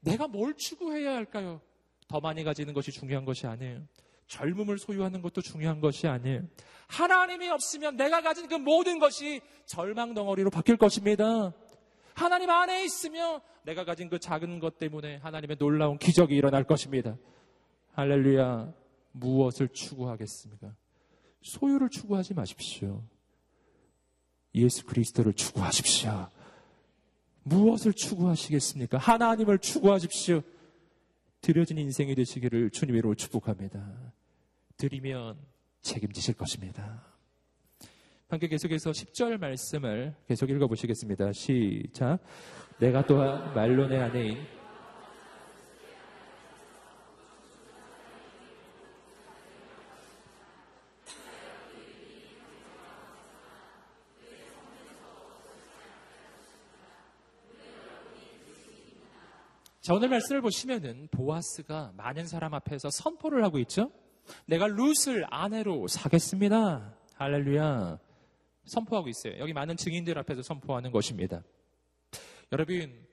내가 0.00 0.26
뭘 0.26 0.54
추구해야 0.54 1.14
할까요? 1.14 1.60
더 2.08 2.20
많이 2.20 2.42
가지는 2.42 2.74
것이 2.74 2.90
중요한 2.90 3.24
것이 3.24 3.46
아니에요. 3.46 3.86
젊음을 4.26 4.78
소유하는 4.78 5.22
것도 5.22 5.40
중요한 5.42 5.80
것이 5.80 6.06
아니에요. 6.06 6.42
하나님이 6.86 7.48
없으면 7.48 7.96
내가 7.96 8.22
가진 8.22 8.48
그 8.48 8.54
모든 8.54 8.98
것이 8.98 9.40
절망 9.66 10.14
덩어리로 10.14 10.50
바뀔 10.50 10.76
것입니다. 10.76 11.52
하나님 12.14 12.50
안에 12.50 12.84
있으면 12.84 13.40
내가 13.64 13.84
가진 13.84 14.08
그 14.08 14.18
작은 14.18 14.60
것 14.60 14.78
때문에 14.78 15.16
하나님의 15.16 15.56
놀라운 15.58 15.98
기적이 15.98 16.36
일어날 16.36 16.64
것입니다. 16.64 17.16
할렐루야. 17.92 18.72
무엇을 19.12 19.68
추구하겠습니까? 19.68 20.74
소유를 21.42 21.88
추구하지 21.90 22.34
마십시오. 22.34 23.02
예수 24.54 24.84
그리스도를 24.84 25.32
추구하십시오. 25.34 26.30
무엇을 27.42 27.92
추구하시겠습니까? 27.92 28.98
하나님을 28.98 29.58
추구하십시오. 29.58 30.42
드려진 31.40 31.78
인생이 31.78 32.14
되시기를 32.14 32.70
주님으로 32.70 33.14
축복합니다. 33.14 34.13
드리면 34.84 35.38
책임지실 35.80 36.34
것입니다. 36.34 37.02
함께 38.28 38.48
계속해서 38.48 38.90
10절 38.90 39.38
말씀을 39.38 40.14
계속 40.26 40.50
읽어보시겠습니다. 40.50 41.32
시작. 41.32 42.18
내가 42.78 43.06
또한 43.06 43.54
말로 43.54 43.86
내 43.86 43.98
아내인 43.98 44.46
자, 59.80 59.92
오늘 59.94 60.08
말씀을 60.08 60.40
보시면은 60.42 61.08
보아스가 61.10 61.92
많은 61.96 62.26
사람 62.26 62.52
앞에서 62.52 62.88
선포를 62.90 63.44
하고 63.44 63.58
있죠? 63.60 63.90
내가 64.46 64.66
룻을 64.66 65.26
아내로 65.30 65.88
사겠습니다. 65.88 66.94
할렐루야. 67.14 67.98
선포하고 68.64 69.08
있어요. 69.08 69.38
여기 69.38 69.52
많은 69.52 69.76
증인들 69.76 70.18
앞에서 70.18 70.42
선포하는 70.42 70.90
것입니다. 70.90 71.42
여러분, 72.52 73.04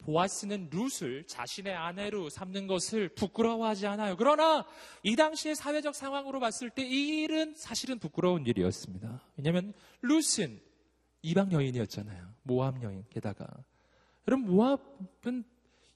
보아스는 0.00 0.70
룻을 0.70 1.26
자신의 1.26 1.74
아내로 1.74 2.30
삼는 2.30 2.66
것을 2.66 3.10
부끄러워하지 3.10 3.86
않아요. 3.86 4.16
그러나 4.16 4.66
이 5.02 5.14
당시의 5.16 5.54
사회적 5.54 5.94
상황으로 5.94 6.40
봤을 6.40 6.70
때 6.70 6.82
이 6.82 7.22
일은 7.22 7.54
사실은 7.56 7.98
부끄러운 7.98 8.46
일이었습니다. 8.46 9.20
왜냐하면 9.36 9.74
룻은 10.02 10.60
이방 11.22 11.52
여인이었잖아요. 11.52 12.34
모압 12.44 12.82
여인 12.82 13.04
게다가 13.10 13.46
여러분 14.26 14.50
모압은 14.50 15.44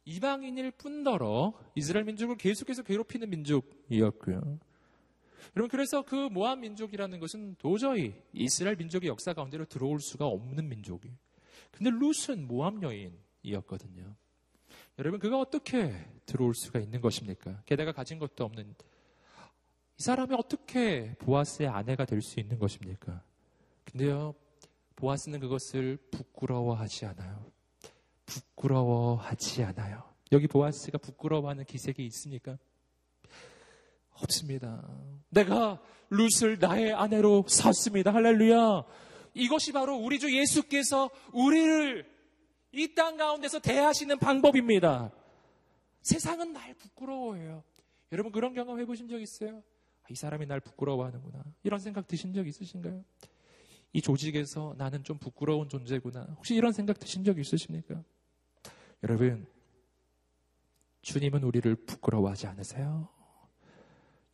이방인일 0.04 0.72
뿐더러 0.72 1.54
이스라엘 1.74 2.04
민족을 2.04 2.36
계속해서 2.36 2.82
괴롭히는 2.82 3.30
민족이었고요. 3.30 4.58
여러분 5.56 5.68
그래서 5.68 6.02
그 6.02 6.14
모함 6.14 6.60
민족이라는 6.60 7.20
것은 7.20 7.56
도저히 7.58 8.14
이스라엘 8.32 8.76
민족의 8.76 9.08
역사 9.08 9.32
가운데로 9.32 9.66
들어올 9.66 10.00
수가 10.00 10.26
없는 10.26 10.68
민족이. 10.68 11.10
근데 11.70 11.90
룻은 11.90 12.46
모함 12.46 12.82
여인이었거든요. 12.82 14.14
여러분 14.98 15.18
그가 15.20 15.38
어떻게 15.38 15.92
들어올 16.26 16.54
수가 16.54 16.78
있는 16.78 17.00
것입니까? 17.00 17.62
게다가 17.66 17.92
가진 17.92 18.18
것도 18.18 18.44
없는 18.44 18.74
이 19.96 20.02
사람이 20.02 20.34
어떻게 20.34 21.14
보아스의 21.18 21.68
아내가 21.68 22.04
될 22.04 22.20
수 22.20 22.40
있는 22.40 22.58
것입니까? 22.58 23.22
근데요 23.84 24.34
보아스는 24.96 25.40
그것을 25.40 25.98
부끄러워하지 26.10 27.06
않아요. 27.06 27.53
부끄러워하지 28.26 29.64
않아요. 29.64 30.02
여기 30.32 30.46
보아스가 30.46 30.98
부끄러워하는 30.98 31.64
기색이 31.64 32.04
있습니까? 32.06 32.58
없습니다. 34.10 34.88
내가 35.30 35.80
룻을 36.10 36.58
나의 36.60 36.92
아내로 36.92 37.44
샀습니다. 37.48 38.12
할렐루야. 38.12 38.84
이것이 39.34 39.72
바로 39.72 39.96
우리 39.96 40.18
주 40.18 40.34
예수께서 40.36 41.10
우리를 41.32 42.06
이 42.72 42.94
땅 42.94 43.16
가운데서 43.16 43.60
대하시는 43.60 44.18
방법입니다. 44.18 45.12
세상은 46.02 46.52
날 46.52 46.74
부끄러워해요. 46.74 47.62
여러분 48.12 48.32
그런 48.32 48.52
경험 48.54 48.78
해보신 48.80 49.08
적 49.08 49.20
있어요? 49.20 49.62
아, 50.02 50.06
이 50.10 50.14
사람이 50.14 50.46
날 50.46 50.60
부끄러워하는구나. 50.60 51.42
이런 51.62 51.80
생각 51.80 52.06
드신 52.06 52.32
적 52.34 52.46
있으신가요? 52.46 53.04
이 53.92 54.02
조직에서 54.02 54.74
나는 54.76 55.02
좀 55.04 55.18
부끄러운 55.18 55.68
존재구나. 55.68 56.26
혹시 56.36 56.54
이런 56.54 56.72
생각 56.72 56.98
드신 56.98 57.24
적 57.24 57.38
있으십니까? 57.38 58.02
여러분, 59.04 59.46
주님은 61.02 61.44
우리를 61.44 61.74
부끄러워하지 61.84 62.46
않으세요? 62.46 63.06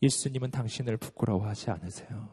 예수님은 0.00 0.52
당신을 0.52 0.96
부끄러워하지 0.96 1.70
않으세요? 1.70 2.32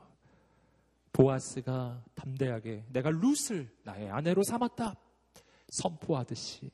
보아스가 1.11 2.05
담대하게 2.13 2.85
내가 2.91 3.09
룻을 3.09 3.67
나의 3.83 4.11
아내로 4.11 4.43
삼았다. 4.43 4.95
선포하듯이 5.69 6.69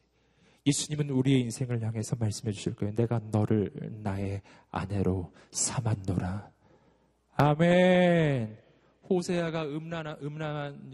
예수님은 0.65 1.09
우리의 1.09 1.39
인생을 1.43 1.81
향해서 1.81 2.17
말씀해 2.17 2.51
주실 2.51 2.75
거예요. 2.75 2.93
내가 2.95 3.19
너를 3.19 3.71
나의 4.03 4.41
아내로 4.69 5.31
삼았노라. 5.51 6.51
아멘. 7.35 8.59
호세아가 9.09 9.63
음란한, 9.63 10.17
음란한 10.21 10.93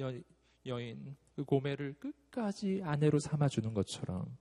여인, 0.67 1.15
그 1.35 1.43
고매를 1.43 1.95
끝까지 1.95 2.81
아내로 2.83 3.17
삼아주는 3.17 3.73
것처럼 3.73 4.37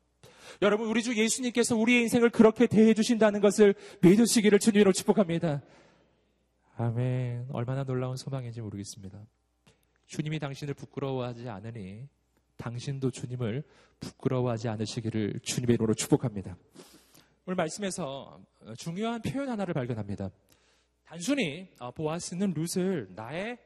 여러분, 0.62 0.88
우리 0.88 1.02
주 1.02 1.16
예수님께서 1.16 1.76
우리의 1.76 2.02
인생을 2.02 2.30
그렇게 2.30 2.66
대해 2.66 2.94
주신다는 2.94 3.40
것을 3.40 3.74
믿으시기를 4.02 4.58
주님으로 4.58 4.92
축복합니다. 4.92 5.62
아멘. 6.76 7.48
얼마나 7.50 7.84
놀라운 7.84 8.16
소망인지 8.16 8.60
모르겠습니다. 8.60 9.20
주님이 10.06 10.38
당신을 10.38 10.74
부끄러워하지 10.74 11.48
않으니 11.48 12.08
당신도 12.56 13.10
주님을 13.10 13.62
부끄러워하지 14.00 14.68
않으시기를 14.68 15.40
주님의 15.42 15.74
이름으로 15.74 15.94
축복합니다. 15.94 16.56
오늘 17.46 17.56
말씀에서 17.56 18.40
중요한 18.76 19.22
표현 19.22 19.48
하나를 19.48 19.74
발견합니다. 19.74 20.30
단순히 21.04 21.70
어, 21.78 21.90
보아스는 21.90 22.52
룻을 22.54 23.08
나의 23.14 23.58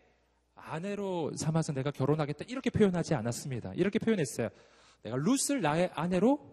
아내로 0.54 1.32
삼아서 1.36 1.72
내가 1.72 1.90
결혼하겠다 1.90 2.44
이렇게 2.48 2.70
표현하지 2.70 3.14
않았습니다. 3.14 3.72
이렇게 3.74 3.98
표현했어요. 3.98 4.48
내가 5.02 5.16
룻을 5.16 5.60
나의 5.60 5.90
아내로 5.94 6.51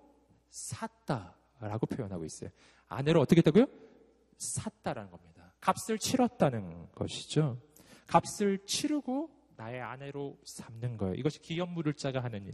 샀다라고 0.50 1.86
표현하고 1.88 2.26
있어요. 2.26 2.50
아내를 2.88 3.20
어떻게 3.22 3.40
했다고요? 3.40 3.66
샀다라는 4.38 5.12
겁니다. 5.12 5.54
값을 5.62 5.98
치렀다는 6.00 6.92
것이죠. 6.94 7.62
값을 8.08 8.66
치르고 8.66 9.30
나의 9.58 9.82
아내로 9.82 10.38
삼는 10.46 10.98
거예요. 10.98 11.16
이것이 11.16 11.40
기업물을 11.40 11.94
자가 11.94 12.24
하는 12.24 12.46
일. 12.46 12.54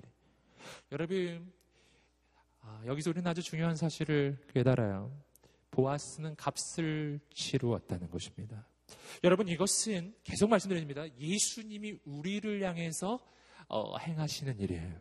여러분, 0.92 1.54
아, 2.62 2.82
여기서 2.88 3.12
우리는 3.12 3.30
아주 3.30 3.44
중요한 3.44 3.76
사실을 3.76 4.40
깨달아요. 4.54 5.16
보아스는 5.70 6.36
값을 6.36 7.20
치루었다는 7.32 8.10
것입니다. 8.10 8.68
여러분, 9.24 9.48
이것은 9.48 10.16
계속 10.24 10.50
말씀드립니다. 10.50 11.06
예수님이 11.20 12.00
우리를 12.06 12.64
향해서 12.64 13.20
어, 13.68 13.98
행하시는 13.98 14.60
일이에요. 14.60 15.00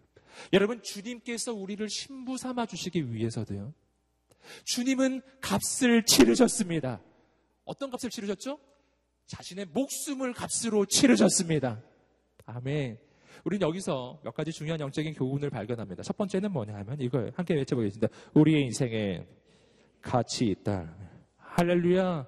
여러분, 0.53 0.83
주님께서 0.83 1.53
우리를 1.53 1.89
신부 1.89 2.37
삼아 2.37 2.67
주시기 2.67 3.13
위해서도요. 3.13 3.73
주님은 4.65 5.23
값을 5.41 6.05
치르셨습니다. 6.05 7.01
어떤 7.65 7.91
값을 7.91 8.11
치르셨죠? 8.11 8.59
자신의 9.27 9.67
목숨을 9.67 10.35
값으로 10.35 10.87
치르셨습니다. 10.87 11.83
아멘. 12.47 12.99
우리는 13.45 13.67
여기서 13.67 14.21
몇 14.23 14.35
가지 14.35 14.53
중요한 14.53 14.81
영적인 14.81 15.15
교훈을 15.15 15.51
발견합니다. 15.51 16.03
첫 16.03 16.17
번째는 16.17 16.53
뭐냐 16.53 16.75
하면 16.75 17.01
이거예요. 17.01 17.31
함께 17.35 17.55
외쳐보겠습니다. 17.55 18.09
우리의 18.35 18.63
인생에 18.65 19.27
가치 20.01 20.47
있다. 20.47 20.95
할렐루야. 21.39 22.27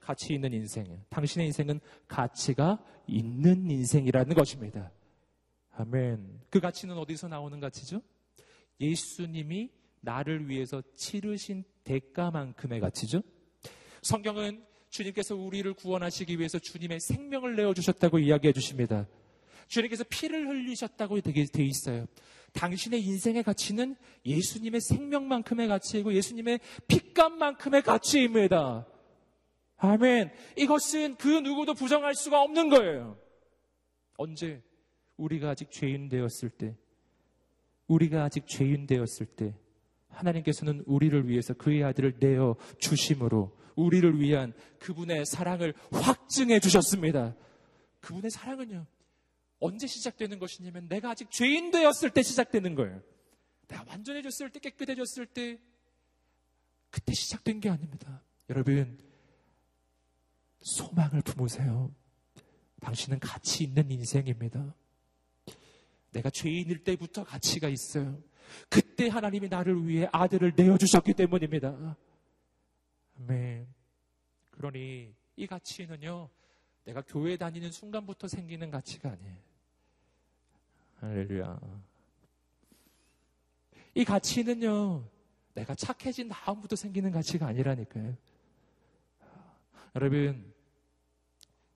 가치 0.00 0.34
있는 0.34 0.52
인생. 0.54 1.04
당신의 1.10 1.48
인생은 1.48 1.80
가치가 2.06 2.82
있는 3.06 3.70
인생이라는 3.70 4.34
것입니다. 4.34 4.90
아멘. 5.78 6.40
그 6.50 6.58
가치는 6.58 6.98
어디서 6.98 7.28
나오는 7.28 7.60
가치죠? 7.60 8.02
예수님이 8.80 9.70
나를 10.00 10.48
위해서 10.48 10.82
치르신 10.96 11.62
대가만큼의 11.84 12.80
가치죠? 12.80 13.22
성경은 14.02 14.64
주님께서 14.90 15.36
우리를 15.36 15.72
구원하시기 15.74 16.36
위해서 16.36 16.58
주님의 16.58 16.98
생명을 16.98 17.54
내어주셨다고 17.54 18.18
이야기해 18.18 18.52
주십니다. 18.52 19.06
주님께서 19.68 20.02
피를 20.08 20.48
흘리셨다고 20.48 21.20
돼 21.20 21.62
있어요. 21.62 22.06
당신의 22.54 23.00
인생의 23.04 23.44
가치는 23.44 23.94
예수님의 24.26 24.80
생명만큼의 24.80 25.68
가치이고 25.68 26.12
예수님의 26.12 26.58
피값만큼의 26.88 27.82
가치입니다. 27.82 28.84
아멘. 29.76 30.32
이것은 30.56 31.14
그 31.16 31.28
누구도 31.28 31.74
부정할 31.74 32.16
수가 32.16 32.42
없는 32.42 32.68
거예요. 32.68 33.16
언제? 34.16 34.60
우리가 35.18 35.50
아직 35.50 35.70
죄인 35.70 36.08
되었을 36.08 36.48
때, 36.48 36.74
우리가 37.86 38.24
아직 38.24 38.46
죄인 38.46 38.86
되었을 38.86 39.26
때, 39.26 39.54
하나님께서는 40.08 40.82
우리를 40.86 41.28
위해서 41.28 41.52
그의 41.54 41.84
아들을 41.84 42.16
내어 42.18 42.56
주심으로 42.78 43.56
우리를 43.76 44.20
위한 44.20 44.54
그분의 44.80 45.26
사랑을 45.26 45.74
확증해 45.92 46.58
주셨습니다. 46.60 47.36
그분의 48.00 48.30
사랑은요, 48.30 48.86
언제 49.60 49.86
시작되는 49.86 50.38
것이냐면 50.38 50.88
내가 50.88 51.10
아직 51.10 51.30
죄인 51.30 51.70
되었을 51.70 52.10
때 52.10 52.22
시작되는 52.22 52.74
거예요. 52.74 53.02
내가 53.68 53.84
완전해졌을 53.86 54.50
때, 54.50 54.60
깨끗해졌을 54.60 55.26
때, 55.26 55.60
그때 56.90 57.12
시작된 57.12 57.60
게 57.60 57.68
아닙니다. 57.68 58.22
여러분, 58.48 58.98
소망을 60.60 61.22
품으세요. 61.22 61.94
당신은 62.80 63.18
가치 63.20 63.64
있는 63.64 63.90
인생입니다. 63.90 64.74
내가 66.12 66.30
죄인일 66.30 66.84
때부터 66.84 67.24
가치가 67.24 67.68
있어요. 67.68 68.22
그때 68.68 69.08
하나님이 69.08 69.48
나를 69.48 69.86
위해 69.86 70.08
아들을 70.12 70.54
내어주셨기 70.56 71.14
때문입니다. 71.14 71.96
아멘. 73.20 73.66
그러니 74.50 75.14
이 75.36 75.46
가치는요, 75.46 76.28
내가 76.84 77.02
교회 77.02 77.36
다니는 77.36 77.70
순간부터 77.70 78.28
생기는 78.28 78.70
가치가 78.70 79.10
아니에요. 79.10 79.36
할렐루야. 81.00 81.60
이 83.94 84.04
가치는요, 84.04 85.08
내가 85.54 85.74
착해진 85.74 86.28
다음부터 86.28 86.76
생기는 86.76 87.10
가치가 87.10 87.46
아니라니까요. 87.46 88.16
여러분, 89.94 90.52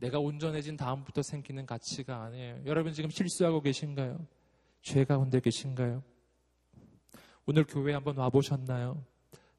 내가 0.02 0.18
온전해진 0.18 0.76
다음부터 0.76 1.22
생기는 1.22 1.64
가치가 1.64 2.24
아니에요. 2.24 2.62
여러분 2.66 2.92
지금 2.92 3.08
실수하고 3.08 3.60
계신가요? 3.60 4.26
죄 4.82 5.04
가운데 5.04 5.38
계신가요? 5.38 6.02
오늘 7.46 7.64
교회 7.64 7.94
한번 7.94 8.16
와보셨나요? 8.16 9.00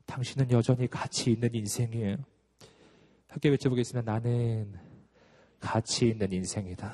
당신은 0.06 0.52
여전히 0.52 0.88
가치 0.88 1.32
있는 1.32 1.56
인생이에요. 1.56 2.18
함께 3.30 3.48
외쳐보겠습니다. 3.48 4.12
나는 4.12 4.78
가치 5.62 6.10
있는 6.10 6.34
인생이다. 6.34 6.94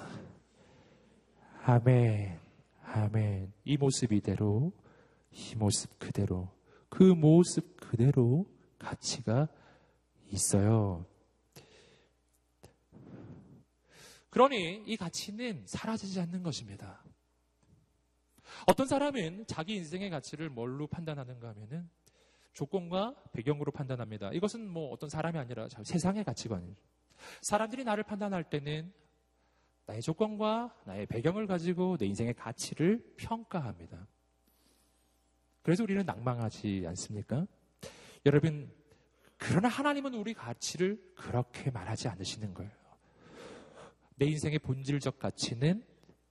아멘, 1.64 2.40
아멘. 2.84 3.52
이 3.66 3.78
모습 3.78 4.14
이대로, 4.14 4.72
이 5.32 5.56
모습 5.56 5.98
그대로, 5.98 6.50
그 6.88 7.02
모습 7.02 7.78
그대로 7.78 8.46
가치가 8.78 9.48
있어요. 10.32 11.09
그러니 14.30 14.84
이 14.86 14.98
가치는 14.98 15.66
사라지지 15.66 16.20
않는 16.22 16.44
것입니다. 16.44 17.04
어떤 18.68 18.88
사람은 18.88 19.46
자기 19.48 19.76
인생의 19.76 20.10
가치를 20.10 20.50
뭘로 20.50 20.88
판단하는가 20.88 21.50
하면은 21.50 21.90
조건과 22.54 23.16
배경으로 23.34 23.72
판단합니다. 23.72 24.32
이것은 24.34 24.68
뭐 24.68 24.90
어떤 24.92 25.10
사람이 25.10 25.38
아니라 25.38 25.68
세상의 25.84 26.24
가치관이죠. 26.24 26.82
사람들이 27.42 27.84
나를 27.84 28.04
판단할 28.04 28.44
때는 28.44 28.92
나의 29.86 30.02
조건과 30.02 30.76
나의 30.86 31.06
배경을 31.08 31.48
가지고 31.48 31.98
내 31.98 32.06
인생의 32.06 32.36
가치를 32.36 33.16
평가합니다. 33.18 34.08
그래서 35.62 35.84
우리는 35.84 36.06
낭망하지 36.06 36.86
않습니까? 36.88 37.46
여러분, 38.26 38.72
그러나 39.38 39.68
하나님은 39.68 40.14
우리 40.14 40.34
가치를 40.34 41.02
그렇게 41.16 41.72
말하지 41.72 42.08
않으시는 42.08 42.54
거예요. 42.54 42.72
내 44.20 44.28
인생의 44.28 44.60
본질적 44.60 45.18
가치는 45.18 45.84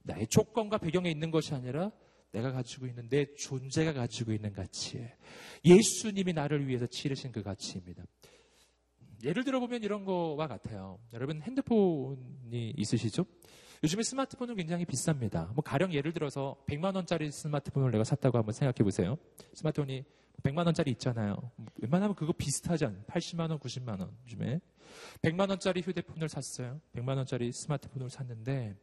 나의 0.03 0.27
조건과 0.29 0.79
배경에 0.79 1.11
있는 1.11 1.31
것이 1.31 1.55
아니라 1.55 1.91
내가 2.31 2.53
가지고 2.53 2.87
있는 2.87 3.09
내 3.09 3.35
존재가 3.35 3.95
가지고 3.95 4.33
있는 4.33 4.53
가치예요. 4.53 5.09
예수님이 5.65 6.35
나를 6.35 6.69
위해서 6.69 6.87
치르신 6.87 7.33
그 7.33 7.43
가치입니다. 7.43 8.05
예를 9.25 9.43
들어보면 9.43 9.83
이런 9.83 10.05
거와 10.05 10.47
같아요. 10.47 11.01
여러분 11.13 11.41
핸드폰이 11.43 12.75
있으시죠? 12.77 13.25
요즘에 13.83 14.03
스마트폰은 14.03 14.57
굉장히 14.57 14.85
비쌉니다. 14.85 15.53
뭐 15.55 15.63
가령 15.63 15.93
예를 15.95 16.13
들어서 16.13 16.63
100만 16.69 16.95
원짜리 16.95 17.31
스마트폰을 17.33 17.91
내가 17.91 18.05
샀다고 18.05 18.37
한번 18.37 18.53
생각해 18.53 18.85
보세요. 18.85 19.17
스마트폰이 19.55 20.05
100만 20.43 20.65
원짜리 20.65 20.91
있잖아요. 20.93 21.37
웬만하면 21.83 22.15
그거 22.15 22.33
비슷하지 22.33 22.87
않아요? 22.87 23.03
80만 23.05 23.51
원, 23.51 23.59
90만 23.59 24.01
원 24.01 24.17
요즘에. 24.25 24.61
100만 25.23 25.49
원짜리 25.49 25.81
휴대폰을 25.81 26.29
샀어요. 26.29 26.81
100만 26.95 27.17
원짜리 27.17 27.53
스마트폰을 27.53 28.09
샀는데 28.11 28.77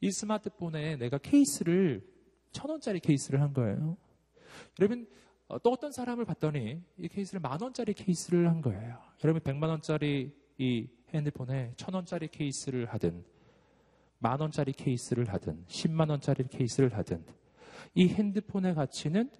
이 0.00 0.10
스마트폰에 0.10 0.96
내가 0.96 1.18
케이스를 1.18 2.06
천 2.52 2.70
원짜리 2.70 3.00
케이스를 3.00 3.40
한 3.40 3.52
거예요. 3.52 3.96
여러분 4.78 5.06
어, 5.48 5.58
또 5.58 5.70
어떤 5.70 5.92
사람을 5.92 6.24
봤더니 6.24 6.82
이 6.98 7.08
케이스를 7.08 7.40
만 7.40 7.60
원짜리 7.60 7.94
케이스를 7.94 8.48
한 8.48 8.60
거예요. 8.60 8.98
여러분 9.24 9.42
100만 9.42 9.68
원짜리 9.68 10.34
이 10.58 10.88
핸드폰에 11.14 11.72
천 11.76 11.94
원짜리 11.94 12.28
케이스를 12.28 12.86
하든 12.86 13.24
만 14.18 14.40
원짜리 14.40 14.72
케이스를 14.72 15.28
하든 15.32 15.66
10만 15.66 16.08
원짜리 16.10 16.44
케이스를 16.46 16.96
하든 16.96 17.24
이 17.94 18.08
핸드폰의 18.08 18.74
가치는 18.74 19.30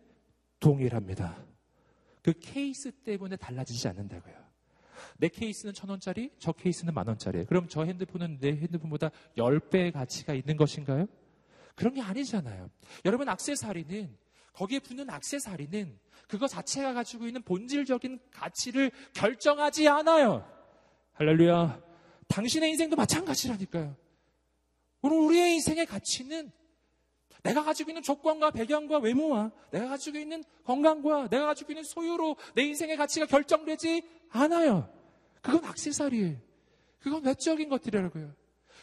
동일합니다. 0.61 1.52
그 2.23 2.33
케이스 2.39 2.93
때문에 2.93 3.37
달라지지 3.37 3.89
않는다고요. 3.89 4.35
내 5.19 5.29
케이스는 5.29 5.75
천 5.75 5.91
원짜리, 5.91 6.31
저 6.39 6.53
케이스는 6.53 6.95
만 6.95 7.07
원짜리. 7.07 7.45
그럼 7.45 7.67
저 7.69 7.85
핸드폰은 7.85 8.39
내 8.41 8.49
핸드폰보다 8.53 9.11
10배의 9.37 9.93
가치가 9.93 10.33
있는 10.35 10.57
것인가요? 10.57 11.07
그런 11.75 11.95
게 11.95 12.01
아니잖아요. 12.01 12.71
여러분, 13.05 13.29
악세사리는, 13.29 14.17
거기에 14.53 14.79
붙는 14.81 15.09
악세사리는 15.11 15.99
그거 16.29 16.47
자체가 16.47 16.93
가지고 16.93 17.27
있는 17.27 17.43
본질적인 17.43 18.21
가치를 18.31 18.91
결정하지 19.15 19.89
않아요. 19.89 20.49
할렐루야. 21.15 21.83
당신의 22.29 22.71
인생도 22.71 22.97
마찬가지라니까요. 22.97 23.97
우리의 25.03 25.55
인생의 25.55 25.87
가치는 25.87 26.53
내가 27.43 27.65
가지고 27.65 27.91
있는 27.91 28.03
조건과 28.03 28.53
배경과 28.53 28.99
외모와 28.99 29.51
내가 29.71 29.89
가지고 29.89 30.19
있는 30.19 30.45
건강과 30.65 31.29
내가 31.29 31.47
가지고 31.47 31.73
있는 31.73 31.83
소유로 31.83 32.37
내 32.55 32.63
인생의 32.63 32.97
가치가 32.97 33.27
결정되지 33.27 34.03
않아요. 34.31 34.89
그건 35.41 35.65
악세사리예요. 35.65 36.37
그건 37.01 37.25
외적인 37.25 37.69
것들이라고요. 37.69 38.33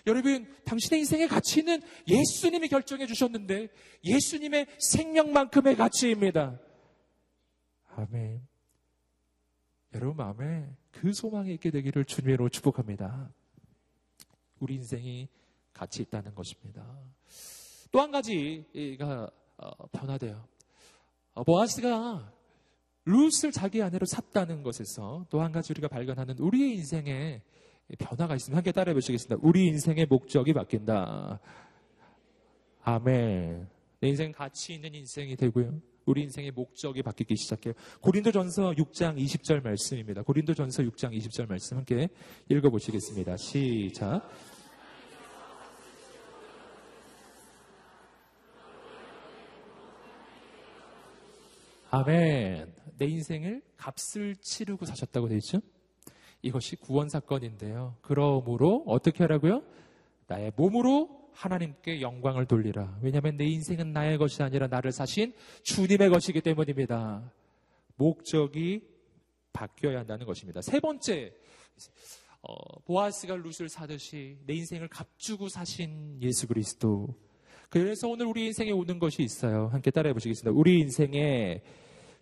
여러분, 0.07 0.47
당신의 0.65 0.99
인생의 1.01 1.27
가치는 1.27 1.81
예수님이 2.07 2.67
결정해 2.67 3.05
주셨는데 3.05 3.69
예수님의 4.03 4.67
생명만큼의 4.79 5.75
가치입니다. 5.75 6.59
아멘. 7.95 8.47
여러분 9.93 10.15
마음에 10.17 10.69
그 10.91 11.13
소망이 11.13 11.53
있게 11.53 11.71
되기를 11.71 12.05
주님으로 12.05 12.49
축복합니다. 12.49 13.31
우리 14.59 14.75
인생이 14.75 15.27
가치 15.73 16.01
있다는 16.03 16.35
것입니다. 16.35 16.85
또 17.91 17.99
한 18.01 18.11
가지가 18.11 19.29
어, 19.57 19.87
변화돼요. 19.91 20.45
어, 21.33 21.43
보아스가 21.43 22.31
룻을 23.05 23.51
자기 23.51 23.81
아내로 23.81 24.05
샀다는 24.05 24.61
것에서 24.63 25.25
또 25.29 25.41
한 25.41 25.51
가지 25.51 25.73
우리가 25.73 25.87
발견하는 25.87 26.37
우리의 26.37 26.75
인생에 26.75 27.41
변화가 27.97 28.35
있으면 28.35 28.57
함께 28.57 28.71
따라해 28.71 28.93
보시겠습니다. 28.93 29.37
우리 29.41 29.65
인생의 29.67 30.05
목적이 30.05 30.53
바뀐다. 30.53 31.39
아멘. 32.83 33.67
내 34.01 34.07
인생 34.07 34.31
가치 34.31 34.75
있는 34.75 34.93
인생이 34.93 35.35
되고요. 35.35 35.81
우리 36.05 36.21
인생의 36.23 36.51
목적이 36.51 37.03
바뀌기 37.03 37.35
시작해요. 37.35 37.73
고린도전서 38.01 38.71
6장 38.71 39.17
20절 39.17 39.63
말씀입니다. 39.63 40.23
고린도전서 40.23 40.83
6장 40.83 41.15
20절 41.15 41.47
말씀 41.47 41.77
함께 41.77 42.07
읽어 42.49 42.69
보시겠습니다. 42.69 43.37
시작. 43.37 44.27
아멘. 51.91 52.71
내 52.97 53.05
인생을 53.05 53.63
값을 53.77 54.35
치르고 54.41 54.85
사셨다고 54.85 55.27
되어 55.27 55.37
있죠? 55.37 55.59
이것이 56.41 56.75
구원 56.75 57.09
사건인데요. 57.09 57.95
그러므로 58.01 58.83
어떻게 58.85 59.23
하라고요? 59.23 59.63
나의 60.27 60.51
몸으로 60.55 61.31
하나님께 61.33 62.01
영광을 62.01 62.45
돌리라. 62.45 62.99
왜냐하면 63.01 63.37
내 63.37 63.45
인생은 63.45 63.91
나의 63.91 64.17
것이 64.17 64.43
아니라 64.43 64.67
나를 64.67 64.91
사신 64.91 65.33
주님의 65.63 66.09
것이기 66.09 66.41
때문입니다. 66.41 67.31
목적이 67.95 68.83
바뀌어야 69.51 69.99
한다는 69.99 70.25
것입니다. 70.25 70.61
세 70.61 70.79
번째, 70.79 71.33
어, 72.41 72.79
보아스가 72.81 73.35
룻을 73.35 73.67
사듯이 73.67 74.37
내 74.45 74.53
인생을 74.53 74.89
값주고 74.89 75.49
사신 75.49 76.21
예수 76.21 76.47
그리스도. 76.47 77.15
그래서 77.69 78.07
오늘 78.07 78.25
우리 78.25 78.47
인생에 78.47 78.71
오는 78.71 78.97
것이 78.97 79.21
있어요. 79.21 79.67
함께 79.71 79.91
따라해 79.91 80.11
보시겠습니다. 80.13 80.57
우리 80.59 80.79
인생에 80.79 81.61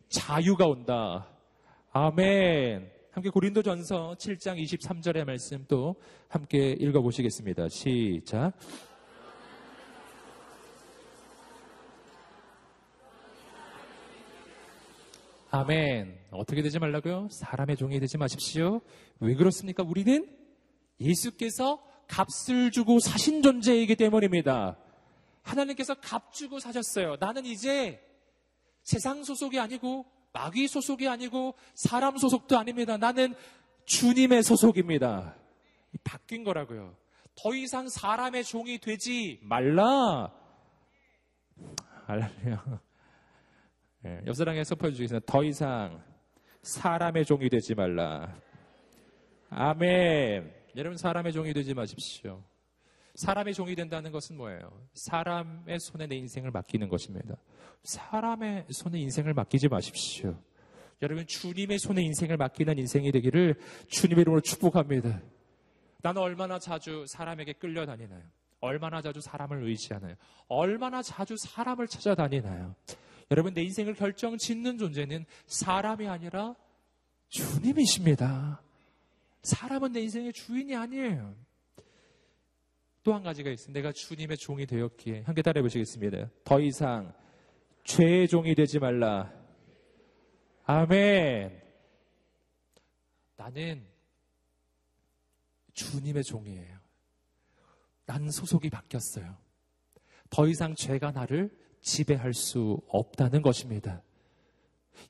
자유가 0.09 0.65
온다. 0.65 1.29
아멘. 1.93 2.91
함께 3.11 3.29
고린도 3.29 3.63
전서 3.63 4.13
7장 4.19 4.61
23절의 4.61 5.23
말씀 5.23 5.63
또 5.69 5.95
함께 6.27 6.75
읽어 6.77 7.01
보시겠습니다. 7.01 7.69
시작. 7.69 8.51
아멘. 15.49 16.19
어떻게 16.31 16.61
되지 16.61 16.77
말라고요? 16.77 17.29
사람의 17.31 17.77
종이 17.77 18.01
되지 18.01 18.17
마십시오. 18.17 18.81
왜 19.21 19.33
그렇습니까? 19.33 19.81
우리는 19.81 20.27
예수께서 20.99 21.81
값을 22.09 22.71
주고 22.71 22.99
사신 22.99 23.41
존재이기 23.41 23.95
때문입니다. 23.95 24.77
하나님께서 25.47 25.95
값 25.95 26.33
주고 26.33 26.59
사셨어요. 26.59 27.15
나는 27.19 27.45
이제 27.45 28.03
세상 28.83 29.23
소속이 29.23 29.59
아니고 29.59 30.05
마귀 30.33 30.67
소속이 30.67 31.07
아니고 31.07 31.55
사람 31.73 32.17
소속도 32.17 32.57
아닙니다. 32.57 32.97
나는 32.97 33.33
주님의 33.85 34.43
소속입니다. 34.43 35.35
바뀐 36.03 36.43
거라고요. 36.43 36.95
더 37.35 37.53
이상 37.55 37.87
사람의 37.87 38.43
종이 38.43 38.77
되지 38.79 39.39
말라. 39.43 40.31
할렐루야. 42.07 42.81
예, 44.05 44.21
옆 44.25 44.35
사람에게 44.35 44.63
선포해 44.63 44.91
주겠습니다. 44.93 45.25
더 45.31 45.43
이상 45.43 46.03
사람의 46.61 47.25
종이 47.25 47.49
되지 47.49 47.73
말라. 47.75 48.39
아멘. 49.49 50.53
여러분 50.75 50.97
사람의 50.97 51.31
종이 51.33 51.53
되지 51.53 51.73
마십시오. 51.73 52.43
사람의 53.17 53.55
종이 53.55 53.75
된다는 53.75 54.11
것은 54.11 54.37
뭐예요? 54.37 54.87
사람의 54.93 55.79
손에 55.79 56.05
내 56.05 56.15
인생을 56.17 56.51
맡기는 56.51 56.87
것입니다. 56.87 57.35
사람의 57.83 58.67
손에 58.69 58.99
인생을 58.99 59.33
맡기지 59.33 59.69
마십시오. 59.69 60.39
여러분 61.01 61.25
주님의 61.25 61.79
손에 61.79 62.03
인생을 62.03 62.37
맡기는 62.37 62.77
인생이 62.77 63.11
되기를 63.11 63.55
주님의 63.87 64.21
이름으로 64.21 64.41
축복합니다. 64.41 65.19
나는 66.03 66.21
얼마나 66.21 66.59
자주 66.59 67.05
사람에게 67.07 67.53
끌려다니나요? 67.53 68.21
얼마나 68.59 69.01
자주 69.01 69.19
사람을 69.19 69.63
의지하나요? 69.63 70.15
얼마나 70.47 71.01
자주 71.01 71.35
사람을 71.39 71.87
찾아다니나요? 71.87 72.75
여러분 73.31 73.55
내 73.55 73.63
인생을 73.63 73.95
결정 73.95 74.37
짓는 74.37 74.77
존재는 74.77 75.25
사람이 75.47 76.07
아니라 76.07 76.55
주님이십니다. 77.29 78.61
사람은 79.41 79.93
내 79.93 80.01
인생의 80.01 80.33
주인이 80.33 80.75
아니에요. 80.75 81.46
또 83.07 83.13
한 83.13 83.23
가지가 83.23 83.49
있습니다. 83.49 83.79
내가 83.79 83.93
주님의 83.93 84.35
종이 84.35 84.65
되었기에 84.65 85.21
함께 85.21 85.41
따라해 85.41 85.61
보시겠습니다. 85.61 86.29
더 86.43 86.59
이상 86.59 87.13
죄의 87.85 88.27
종이 88.27 88.53
되지 88.53 88.79
말라. 88.79 89.33
아멘. 90.65 91.57
나는 93.37 93.87
주님의 95.71 96.25
종이에요. 96.25 96.77
난 98.07 98.29
소속이 98.29 98.69
바뀌었어요. 98.69 99.37
더 100.29 100.45
이상 100.45 100.75
죄가 100.75 101.11
나를 101.11 101.49
지배할 101.79 102.33
수 102.33 102.81
없다는 102.89 103.41
것입니다. 103.41 104.03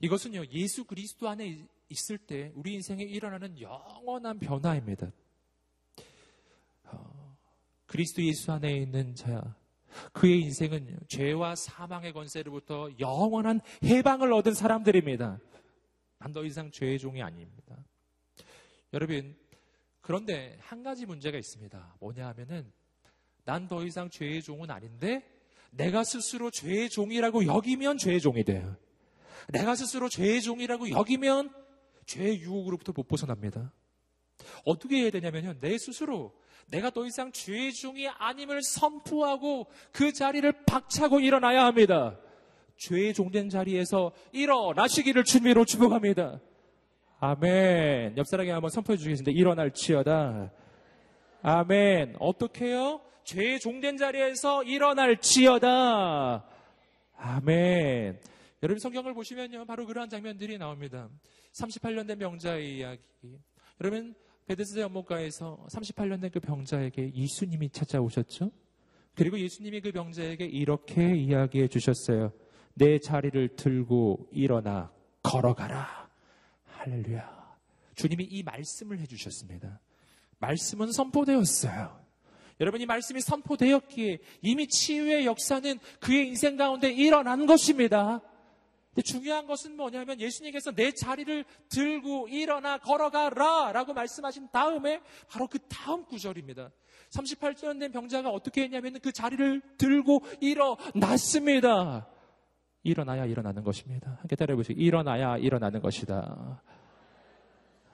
이것은요, 0.02 0.46
예수 0.52 0.86
그리스도 0.86 1.30
안에 1.30 1.66
있을 1.90 2.20
때 2.20 2.52
우리 2.54 2.76
인생에 2.76 3.04
일어나는 3.04 3.60
영원한 3.60 4.38
변화입니다. 4.38 5.12
어, 7.88 7.92
그리스도 7.92 8.22
예수 8.24 8.52
안에 8.52 8.78
있는 8.78 9.16
자, 9.16 9.56
그의 10.14 10.42
인생은 10.42 11.00
죄와 11.08 11.56
사망의 11.56 12.14
권세로부터 12.14 12.90
영원한 13.00 13.62
해방을 13.84 14.34
얻은 14.34 14.54
사람들입니다. 14.54 15.40
난 16.20 16.34
더 16.34 16.44
이상 16.44 16.72
죄의 16.72 17.00
종이 17.00 17.22
아닙니다. 17.22 17.78
여러분, 18.94 19.36
그런데 20.02 20.58
한 20.62 20.84
가지 20.84 21.06
문제가 21.06 21.38
있습니다. 21.38 21.96
뭐냐 22.00 22.28
하면은 22.30 22.72
난 23.46 23.68
더 23.68 23.86
이상 23.86 24.10
죄의 24.10 24.42
종은 24.44 24.70
아닌데 24.70 25.24
내가 25.72 26.04
스스로 26.04 26.52
죄의 26.52 26.90
종이라고 26.90 27.46
여기면 27.46 27.98
죄의 27.98 28.20
종이 28.20 28.44
돼요. 28.44 28.76
내가 29.50 29.76
스스로 29.76 30.10
죄의 30.10 30.42
종이라고 30.42 30.90
여기면 30.90 31.54
죄의 32.06 32.42
유혹으로부터 32.42 32.94
못 32.96 33.08
벗어납니다. 33.08 33.72
어떻게 34.66 35.02
해야 35.02 35.10
되냐면요. 35.10 35.60
내 35.60 35.78
스스로 35.78 36.34
내가 36.70 36.90
더 36.90 37.06
이상 37.06 37.32
죄의 37.32 37.74
종이 37.74 38.08
아님을 38.08 38.62
선포하고 38.62 39.68
그 39.92 40.12
자리를 40.12 40.52
박차고 40.66 41.20
일어나야 41.20 41.66
합니다. 41.66 42.20
죄의 42.78 43.14
종된 43.14 43.50
자리에서 43.50 44.12
일어나시기를 44.34 45.24
주님으로 45.24 45.66
축복합니다. 45.66 46.40
아멘. 47.20 48.18
옆 48.18 48.28
사람에게 48.28 48.52
한번 48.52 48.70
선포해 48.70 48.98
주시겠습니다. 48.98 49.32
일어날지어다. 49.32 50.52
아멘. 51.42 52.18
어떻게 52.20 52.66
해요? 52.66 53.02
죄의 53.24 53.60
종된 53.60 53.98
자리에서 53.98 54.64
일어날지어다. 54.64 56.46
아멘. 57.18 58.20
여러분 58.64 58.80
성경을 58.80 59.14
보시면요. 59.14 59.66
바로 59.66 59.86
그러한 59.86 60.10
장면들이 60.10 60.58
나옵니다. 60.58 61.10
38년 61.54 62.08
된 62.08 62.20
병자의 62.20 62.78
이야기. 62.78 63.02
여러분 63.82 64.16
베데스다 64.48 64.82
연못가에서 64.82 65.66
38년 65.70 66.22
된 66.22 66.30
그 66.32 66.40
병자에게 66.40 67.14
예수님이 67.14 67.70
찾아오셨죠? 67.70 68.52
그리고 69.16 69.40
예수님이 69.40 69.82
그 69.82 69.92
병자에게 69.92 70.46
이렇게 70.46 71.16
이야기해 71.16 71.68
주셨어요. 71.68 72.32
내 72.74 73.00
자리를 73.00 73.56
들고 73.56 74.28
일어나 74.32 74.92
걸어가라. 75.24 76.10
할렐루야. 76.66 77.58
주님이 77.96 78.26
이 78.26 78.44
말씀을 78.44 79.00
해 79.00 79.06
주셨습니다. 79.06 79.80
말씀은 80.40 80.92
선포되었어요. 80.92 82.06
여러분 82.60 82.82
이 82.82 82.86
말씀이 82.86 83.20
선포되었기에 83.22 84.20
이미 84.42 84.68
치유의 84.68 85.26
역사는 85.26 85.80
그의 86.00 86.28
인생 86.28 86.56
가운데 86.58 86.92
일어난 86.92 87.46
것입니다. 87.48 88.22
중요한 89.02 89.46
것은 89.48 89.76
뭐냐면 89.76 90.20
예수님께서 90.20 90.72
내 90.72 90.92
자리를 90.92 91.46
들고 91.70 92.28
일어나 92.30 92.78
걸어가라 92.78 93.72
라고 93.72 93.94
말씀하신 93.94 94.50
다음에 94.52 95.02
바로 95.30 95.48
그 95.48 95.60
다음 95.68 96.06
구절입니다. 96.06 96.72
38년 97.12 97.80
된 97.80 97.92
병자가 97.92 98.30
어떻게 98.30 98.64
했냐면 98.64 99.00
그 99.02 99.12
자리를 99.12 99.62
들고 99.78 100.22
일어났습니다. 100.42 102.08
일어나야 102.84 103.26
일어나는 103.26 103.64
것입니다. 103.64 104.18
함께 104.20 104.36
따라해보시고 104.36 104.80
일어나야 104.80 105.38
일어나는 105.38 105.82
것이다. 105.82 106.62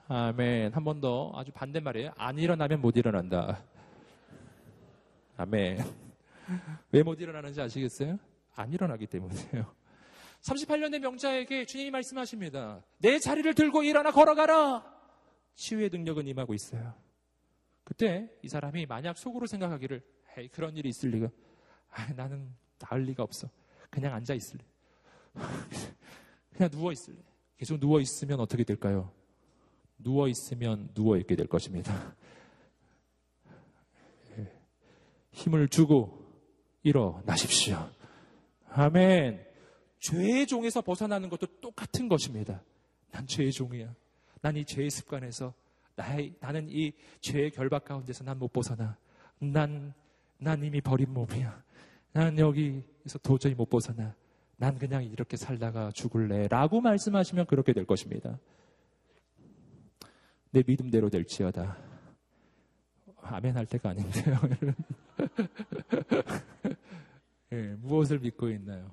아멘. 0.08 0.72
한 0.74 0.84
번 0.84 1.00
더 1.00 1.32
아주 1.34 1.50
반대말이에요. 1.52 2.12
안 2.16 2.38
일어나면 2.38 2.80
못 2.80 2.96
일어난다. 2.96 3.62
아멘. 5.36 5.78
왜 6.92 7.02
못 7.02 7.20
일어나는지 7.20 7.60
아시겠어요? 7.60 8.18
안 8.54 8.72
일어나기 8.72 9.06
때문이에요. 9.06 9.74
38년 10.44 10.90
된 10.90 11.00
명자에게 11.00 11.64
주님이 11.64 11.90
말씀하십니다. 11.90 12.84
내 12.98 13.18
자리를 13.18 13.54
들고 13.54 13.82
일어나 13.82 14.10
걸어가라. 14.10 14.84
치유의 15.54 15.88
능력은 15.90 16.26
임하고 16.26 16.54
있어요. 16.54 16.94
그때 17.82 18.30
이 18.42 18.48
사람이 18.48 18.86
만약 18.86 19.16
속으로 19.18 19.46
생각하기를 19.46 20.02
에이, 20.36 20.48
그런 20.48 20.76
일이 20.76 20.88
있을 20.88 21.10
리가 21.10 21.28
아, 21.90 22.12
나는 22.14 22.54
나을 22.78 23.02
리가 23.04 23.22
없어. 23.22 23.48
그냥 23.88 24.12
앉아 24.14 24.34
있을래. 24.34 24.64
그냥 26.52 26.70
누워 26.70 26.92
있을래. 26.92 27.18
계속 27.56 27.78
누워 27.78 28.00
있으면 28.00 28.40
어떻게 28.40 28.64
될까요? 28.64 29.12
누워 29.96 30.28
있으면 30.28 30.90
누워 30.92 31.16
있게 31.16 31.36
될 31.36 31.46
것입니다. 31.46 32.14
예. 34.36 34.52
힘을 35.30 35.68
주고 35.68 36.26
일어나십시오. 36.82 37.90
아멘. 38.70 39.53
죄의 40.04 40.46
종에서 40.46 40.82
벗어나는 40.82 41.30
것도 41.30 41.46
똑같은 41.62 42.08
것입니다. 42.08 42.62
난 43.10 43.26
죄의 43.26 43.52
종이야. 43.52 43.94
난 44.42 44.54
이 44.56 44.62
죄의 44.66 44.90
습관에서 44.90 45.54
나의, 45.96 46.34
나는 46.40 46.68
이 46.68 46.92
죄의 47.22 47.50
결박 47.52 47.84
가운데서 47.86 48.22
난 48.24 48.38
못 48.38 48.52
벗어나. 48.52 48.98
난, 49.38 49.94
난 50.38 50.62
이미 50.62 50.82
버린 50.82 51.10
몸이야. 51.14 51.62
난 52.12 52.38
여기서 52.38 53.18
도저히 53.22 53.54
못 53.54 53.70
벗어나. 53.70 54.14
난 54.58 54.76
그냥 54.78 55.02
이렇게 55.04 55.38
살다가 55.38 55.90
죽을래. 55.90 56.48
라고 56.48 56.82
말씀하시면 56.82 57.46
그렇게 57.46 57.72
될 57.72 57.86
것입니다. 57.86 58.38
내 60.50 60.62
믿음대로 60.66 61.08
될지어다. 61.08 61.78
아멘 63.22 63.56
할 63.56 63.64
때가 63.64 63.88
아닌데요. 63.90 64.38
네, 67.48 67.74
무엇을 67.80 68.18
믿고 68.18 68.50
있나요? 68.50 68.90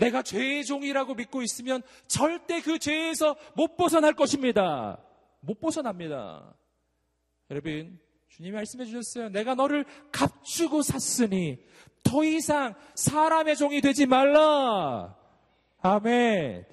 내가 0.00 0.22
죄의 0.22 0.64
종이라고 0.64 1.14
믿고 1.14 1.42
있으면 1.42 1.82
절대 2.08 2.60
그 2.60 2.78
죄에서 2.78 3.36
못 3.54 3.76
벗어날 3.76 4.14
것입니다. 4.14 4.98
못 5.40 5.60
벗어납니다. 5.60 6.54
여러분, 7.50 8.00
주님이 8.28 8.54
말씀해 8.54 8.86
주셨어요. 8.86 9.28
내가 9.28 9.54
너를 9.54 9.84
값주고 10.10 10.82
샀으니 10.82 11.58
더 12.02 12.24
이상 12.24 12.74
사람의 12.94 13.56
종이 13.56 13.80
되지 13.80 14.06
말라. 14.06 15.16
아멘. 15.82 16.64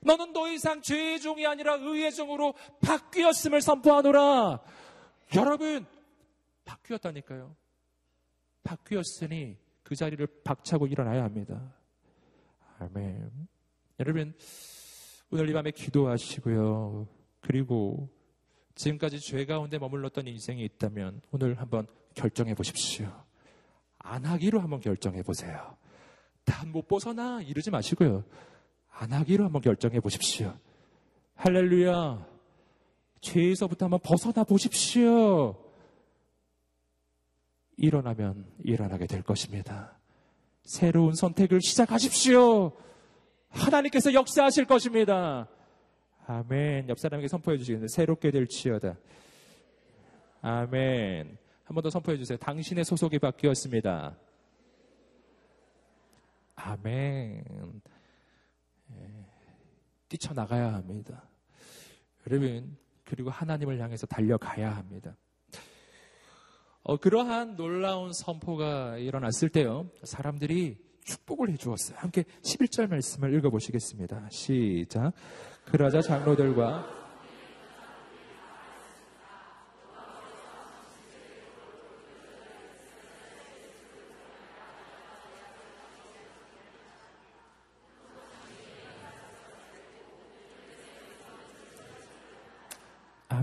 너는 0.00 0.32
더 0.32 0.50
이상 0.50 0.82
죄의 0.82 1.20
종이 1.20 1.46
아니라 1.46 1.76
의의 1.76 2.12
종으로 2.12 2.54
바뀌었음을 2.82 3.62
선포하노라. 3.62 4.60
여러분, 5.34 5.86
바뀌었다니까요. 6.64 7.56
바뀌었으니 8.62 9.56
그 9.82 9.96
자리를 9.96 10.26
박차고 10.44 10.86
일어나야 10.86 11.24
합니다. 11.24 11.77
아멘. 12.78 13.30
여러분, 14.00 14.34
오늘 15.30 15.48
이 15.48 15.52
밤에 15.52 15.70
기도하시고요. 15.72 17.08
그리고 17.40 18.08
지금까지 18.74 19.20
죄 19.20 19.44
가운데 19.44 19.78
머물렀던 19.78 20.26
인생이 20.26 20.64
있다면 20.64 21.20
오늘 21.32 21.58
한번 21.60 21.86
결정해 22.14 22.54
보십시오. 22.54 23.12
안 23.98 24.24
하기로 24.24 24.60
한번 24.60 24.80
결정해 24.80 25.22
보세요. 25.22 25.76
다못 26.44 26.86
벗어나 26.86 27.42
이러지 27.42 27.70
마시고요. 27.70 28.24
안 28.90 29.12
하기로 29.12 29.44
한번 29.44 29.60
결정해 29.60 30.00
보십시오. 30.00 30.56
할렐루야. 31.34 32.26
죄에서부터 33.20 33.86
한번 33.86 34.00
벗어나 34.02 34.44
보십시오. 34.44 35.56
일어나면 37.76 38.46
일어나게 38.64 39.06
될 39.06 39.22
것입니다. 39.22 39.97
새로운 40.68 41.14
선택을 41.14 41.62
시작하십시오. 41.62 42.72
하나님께서 43.48 44.12
역사하실 44.12 44.66
것입니다. 44.66 45.48
아멘. 46.26 46.90
옆 46.90 46.98
사람에게 46.98 47.26
선포해 47.26 47.56
주시겠는데 47.56 47.88
새롭게 47.90 48.30
될지어다. 48.30 48.98
아멘. 50.42 51.38
한 51.64 51.74
번 51.74 51.82
더 51.82 51.88
선포해 51.88 52.18
주세요. 52.18 52.36
당신의 52.36 52.84
소속이 52.84 53.18
바뀌었습니다. 53.18 54.18
아멘. 56.56 57.44
예, 58.92 59.26
뛰쳐나가야 60.08 60.74
합니다. 60.74 61.22
여러분, 62.26 62.76
그리고 63.04 63.30
하나님을 63.30 63.80
향해서 63.80 64.06
달려가야 64.06 64.76
합니다. 64.76 65.16
어, 66.88 66.96
그러한 66.96 67.56
놀라운 67.56 68.14
선포가 68.14 68.96
일어났을 68.96 69.50
때요, 69.50 69.90
사람들이 70.04 70.78
축복을 71.04 71.50
해주었어요. 71.50 71.98
함께 71.98 72.24
11절 72.42 72.88
말씀을 72.88 73.34
읽어보시겠습니다. 73.34 74.28
시작. 74.30 75.12
그러자 75.66 76.00
장로들과 76.00 76.97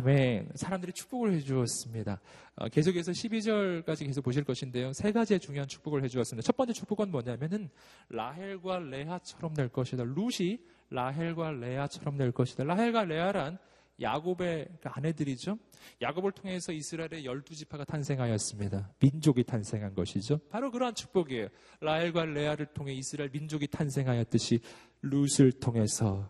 아멘. 0.05 0.51
사람들이 0.53 0.93
축복을 0.93 1.33
해주었습니다. 1.33 2.21
어, 2.57 2.69
계속해서 2.69 3.11
12절까지 3.11 4.05
계속 4.05 4.21
보실 4.21 4.43
것인데요. 4.43 4.93
세 4.93 5.11
가지의 5.11 5.39
중요한 5.39 5.67
축복을 5.67 6.03
해주었습니다. 6.03 6.45
첫 6.45 6.55
번째 6.55 6.73
축복은 6.73 7.09
뭐냐면은 7.09 7.71
라헬과 8.09 8.77
레아처럼 8.77 9.55
될 9.55 9.67
것이다. 9.67 10.03
룻이 10.03 10.59
라헬과 10.91 11.53
레아처럼 11.53 12.17
될 12.17 12.31
것이다. 12.31 12.65
라헬과 12.65 13.05
레아란 13.05 13.57
야곱의 13.99 14.67
그 14.79 14.89
아내들이죠. 14.89 15.57
야곱을 15.99 16.33
통해서 16.33 16.71
이스라엘의 16.71 17.25
열두 17.25 17.55
지파가 17.55 17.83
탄생하였습니다. 17.83 18.93
민족이 18.99 19.43
탄생한 19.43 19.95
것이죠. 19.95 20.37
바로 20.51 20.69
그러한 20.69 20.93
축복이에요. 20.93 21.47
라헬과 21.81 22.25
레아를 22.25 22.67
통해 22.67 22.93
이스라엘 22.93 23.31
민족이 23.31 23.65
탄생하였듯이 23.69 24.59
룻을 25.01 25.53
통해서 25.53 26.29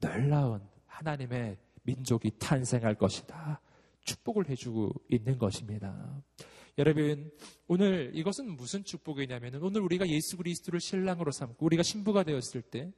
놀라운 0.00 0.60
하나님의 0.84 1.56
민족이 1.86 2.32
탄생할 2.38 2.96
것이다. 2.96 3.60
축복을 4.04 4.48
해주고 4.50 4.90
있는 5.08 5.38
것입니다. 5.38 6.22
여러분, 6.78 7.30
오늘 7.66 8.10
이것은 8.14 8.50
무슨 8.56 8.84
축복이냐면 8.84 9.54
오늘 9.62 9.80
우리가 9.80 10.06
예수 10.08 10.36
그리스도를 10.36 10.80
신랑으로 10.80 11.32
삼고 11.32 11.64
우리가 11.64 11.82
신부가 11.82 12.22
되었을 12.22 12.60
때 12.62 12.92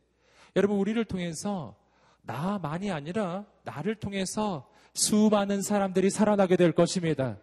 여러분 0.57 0.79
우리를 0.79 1.03
통해서 1.05 1.79
나만이 2.23 2.91
아니라 2.91 3.47
나를 3.65 3.95
통해서 3.95 4.69
수많은 4.95 5.63
사람들이 5.63 6.11
살아나게 6.11 6.57
될 6.57 6.73
것입니다. 6.73 7.39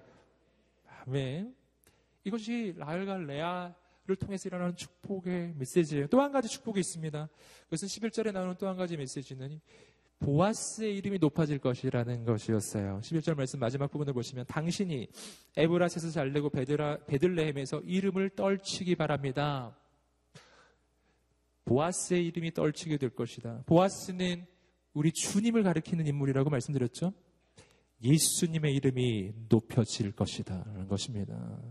아멘. 1.06 1.56
이것이 2.26 2.74
라헬과 2.78 3.18
레아를 3.18 4.16
통해서 4.20 4.50
일어나는 4.50 4.76
축복의 4.76 5.54
메시지예요. 5.58 6.08
또 6.08 6.20
한 6.22 6.32
가지 6.32 6.50
축복이 6.50 6.80
있습니다. 6.80 7.30
그것은 7.64 7.88
11절에 7.88 8.34
나오는 8.34 8.56
또 8.58 8.68
한 8.68 8.76
가지 8.76 8.98
메시지는 8.98 9.62
보아스의 10.20 10.96
이름이 10.98 11.20
높아질 11.20 11.60
것이라는 11.60 12.26
것이었어요. 12.26 13.00
11절 13.04 13.36
말씀 13.36 13.60
마지막 13.60 13.92
부분을 13.92 14.14
보시면 14.14 14.46
당신이 14.48 15.08
에브라스에서 15.58 16.10
잘되고 16.10 16.50
베들레헴에서 17.08 17.82
이름을 17.82 18.32
떨치기 18.32 18.96
바랍니다. 18.96 19.78
보아스의 21.66 22.26
이름이 22.28 22.54
떨치게 22.54 22.98
될 22.98 23.10
것이다. 23.10 23.64
보아스는 23.66 24.46
우리 24.94 25.12
주님을 25.12 25.64
가리키는 25.64 26.08
인물이라고 26.08 26.50
말씀드렸죠. 26.50 27.14
예수님의 28.04 28.76
이름이 28.76 29.34
높여질 29.50 30.14
것이다. 30.14 30.64
라는 30.66 30.88
것입니다. 30.88 31.62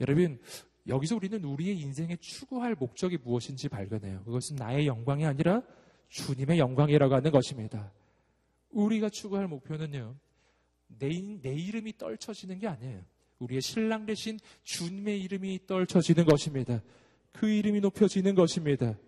여러분, 0.00 0.38
여기서 0.86 1.16
우리는 1.16 1.42
우리의 1.44 1.78
인생에 1.78 2.16
추구할 2.16 2.74
목적이 2.74 3.18
무엇인지 3.18 3.68
발견해요. 3.68 4.22
그것은 4.24 4.56
나의 4.56 4.86
영광이 4.86 5.24
아니라 5.26 5.62
주님의 6.08 6.58
영광이라고 6.58 7.14
하는 7.14 7.30
것입니다. 7.30 7.92
우리가 8.70 9.08
추구할 9.08 9.46
목표는요, 9.46 10.16
내, 10.98 11.08
내 11.40 11.52
이름이 11.54 11.96
떨쳐지는 11.96 12.58
게 12.58 12.66
아니에요. 12.66 13.02
우리의 13.38 13.60
신랑 13.60 14.06
대신 14.06 14.38
주님의 14.64 15.20
이름이 15.22 15.66
떨쳐지는 15.66 16.24
것입니다. 16.24 16.82
그 17.32 17.48
이름이 17.48 17.80
높여지는 17.80 18.34
것입니다. 18.34 18.98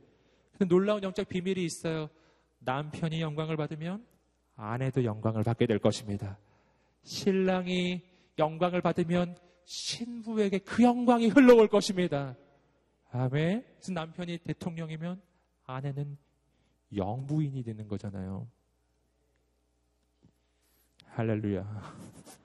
놀라운 0.68 1.03
영적 1.03 1.28
비밀이 1.28 1.64
있어요. 1.64 2.09
남편이 2.61 3.20
영광을 3.20 3.57
받으면 3.57 4.07
아내도 4.57 5.05
영광을 5.05 5.42
받게 5.42 5.66
될 5.66 5.78
것입니다. 5.78 6.38
신랑이 7.03 8.03
영광을 8.38 8.82
받으면 8.82 9.36
신부에게 9.64 10.59
그 10.59 10.82
영광이 10.82 11.28
흘러올 11.28 11.68
것입니다. 11.68 12.36
아멘. 13.11 13.64
남편이 13.92 14.38
대통령이면 14.38 15.20
아내는 15.64 16.16
영부인이 16.95 17.62
되는 17.62 17.88
거잖아요. 17.88 18.47
할렐루야. 21.07 21.95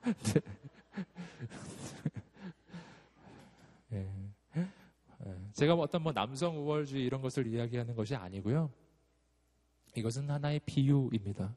네. 3.90 4.10
제가 5.52 5.74
뭐 5.74 5.84
어떤 5.84 6.02
뭐 6.02 6.12
남성 6.12 6.58
우월주의 6.58 7.04
이런 7.04 7.22
것을 7.22 7.46
이야기하는 7.46 7.94
것이 7.94 8.14
아니고요. 8.14 8.70
이것은 9.96 10.30
하나의 10.30 10.60
비유입니다. 10.66 11.56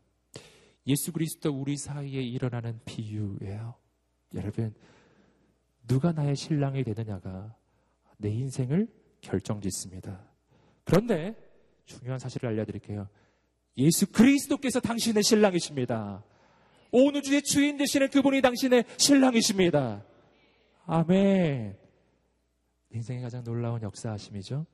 예수 0.88 1.12
그리스도 1.12 1.52
우리 1.52 1.76
사이에 1.76 2.22
일어나는 2.22 2.80
비유예요. 2.86 3.76
여러분, 4.36 4.74
누가 5.88 6.12
나의 6.12 6.36
신랑이 6.36 6.84
되느냐가 6.84 7.56
내 8.18 8.30
인생을 8.30 8.88
결정 9.22 9.60
짓습니다. 9.60 10.24
그런데 10.86 11.36
중요한 11.90 12.20
사실을 12.20 12.50
알려드릴게요. 12.50 13.10
예수 13.78 14.12
그리스도께서 14.12 14.80
당신의 14.80 15.24
신랑이십니다. 15.24 16.24
온 16.92 17.16
우주의 17.16 17.42
주인 17.42 17.78
되시는 17.78 18.10
그분이 18.10 18.42
당신의 18.42 18.86
신랑이십니다. 18.98 20.06
아멘. 20.86 21.78
인생의 22.92 23.22
가장 23.22 23.44
놀라운 23.44 23.82
역사하심이죠. 23.82 24.66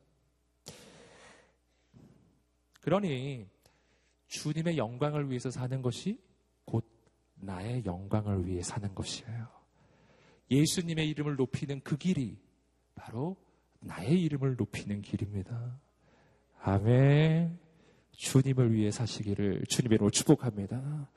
그러니 2.82 3.48
주님의 4.28 4.78
영광을 4.78 5.30
위해서 5.30 5.50
사는 5.50 5.82
것이 5.82 6.20
곧 6.66 6.86
나의 7.36 7.84
영광을 7.86 8.46
위해 8.46 8.62
사는 8.62 8.94
것이에요. 8.94 9.48
예수님의 10.52 11.10
이름을 11.10 11.36
높이는 11.36 11.82
그 11.82 11.98
길이 11.98 12.38
바로 12.94 13.36
나의 13.80 14.22
이름을 14.22 14.56
높이는 14.56 15.02
길입니다. 15.02 15.80
아멘. 16.68 17.60
주님을 18.14 18.74
위해 18.74 18.90
사시기를 18.90 19.66
주님의 19.70 19.98
이름으로 19.98 20.10
축복합니다. 20.10 21.12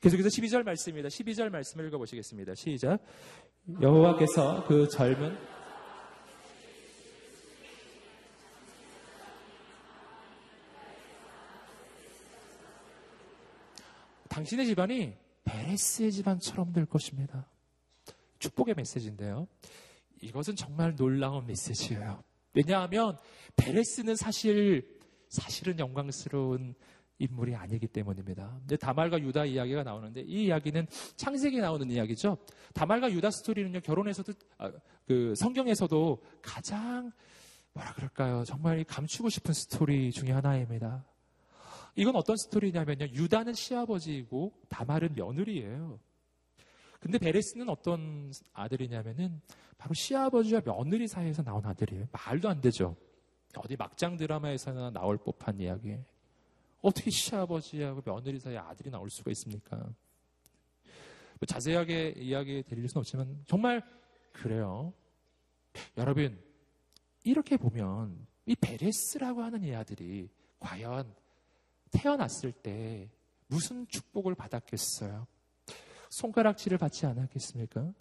계속해서 0.00 0.28
12절 0.28 0.64
말씀입니다. 0.64 1.08
12절 1.08 1.50
말씀을 1.50 1.86
읽어보시겠습니다. 1.86 2.56
시작. 2.56 2.98
여호와께서 3.80 4.64
그 4.66 4.88
젊은 4.88 5.38
당신의 14.28 14.66
집안이 14.66 15.14
베레스의 15.44 16.10
집안처럼 16.10 16.72
될 16.72 16.86
것입니다. 16.86 17.48
축복의 18.40 18.74
메시지인데요. 18.76 19.46
이것은 20.20 20.56
정말 20.56 20.96
놀라운 20.96 21.46
메시지예요. 21.46 22.24
왜냐하면 22.54 23.16
베레스는 23.56 24.16
사실 24.16 24.98
사실은 25.28 25.78
영광스러운 25.78 26.74
인물이 27.18 27.54
아니기 27.54 27.86
때문입니다. 27.86 28.56
근데 28.60 28.76
다말과 28.76 29.20
유다 29.20 29.44
이야기가 29.44 29.82
나오는데 29.82 30.22
이 30.22 30.46
이야기는 30.46 30.86
창세기에 31.16 31.60
나오는 31.60 31.88
이야기죠. 31.90 32.38
다말과 32.74 33.12
유다 33.12 33.30
스토리는요 33.30 33.80
결혼에서도 33.80 34.32
아, 34.58 34.72
그 35.06 35.34
성경에서도 35.36 36.22
가장 36.42 37.12
뭐라 37.74 37.92
그럴까요? 37.94 38.44
정말 38.44 38.82
감추고 38.84 39.28
싶은 39.28 39.52
스토리 39.52 40.10
중에 40.10 40.32
하나입니다. 40.32 41.04
이건 41.94 42.16
어떤 42.16 42.36
스토리냐면요. 42.36 43.06
유다는 43.12 43.52
시아버지이고 43.52 44.52
다말은 44.68 45.14
며느리예요. 45.14 46.00
근데 47.00 47.18
베레스는 47.18 47.68
어떤 47.68 48.30
아들이냐면은 48.52 49.40
바로 49.78 49.94
시아버지와 49.94 50.60
며느리 50.60 51.08
사이에서 51.08 51.42
나온 51.42 51.64
아들이에요. 51.64 52.08
말도 52.12 52.48
안 52.48 52.60
되죠. 52.60 52.94
어디 53.56 53.74
막장 53.76 54.16
드라마에서나 54.16 54.90
나올 54.90 55.16
법한 55.16 55.58
이야기. 55.58 55.98
어떻게 56.82 57.10
시아버지하고 57.10 58.02
며느리 58.02 58.38
사이에 58.38 58.58
아들이 58.58 58.90
나올 58.90 59.08
수가 59.10 59.30
있습니까? 59.32 59.76
뭐 59.78 61.46
자세하게 61.46 62.14
이야기 62.18 62.62
드릴 62.62 62.86
수는 62.88 63.00
없지만 63.00 63.42
정말 63.46 63.82
그래요. 64.32 64.92
여러분 65.96 66.38
이렇게 67.24 67.56
보면 67.56 68.26
이 68.44 68.54
베레스라고 68.54 69.42
하는 69.42 69.64
이 69.64 69.74
아들이 69.74 70.28
과연 70.58 71.14
태어났을 71.90 72.52
때 72.52 73.10
무슨 73.46 73.86
축복을 73.88 74.34
받았겠어요? 74.34 75.26
손가락질을 76.10 76.78
받지 76.78 77.06
않았겠습니까? 77.06 77.92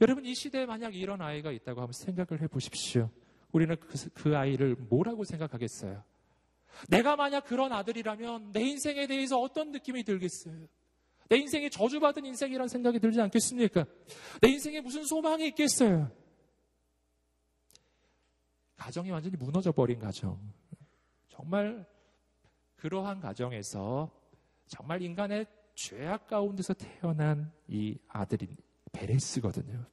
여러분 0.00 0.24
이 0.24 0.34
시대에 0.34 0.66
만약 0.66 0.94
이런 0.94 1.22
아이가 1.22 1.52
있다고 1.52 1.80
한번 1.80 1.92
생각을 1.92 2.42
해 2.42 2.48
보십시오. 2.48 3.10
우리는 3.52 3.76
그, 3.78 4.10
그 4.10 4.36
아이를 4.36 4.74
뭐라고 4.74 5.24
생각하겠어요? 5.24 6.02
내가 6.88 7.16
만약 7.16 7.44
그런 7.44 7.72
아들이라면 7.72 8.52
내 8.52 8.60
인생에 8.62 9.06
대해서 9.06 9.38
어떤 9.38 9.70
느낌이 9.70 10.04
들겠어요? 10.04 10.66
내 11.28 11.38
인생이 11.38 11.70
저주받은 11.70 12.24
인생이라는 12.24 12.68
생각이 12.68 13.00
들지 13.00 13.20
않겠습니까? 13.20 13.84
내 14.40 14.48
인생에 14.48 14.80
무슨 14.80 15.04
소망이 15.04 15.46
있겠어요? 15.48 16.10
가정이 18.76 19.10
완전히 19.10 19.36
무너져 19.36 19.72
버린 19.72 19.98
가정. 19.98 20.38
정말 21.28 21.86
그러한 22.76 23.20
가정에서 23.20 24.10
정말 24.66 25.02
인간의 25.02 25.46
죄악 25.76 26.26
가운데서 26.26 26.74
태어난 26.74 27.52
이 27.68 27.96
아들인 28.08 28.56
베레스거든요. 28.92 29.84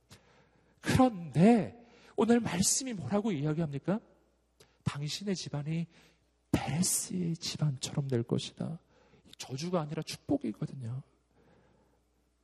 그런데 0.82 1.78
오늘 2.16 2.40
말씀이 2.40 2.94
뭐라고 2.94 3.32
이야기합니까? 3.32 4.00
당신의 4.86 5.36
집안이 5.36 5.88
베레스의 6.52 7.36
집안처럼 7.36 8.08
될 8.08 8.24
것이다. 8.24 8.80
저주가 9.38 9.82
아니라 9.82 10.02
축복이거든요. 10.02 11.04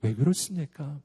왜 0.01 0.13
그렇습니까? 0.15 1.01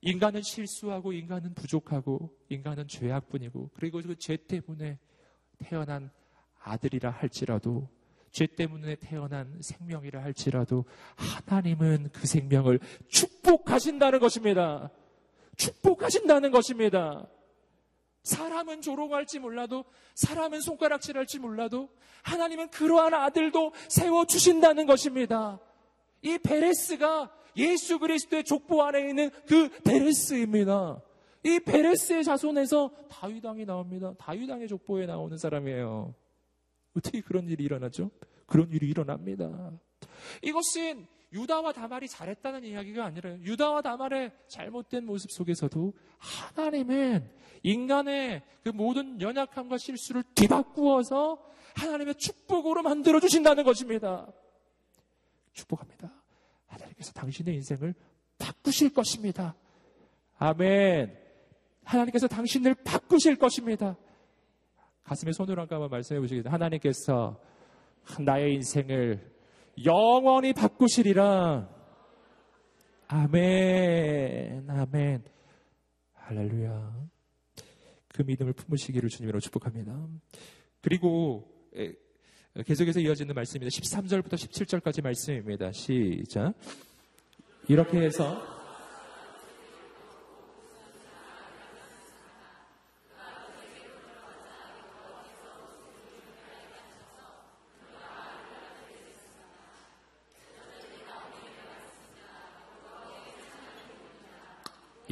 인간은 0.00 0.42
실수하고 0.42 1.12
인간은 1.12 1.54
부족하고 1.54 2.36
인간은 2.48 2.88
죄악뿐이고 2.88 3.70
그리고 3.74 4.00
그 4.02 4.16
죄 4.16 4.36
때문에 4.36 4.98
태어난 5.58 6.10
아들이라 6.62 7.10
할지라도 7.10 7.88
죄 8.36 8.46
때문에 8.46 8.96
태어난 8.96 9.50
생명이라 9.62 10.22
할지라도 10.22 10.84
하나님은 11.14 12.10
그 12.12 12.26
생명을 12.26 12.80
축복하신다는 13.08 14.18
것입니다. 14.18 14.90
축복하신다는 15.56 16.50
것입니다. 16.50 17.26
사람은 18.24 18.82
조롱할지 18.82 19.38
몰라도, 19.38 19.86
사람은 20.14 20.60
손가락질할지 20.60 21.38
몰라도, 21.38 21.88
하나님은 22.24 22.68
그러한 22.68 23.14
아들도 23.14 23.72
세워주신다는 23.88 24.84
것입니다. 24.84 25.58
이 26.20 26.36
베레스가 26.36 27.32
예수 27.56 27.98
그리스도의 27.98 28.44
족보 28.44 28.82
안에 28.82 29.08
있는 29.08 29.30
그 29.46 29.70
베레스입니다. 29.82 31.00
이 31.42 31.58
베레스의 31.60 32.22
자손에서 32.22 32.90
다윗왕이 33.08 33.64
나옵니다. 33.64 34.12
다윗왕의 34.18 34.68
족보에 34.68 35.06
나오는 35.06 35.38
사람이에요. 35.38 36.25
어떻게 36.96 37.20
그런 37.20 37.48
일이 37.48 37.64
일어나죠? 37.64 38.10
그런 38.46 38.70
일이 38.70 38.88
일어납니다. 38.88 39.72
이것은 40.42 41.06
유다와 41.32 41.72
다말이 41.72 42.08
잘했다는 42.08 42.64
이야기가 42.64 43.04
아니라 43.04 43.30
유다와 43.40 43.82
다말의 43.82 44.32
잘못된 44.48 45.04
모습 45.04 45.30
속에서도 45.30 45.92
하나님은 46.18 47.30
인간의 47.62 48.42
그 48.62 48.70
모든 48.70 49.20
연약함과 49.20 49.76
실수를 49.78 50.22
뒤바꾸어서 50.34 51.42
하나님의 51.74 52.14
축복으로 52.14 52.82
만들어 52.82 53.20
주신다는 53.20 53.64
것입니다. 53.64 54.26
축복합니다. 55.52 56.12
하나님께서 56.66 57.12
당신의 57.12 57.54
인생을 57.56 57.94
바꾸실 58.38 58.92
것입니다. 58.92 59.56
아멘. 60.38 61.16
하나님께서 61.84 62.28
당신을 62.28 62.74
바꾸실 62.74 63.36
것입니다. 63.36 63.96
가슴에 65.06 65.30
손을 65.30 65.58
한 65.60 65.68
가만 65.68 65.88
말씀해 65.88 66.20
보시겠습니다. 66.20 66.52
하나님께서 66.52 67.40
나의 68.24 68.54
인생을 68.54 69.20
영원히 69.84 70.52
바꾸시리라. 70.52 71.68
아멘, 73.06 74.68
아멘. 74.68 75.22
할렐루야. 76.14 77.06
그 78.08 78.22
믿음을 78.22 78.52
품으시기를 78.52 79.08
주님으로 79.08 79.38
축복합니다. 79.38 80.08
그리고 80.80 81.48
계속해서 82.66 82.98
이어지는 82.98 83.32
말씀입니다. 83.32 83.68
13절부터 83.68 84.32
17절까지 84.32 85.04
말씀입니다. 85.04 85.70
시작. 85.70 86.52
이렇게 87.68 88.00
해서 88.00 88.55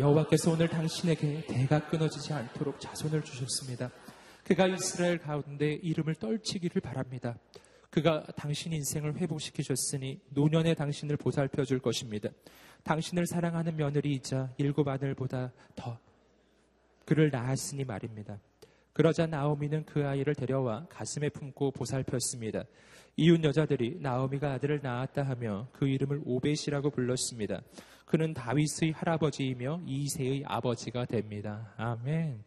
여호와께서 0.05 0.51
오늘 0.51 0.69
당신에게 0.69 1.47
대가 1.47 1.89
끊어지지 1.89 2.35
않도록 2.35 2.79
자손을 2.79 3.23
주셨습니다. 3.23 3.91
그가 4.45 4.67
이스라엘 4.67 5.17
가운데 5.17 5.79
이름을 5.83 6.17
떨치기를 6.17 6.83
바랍니다. 6.83 7.39
그가 7.89 8.23
당신 8.37 8.75
인생을 8.75 9.17
회복시키셨으니 9.17 10.21
노년에 10.29 10.75
당신을 10.75 11.17
보살펴 11.17 11.65
줄 11.65 11.79
것입니다. 11.79 12.29
당신을 12.83 13.27
사랑하는 13.27 13.77
며느리이자 13.77 14.53
일곱 14.59 14.89
아들보다 14.89 15.53
더 15.75 15.99
그를 17.07 17.31
낳았으니 17.31 17.85
말입니다. 17.85 18.39
그러자 18.93 19.27
나오미는 19.27 19.87
그 19.87 20.07
아이를 20.07 20.35
데려와 20.35 20.87
가슴에 20.91 21.31
품고 21.31 21.71
보살폈습니다. 21.71 22.65
이웃 23.17 23.43
여자들이 23.43 24.01
나오미가 24.01 24.53
아들을 24.53 24.81
낳았다 24.83 25.23
하며 25.23 25.69
그 25.73 25.89
이름을 25.89 26.21
오벳이라고 26.27 26.91
불렀습니다. 26.91 27.63
그는 28.05 28.35
다윗의 28.35 28.93
할아버지이며 28.93 29.83
이세의 29.87 30.45
아버지가 30.47 31.07
됩니다. 31.07 31.73
아멘. 31.77 32.45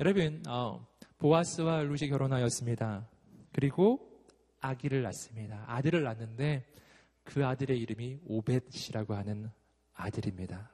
여러분, 0.00 0.42
어, 0.48 0.86
보아스와 1.18 1.82
루시 1.82 2.08
결혼하였습니다. 2.08 3.08
그리고 3.52 4.00
아기를 4.60 5.02
낳습니다. 5.02 5.64
아들을 5.66 6.02
낳는데 6.02 6.66
그 7.22 7.46
아들의 7.46 7.78
이름이 7.78 8.18
오벳이라고 8.26 9.14
하는 9.14 9.50
아들입니다. 9.92 10.70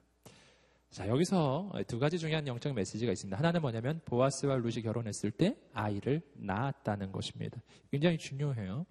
자, 0.91 1.07
여기서 1.07 1.71
두 1.87 1.99
가지 1.99 2.19
중요한 2.19 2.47
영적 2.47 2.75
메시지가 2.75 3.13
있습니다. 3.13 3.37
하나는 3.37 3.61
뭐냐면 3.61 4.01
보아스와 4.05 4.57
루시 4.57 4.83
결혼했을 4.83 5.31
때 5.31 5.57
아이를 5.73 6.23
낳았다는 6.35 7.13
것입니다. 7.13 7.61
굉장히 7.93 8.19
중요해요. 8.19 8.87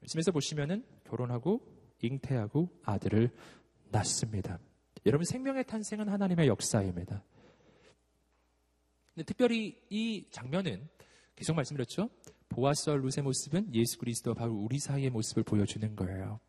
말씀에서 0.00 0.32
보시면은 0.32 0.84
결혼하고 1.04 1.60
잉태하고 2.02 2.68
아들을 2.84 3.30
낳습니다. 3.90 4.58
여러분 5.06 5.24
생명의 5.24 5.64
탄생은 5.64 6.08
하나님의 6.08 6.48
역사입니다. 6.48 7.22
특별히 9.26 9.80
이 9.88 10.26
장면은 10.30 10.88
계속 11.34 11.54
말씀드렸죠. 11.54 12.10
보아스와 12.48 12.96
루의 12.96 13.22
모습은 13.22 13.74
예수 13.74 13.98
그리스도와 13.98 14.34
바로 14.34 14.54
우리 14.54 14.78
사이의 14.78 15.10
모습을 15.10 15.42
보여주는 15.42 15.96
거예요. 15.96 16.40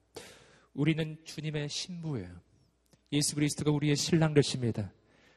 우리는 0.73 1.17
주님의 1.23 1.69
신부예요. 1.69 2.29
예수 3.13 3.35
그리스도가 3.35 3.71
우리의 3.71 3.95
신랑 3.95 4.33
되십니다. 4.33 4.91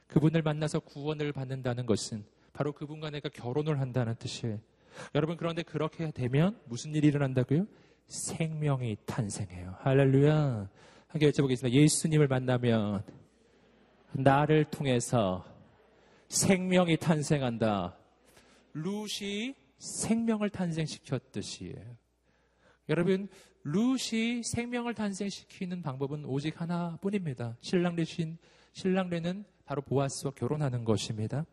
그분을 0.06 0.42
만나서 0.42 0.80
구원을 0.80 1.32
받는다는 1.32 1.86
것은 1.86 2.24
바로 2.52 2.72
그분과 2.72 3.10
내가 3.10 3.28
결혼을 3.28 3.80
한다는 3.80 4.14
뜻이에요. 4.16 4.60
여러분 5.14 5.36
그런데 5.36 5.62
그렇게 5.62 6.10
되면 6.12 6.60
무슨 6.66 6.94
일이 6.94 7.08
일어난다고요? 7.08 7.66
생명이 8.06 8.96
탄생해요. 9.06 9.76
할렐루야. 9.80 10.68
함께 11.14 11.30
여쭤보겠습니다. 11.30 11.70
예수님을 11.70 12.26
만나면 12.26 13.04
나를 14.14 14.64
통해서 14.64 15.46
생명이 16.26 16.96
탄생한다. 16.96 17.96
루시 18.72 19.54
생명을 19.78 20.50
탄생시켰듯이 20.50 21.76
여러분, 22.88 23.28
루시 23.62 24.42
생명을 24.42 24.94
탄생시키는 24.94 25.82
방법은 25.82 26.24
오직 26.24 26.60
하나뿐입니다. 26.60 27.58
신랑 27.60 27.94
대신 27.94 28.36
신랑대는 28.72 29.44
바로 29.66 29.82
보아스와 29.82 30.32
결혼하는 30.32 30.84
것입니다. 30.84 31.46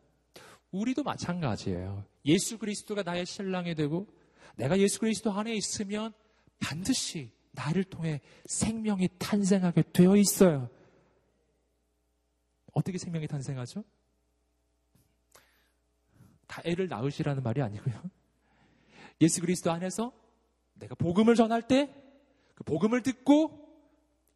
우리도 0.71 1.03
마찬가지예요. 1.03 2.03
예수 2.25 2.57
그리스도가 2.57 3.03
나의 3.03 3.27
신랑이 3.27 3.75
되고 3.75 4.07
내가 4.55 4.79
예수 4.79 4.99
그리스도 4.99 5.31
안에 5.31 5.53
있으면 5.53 6.13
반드시 6.59 7.29
나를 7.51 7.83
통해 7.83 8.21
생명이 8.45 9.09
탄생하게 9.19 9.83
되어 9.93 10.15
있어요. 10.15 10.69
어떻게 12.73 12.97
생명이 12.97 13.27
탄생하죠? 13.27 13.83
다 16.47 16.61
애를 16.65 16.87
낳으시라는 16.87 17.43
말이 17.43 17.61
아니고요. 17.61 18.01
예수 19.21 19.41
그리스도 19.41 19.71
안에서 19.71 20.13
내가 20.75 20.95
복음을 20.95 21.35
전할 21.35 21.67
때 21.67 22.01
그 22.61 22.63
복음을 22.63 23.01
듣고 23.01 23.59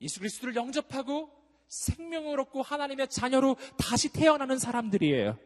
예수 0.01 0.19
그리스도를 0.19 0.55
영접하고 0.55 1.29
생명을 1.67 2.39
얻고 2.39 2.63
하나님의 2.63 3.07
자녀로 3.07 3.55
다시 3.77 4.11
태어나는 4.11 4.57
사람들이에요. 4.57 5.37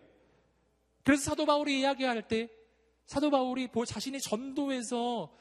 그래서 1.03 1.23
사도 1.23 1.45
바울이 1.45 1.81
이야기할 1.81 2.29
때 2.29 2.49
사도 3.05 3.31
바울이 3.31 3.67
자신이 3.85 4.21
전도해서 4.21 5.35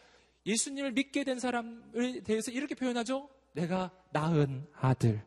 예수님을 0.48 0.92
믿게 0.92 1.24
된 1.24 1.38
사람에 1.38 2.20
대해서 2.24 2.50
이렇게 2.50 2.74
표현하죠. 2.74 3.28
내가 3.52 3.90
낳은 4.12 4.66
아들. 4.74 5.22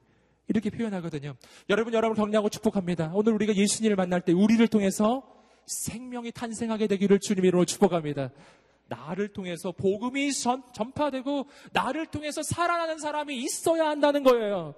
이렇게 0.48 0.70
표현하거든요. 0.70 1.36
여러분, 1.70 1.94
여러분 1.94 2.18
격려하고 2.18 2.50
축복합니다. 2.50 3.12
오늘 3.14 3.34
우리가 3.34 3.56
예수님을 3.56 3.96
만날 3.96 4.22
때 4.22 4.34
우리를 4.34 4.68
통해서 4.68 5.24
생명이 5.66 6.32
탄생하게 6.32 6.88
되기를 6.88 7.20
주님 7.20 7.46
이름으로 7.46 7.66
축복합니다. 7.66 8.32
나를 8.90 9.30
통해서 9.30 9.72
복음이 9.72 10.34
전, 10.34 10.64
전파되고 10.74 11.48
나를 11.72 12.08
통해서 12.08 12.44
살아나는 12.44 12.98
사람이 12.98 13.38
있어야 13.38 13.88
한다는 13.88 14.24
거예요. 14.24 14.76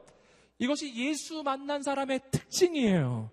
이것이 0.59 0.93
예수 0.95 1.41
만난 1.41 1.81
사람의 1.81 2.19
특징이에요. 2.29 3.31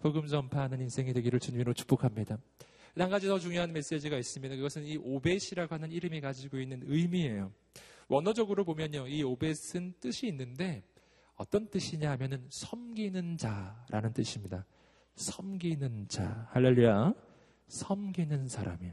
복음 0.00 0.26
전파하는 0.26 0.80
인생이 0.80 1.12
되기를 1.12 1.38
주님으로 1.38 1.74
축복합니다. 1.74 2.38
한 2.96 3.10
가지 3.10 3.26
더 3.26 3.38
중요한 3.38 3.72
메시지가 3.72 4.16
있습니다. 4.16 4.56
그것은 4.56 4.84
이 4.84 4.96
오벳이라고 4.96 5.74
하는 5.74 5.90
이름이 5.90 6.20
가지고 6.20 6.58
있는 6.58 6.82
의미예요. 6.84 7.52
원어적으로 8.08 8.64
보면요. 8.64 9.08
이 9.08 9.22
오벳은 9.22 9.94
뜻이 10.00 10.28
있는데 10.28 10.84
어떤 11.36 11.68
뜻이냐 11.68 12.10
하면은 12.12 12.46
섬기는 12.50 13.36
자라는 13.38 14.12
뜻입니다. 14.12 14.64
섬기는 15.16 16.08
자. 16.08 16.48
할렐루야. 16.52 17.14
섬기는 17.68 18.48
사람이에요. 18.48 18.92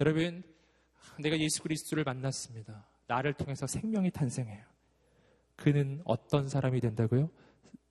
여러분, 0.00 0.42
내가 1.18 1.38
예수 1.38 1.62
그리스도를 1.62 2.04
만났습니다. 2.04 2.86
나를 3.06 3.34
통해서 3.34 3.66
생명이 3.66 4.10
탄생해요. 4.10 4.64
그는 5.56 6.00
어떤 6.04 6.48
사람이 6.48 6.80
된다고요? 6.80 7.30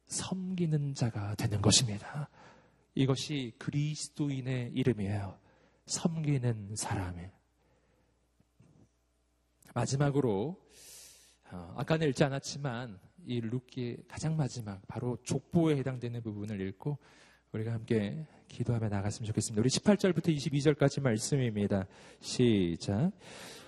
섬기는 0.08 0.96
자가 0.96 1.36
되는 1.36 1.62
것입니다. 1.62 2.30
이것이 2.96 3.54
그리스도인의 3.58 4.72
이름이에요. 4.74 5.38
섬기는 5.86 6.76
사람이에요. 6.76 7.30
마지막으로 9.74 10.58
어, 11.52 11.74
아까는 11.78 12.10
읽지 12.10 12.24
않았지만 12.24 13.00
이 13.26 13.40
룻기의 13.40 13.98
가장 14.08 14.36
마지막 14.36 14.82
바로 14.88 15.18
족보에 15.24 15.78
해당되는 15.78 16.22
부분을 16.22 16.60
읽고 16.68 16.98
우리가 17.52 17.74
함께 17.74 18.26
기도하며 18.48 18.90
나갔으면 18.90 19.28
좋겠습니다. 19.28 19.62
우리 19.62 19.70
18절부터 19.70 20.36
22절까지 20.36 21.02
말씀입니다. 21.02 21.86
시작. 22.20 23.12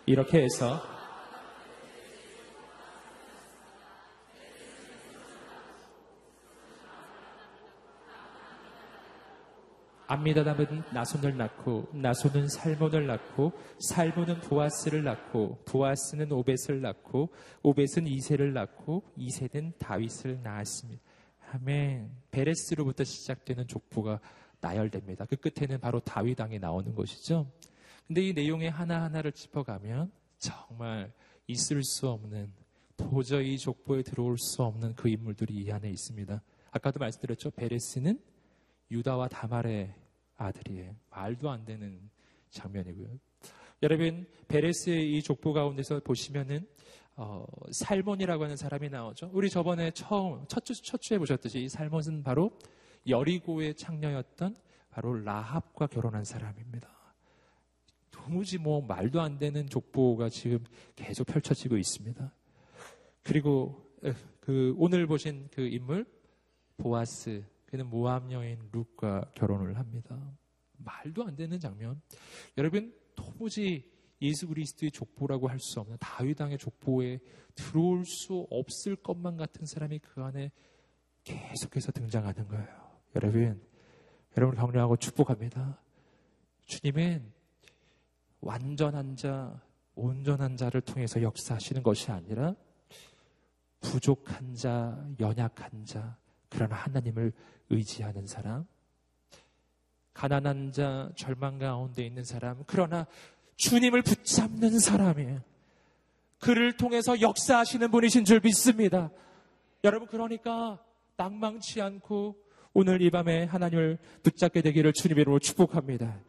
이렇게 0.05 0.41
해서 0.41 0.81
암미다답은 10.07 10.83
나손을 10.93 11.37
낳고 11.37 11.89
나손은 11.93 12.47
살몬을 12.49 13.07
낳고 13.07 13.53
살몬은 13.79 14.41
보아스를 14.41 15.03
낳고 15.03 15.63
보아스는 15.65 16.31
오벳을 16.31 16.81
낳고 16.81 17.29
오벳은 17.63 18.07
이세를 18.07 18.53
낳고 18.53 19.03
이세는 19.17 19.73
다윗을 19.79 20.41
낳았습니다. 20.43 21.01
아멘. 21.53 22.11
베레스로부터 22.31 23.03
시작되는 23.03 23.67
족보가 23.67 24.19
나열됩니다. 24.59 25.25
그 25.25 25.35
끝에는 25.35 25.79
바로 25.79 25.99
다윗 25.99 26.39
왕이 26.39 26.59
나오는 26.59 26.93
것이죠. 26.95 27.51
근데 28.07 28.21
이 28.21 28.33
내용의 28.33 28.71
하나하나를 28.71 29.31
짚어가면 29.31 30.11
정말 30.37 31.11
있을 31.47 31.83
수 31.83 32.09
없는 32.09 32.51
도저히 32.97 33.57
족보에 33.57 34.03
들어올 34.03 34.37
수 34.37 34.63
없는 34.63 34.95
그 34.95 35.09
인물들이 35.09 35.53
이 35.53 35.71
안에 35.71 35.89
있습니다. 35.89 36.41
아까도 36.71 36.99
말씀드렸죠. 36.99 37.51
베레스는 37.51 38.19
유다와 38.91 39.27
다말의 39.27 39.93
아들이에요. 40.35 40.95
말도 41.09 41.49
안 41.49 41.65
되는 41.65 42.09
장면이고요. 42.49 43.07
여러분 43.81 44.25
베레스의 44.47 45.17
이 45.17 45.21
족보 45.21 45.53
가운데서 45.53 45.99
보시면은 46.01 46.65
어, 47.15 47.45
살몬이라고 47.71 48.43
하는 48.43 48.55
사람이 48.55 48.89
나오죠. 48.89 49.29
우리 49.33 49.49
저번에 49.49 49.91
처음 49.91 50.45
첫, 50.47 50.65
주, 50.65 50.73
첫 50.81 51.01
주에 51.01 51.17
보셨듯이 51.17 51.59
이 51.59 51.69
살몬은 51.69 52.23
바로 52.23 52.57
여리고의 53.07 53.75
창녀였던 53.75 54.55
바로 54.89 55.13
라합과 55.13 55.87
결혼한 55.87 56.23
사람입니다. 56.23 56.89
도무지 58.09 58.57
뭐 58.57 58.81
말도 58.81 59.21
안 59.21 59.37
되는 59.37 59.67
족보가 59.67 60.29
지금 60.29 60.63
계속 60.95 61.27
펼쳐지고 61.27 61.77
있습니다. 61.77 62.33
그리고 63.21 63.91
그 64.39 64.73
오늘 64.77 65.07
보신 65.07 65.47
그 65.51 65.61
인물 65.61 66.05
보아스 66.77 67.43
그는 67.73 67.89
모함 67.89 68.31
여인 68.31 68.69
룩과 68.71 69.31
결혼을 69.33 69.79
합니다. 69.79 70.15
말도 70.77 71.25
안 71.25 71.35
되는 71.35 71.59
장면. 71.59 71.99
여러분 72.55 72.93
도무지 73.15 73.91
예수 74.21 74.47
그리스도의 74.47 74.91
족보라고 74.91 75.47
할 75.47 75.57
수 75.59 75.79
없는 75.79 75.97
다윗 75.99 76.39
왕의 76.39 76.59
족보에 76.59 77.17
들어올 77.55 78.05
수 78.05 78.45
없을 78.51 78.95
것만 78.95 79.37
같은 79.37 79.65
사람이 79.65 79.97
그 80.03 80.21
안에 80.21 80.51
계속해서 81.23 81.91
등장하는 81.93 82.47
거예요. 82.47 82.67
여러분, 83.15 83.59
여러분 84.37 84.55
격려하고 84.55 84.95
축복합니다. 84.97 85.81
주님은 86.65 87.33
완전한 88.41 89.15
자, 89.15 89.59
온전한 89.95 90.57
자를 90.57 90.79
통해서 90.81 91.23
역사하시는 91.23 91.81
것이 91.81 92.11
아니라 92.11 92.53
부족한 93.79 94.53
자, 94.53 95.09
연약한 95.19 95.85
자, 95.85 96.19
그러나 96.53 96.75
하나님을 96.75 97.33
의지하는 97.73 98.27
사람, 98.27 98.65
가난한 100.13 100.71
자, 100.71 101.11
절망 101.15 101.59
가운데 101.59 102.05
있는 102.05 102.23
사람, 102.23 102.63
그러나 102.67 103.07
주님을 103.57 104.01
붙잡는 104.01 104.79
사람이에요. 104.79 105.41
그를 106.39 106.75
통해서 106.75 107.19
역사하시는 107.19 107.89
분이신 107.89 108.25
줄 108.25 108.41
믿습니다. 108.43 109.09
여러분, 109.83 110.07
그러니까 110.07 110.83
낭망치 111.17 111.81
않고 111.81 112.35
오늘 112.73 113.01
이 113.01 113.09
밤에 113.09 113.45
하나님을 113.45 113.99
붙잡게 114.23 114.61
되기를 114.61 114.93
주님으로 114.93 115.39
축복합니다. 115.39 116.19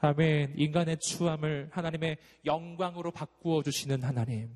아멘. 0.00 0.54
인간의 0.56 0.98
추함을 0.98 1.68
하나님의 1.72 2.16
영광으로 2.46 3.10
바꾸어 3.10 3.62
주시는 3.62 4.02
하나님. 4.02 4.48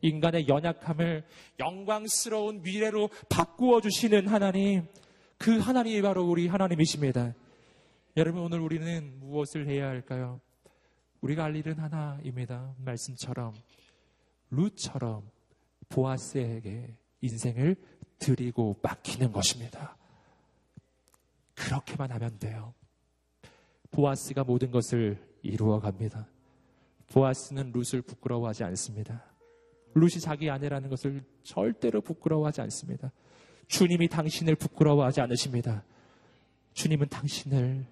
인간의 0.00 0.48
연약함을 0.48 1.24
영광스러운 1.58 2.62
미래로 2.62 3.10
바꾸어 3.28 3.82
주시는 3.82 4.26
하나님. 4.26 4.86
그 5.40 5.58
하나님이 5.58 6.02
바로 6.02 6.28
우리 6.28 6.48
하나님이십니다. 6.48 7.34
여러분, 8.18 8.42
오늘 8.42 8.60
우리는 8.60 9.18
무엇을 9.20 9.66
해야 9.68 9.88
할까요? 9.88 10.38
우리가 11.22 11.44
알 11.44 11.56
일은 11.56 11.78
하나입니다. 11.78 12.74
말씀처럼, 12.76 13.54
루처럼 14.50 15.22
보아스에게 15.88 16.94
인생을 17.22 17.76
드리고 18.18 18.80
맡기는 18.82 19.32
것입니다. 19.32 19.96
그렇게만 21.54 22.12
하면 22.12 22.38
돼요. 22.38 22.74
보아스가 23.92 24.44
모든 24.44 24.70
것을 24.70 25.26
이루어 25.40 25.80
갑니다. 25.80 26.28
보아스는 27.06 27.72
룻을 27.72 28.02
부끄러워하지 28.02 28.64
않습니다. 28.64 29.24
룻이 29.94 30.20
자기 30.20 30.50
아내라는 30.50 30.90
것을 30.90 31.24
절대로 31.44 32.02
부끄러워하지 32.02 32.60
않습니다. 32.60 33.10
주님이 33.70 34.08
당신을 34.08 34.56
부끄러워하지 34.56 35.20
않으십니다. 35.20 35.84
주님은 36.74 37.08
당신을 37.08 37.86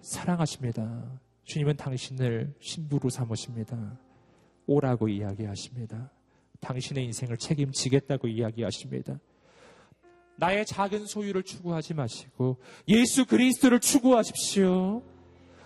사랑하십니다. 0.00 1.20
주님은 1.44 1.76
당신을 1.76 2.54
신부로 2.60 3.10
삼으십니다. 3.10 3.98
오라고 4.66 5.08
이야기하십니다. 5.08 6.08
당신의 6.60 7.04
인생을 7.06 7.36
책임지겠다고 7.36 8.28
이야기하십니다. 8.28 9.18
나의 10.36 10.66
작은 10.66 11.06
소유를 11.06 11.42
추구하지 11.42 11.94
마시고 11.94 12.58
예수 12.86 13.26
그리스도를 13.26 13.80
추구하십시오. 13.80 15.02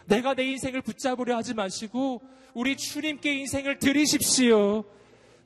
내가 0.06 0.34
내 0.34 0.44
인생을 0.44 0.80
붙잡으려 0.80 1.36
하지 1.36 1.52
마시고 1.52 2.22
우리 2.54 2.74
주님께 2.78 3.34
인생을 3.34 3.78
드리십시오. 3.78 4.84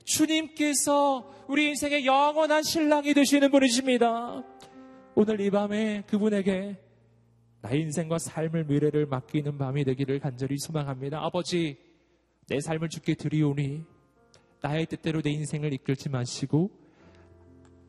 주님께서 0.03 1.45
우리 1.47 1.67
인생의 1.67 2.05
영원한 2.05 2.63
신랑이 2.63 3.13
되시는 3.13 3.51
분이십니다. 3.51 4.43
오늘 5.15 5.41
이 5.41 5.49
밤에 5.49 6.03
그분에게 6.07 6.77
나의 7.61 7.81
인생과 7.81 8.17
삶을 8.17 8.65
미래를 8.65 9.05
맡기는 9.05 9.57
밤이 9.57 9.83
되기를 9.83 10.19
간절히 10.19 10.57
소망합니다. 10.57 11.23
아버지, 11.23 11.77
내 12.47 12.59
삶을 12.59 12.89
주께 12.89 13.13
드리오니 13.15 13.83
나의 14.61 14.85
뜻대로 14.87 15.21
내 15.21 15.31
인생을 15.31 15.73
이끌지 15.73 16.09
마시고 16.09 16.71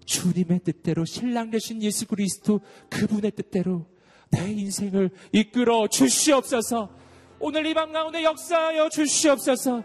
주님의 0.05 0.61
뜻대로 0.65 1.05
신랑 1.05 1.51
되신 1.51 1.83
예수 1.83 2.07
그리스도 2.07 2.61
그분의 2.91 3.31
뜻대로 3.33 3.87
내 4.31 4.51
인생을 4.51 5.11
이끌어 5.33 5.89
주시옵소서. 5.89 6.91
오늘 7.39 7.67
이방 7.67 7.93
가운데 7.93 8.25
역사하여 8.25 8.89
주시옵소서. 8.89 9.85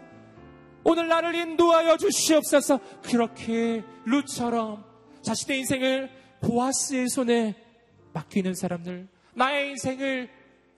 오늘 0.88 1.06
나를 1.06 1.34
인도하여 1.34 1.98
주시옵소서. 1.98 2.80
그렇게 3.02 3.84
루처럼 4.06 4.82
자신의 5.20 5.58
인생을 5.58 6.10
보아스의 6.40 7.10
손에 7.10 7.54
맡기는 8.14 8.54
사람들, 8.54 9.06
나의 9.34 9.68
인생을 9.68 10.30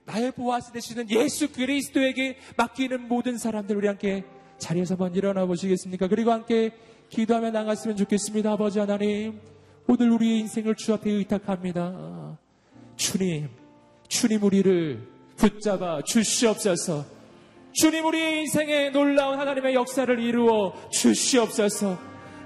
나의 0.07 0.33
보아스 0.33 0.73
되시는 0.73 1.09
예수 1.11 1.53
그리스도에게 1.53 2.39
맡기는 2.57 3.07
모든 3.07 3.39
사람들 3.39 3.77
우리 3.77 3.87
함께 3.87 4.25
자리에서 4.59 4.95
한번 4.95 5.15
일어나 5.15 5.47
보시겠습니까? 5.47 6.09
그리고 6.09 6.33
함께 6.33 6.73
기도하며 7.09 7.53
나갔으면 7.53 7.97
좋겠습니다. 7.97 8.51
아버지 8.51 8.81
하나님, 8.81 9.41
오늘 9.87 10.11
우리의 10.11 10.41
인생을 10.41 10.75
주 10.75 10.93
앞에 10.93 11.09
의탁합니다. 11.09 12.37
주님, 12.97 13.49
주님 14.09 14.43
우리를 14.43 15.07
붙잡아 15.37 16.03
주시옵소서. 16.03 17.20
주님 17.73 18.05
우리의 18.07 18.41
인생에 18.41 18.91
놀라운 18.91 19.39
하나님의 19.39 19.75
역사를 19.75 20.19
이루어 20.19 20.73
주시옵소서. 20.91 21.99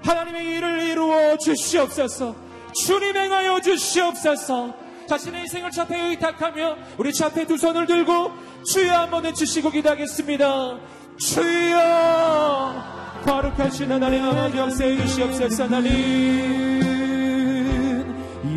하나님의 0.03 0.45
일을 0.45 0.83
이루어 0.89 1.37
주시옵소서. 1.37 2.35
주님 2.73 3.15
행하여 3.15 3.59
주시옵소서. 3.61 4.75
자신의 5.07 5.41
인생을 5.41 5.71
주 5.71 5.81
앞에 5.81 5.99
의탁하며 6.09 6.77
우리 6.97 7.13
주 7.13 7.25
앞에 7.25 7.45
두 7.45 7.57
손을 7.57 7.85
들고 7.85 8.31
주여 8.71 8.91
한번 8.91 9.25
해주시고 9.25 9.71
기도하겠습니다. 9.71 10.79
주여 11.17 12.95
거룩하신 13.25 13.91
하나님 13.91 14.23
아버지 14.23 14.57
역사해 14.57 14.97
주시옵소서 14.97 15.63
하나님 15.63 15.93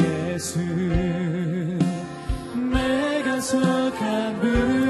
예수 0.01 0.59
내가 2.55 3.41
속한 3.41 4.41
분 4.41 4.88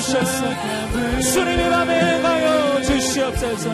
주셨어 0.00 0.44
주님의 1.32 1.70
밤에 1.70 2.18
임하여 2.18 2.82
주시옵소서. 2.82 3.70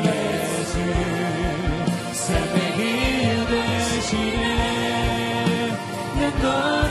삶의 2.12 2.72
길 2.76 3.46
대신에 3.46 4.42
내노 6.18 6.83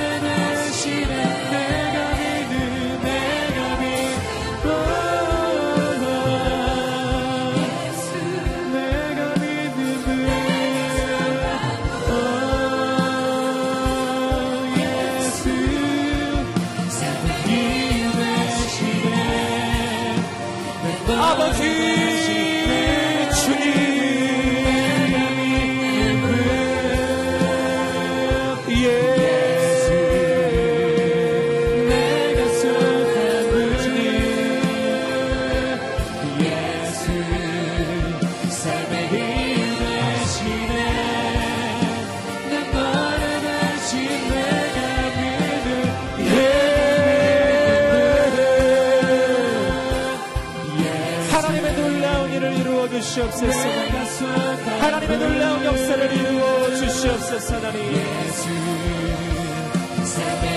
주시옵소서 57.33 57.55
하나님 57.55 57.79
예수 57.81 58.49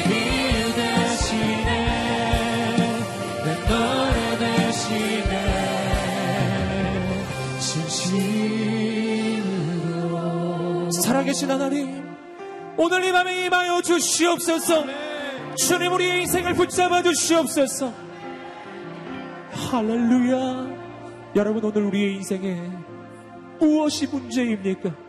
길 0.04 0.74
대신에 0.74 1.70
내 3.44 3.54
노래 3.66 4.38
대신에 4.38 5.32
진심으로. 7.58 9.56
살아계신 10.90 11.50
하나님 11.50 12.04
오늘 12.76 13.04
이 13.04 13.12
밤에 13.12 13.46
임하여 13.46 13.80
주시옵소서. 13.80 14.84
주님 15.56 15.92
우리의 15.94 16.20
인생을 16.22 16.52
붙잡아 16.54 17.02
주시옵소서. 17.02 17.94
할렐루야. 19.70 20.76
여러분 21.36 21.64
오늘 21.64 21.84
우리의 21.84 22.16
인생에 22.16 22.70
무엇이 23.58 24.06
문제입니까? 24.08 25.05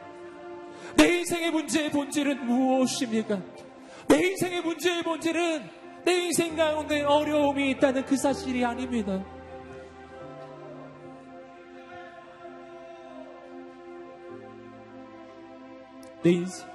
내 0.97 1.19
인생의 1.19 1.51
문제의 1.51 1.91
본질은 1.91 2.45
무엇입니까? 2.45 3.39
내 4.07 4.27
인생의 4.27 4.61
문제의 4.61 5.03
본질은 5.03 5.69
내 6.05 6.13
인생 6.25 6.55
가운데 6.55 7.01
어려움이 7.03 7.71
있다는 7.71 8.05
그 8.05 8.15
사실이 8.15 8.63
아닙니다. 8.63 9.23
내 16.23 16.31
인생 16.31 16.67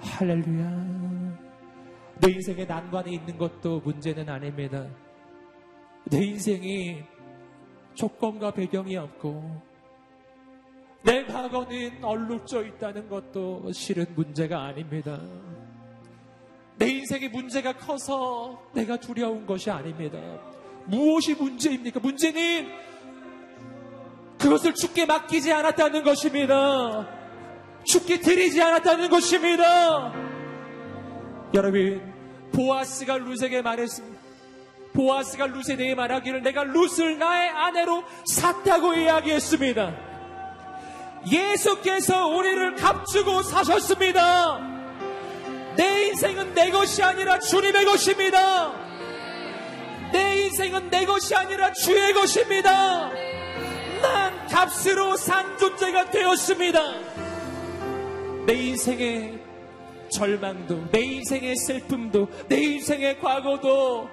할렐루야 0.00 1.02
내 2.20 2.32
인생에 2.32 2.64
난관이 2.64 3.14
있는 3.14 3.36
것도 3.36 3.80
문제는 3.80 4.28
아닙니다. 4.28 4.86
내 6.04 6.24
인생이 6.24 7.02
조건과 7.94 8.52
배경이 8.52 8.96
없고 8.96 9.71
내 11.02 11.24
과거는 11.24 12.02
얼룩져 12.02 12.64
있다는 12.64 13.08
것도 13.08 13.72
실은 13.72 14.06
문제가 14.14 14.62
아닙니다. 14.62 15.18
내 16.76 16.88
인생의 16.88 17.28
문제가 17.28 17.72
커서 17.72 18.62
내가 18.72 18.96
두려운 18.98 19.44
것이 19.46 19.70
아닙니다. 19.70 20.18
무엇이 20.86 21.34
문제입니까? 21.34 22.00
문제는 22.00 22.68
그것을 24.38 24.74
죽게 24.74 25.06
맡기지 25.06 25.52
않았다는 25.52 26.02
것입니다. 26.02 27.08
죽게 27.84 28.20
드리지 28.20 28.60
않았다는 28.62 29.10
것입니다. 29.10 30.12
여러분, 31.54 32.12
보아스가 32.52 33.18
룻에게 33.18 33.62
말했습니다. 33.62 34.20
보아스가 34.92 35.48
대해 35.76 35.94
말하기를 35.94 36.42
내가 36.42 36.64
룻을 36.64 37.18
나의 37.18 37.50
아내로 37.50 38.02
샀다고 38.26 38.94
이야기했습니다. 38.94 40.11
예수께서 41.30 42.28
우리를 42.28 42.76
값주고 42.76 43.42
사셨습니다. 43.42 44.58
내 45.76 46.08
인생은 46.08 46.54
내 46.54 46.70
것이 46.70 47.02
아니라 47.02 47.38
주님의 47.38 47.84
것입니다. 47.84 48.72
내 50.12 50.44
인생은 50.44 50.90
내 50.90 51.06
것이 51.06 51.34
아니라 51.34 51.72
주의 51.72 52.12
것입니다. 52.12 53.10
난 54.02 54.46
값으로 54.48 55.16
산 55.16 55.56
존재가 55.56 56.10
되었습니다. 56.10 56.80
내 58.46 58.54
인생의 58.54 59.40
절망도, 60.10 60.90
내 60.90 61.00
인생의 61.00 61.56
슬픔도, 61.56 62.28
내 62.48 62.60
인생의 62.60 63.20
과거도, 63.20 64.10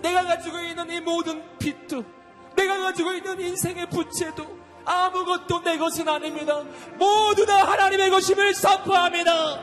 내가 0.00 0.24
가지고 0.24 0.58
있는 0.60 0.90
이 0.90 1.00
모든 1.00 1.42
빚도, 1.58 2.02
내가 2.56 2.78
가지고 2.78 3.12
있는 3.12 3.40
인생의 3.40 3.90
부채도, 3.90 4.63
아무것도 4.84 5.62
내 5.62 5.78
것은 5.78 6.08
아닙니다. 6.08 6.62
모두 6.94 7.46
다 7.46 7.64
하나님의 7.70 8.10
것임을 8.10 8.54
선포합니다. 8.54 9.60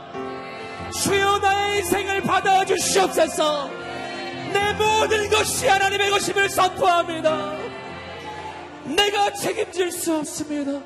주여 0.91 1.37
나의 1.39 1.79
인생을 1.79 2.21
받아 2.21 2.65
주시옵소서. 2.65 3.69
내 4.51 4.73
모든 4.73 5.29
것이 5.29 5.67
하나님의 5.67 6.09
것임을 6.09 6.49
선포합니다. 6.49 7.53
내가 8.83 9.33
책임질 9.33 9.91
수 9.91 10.17
없습니다. 10.17 10.81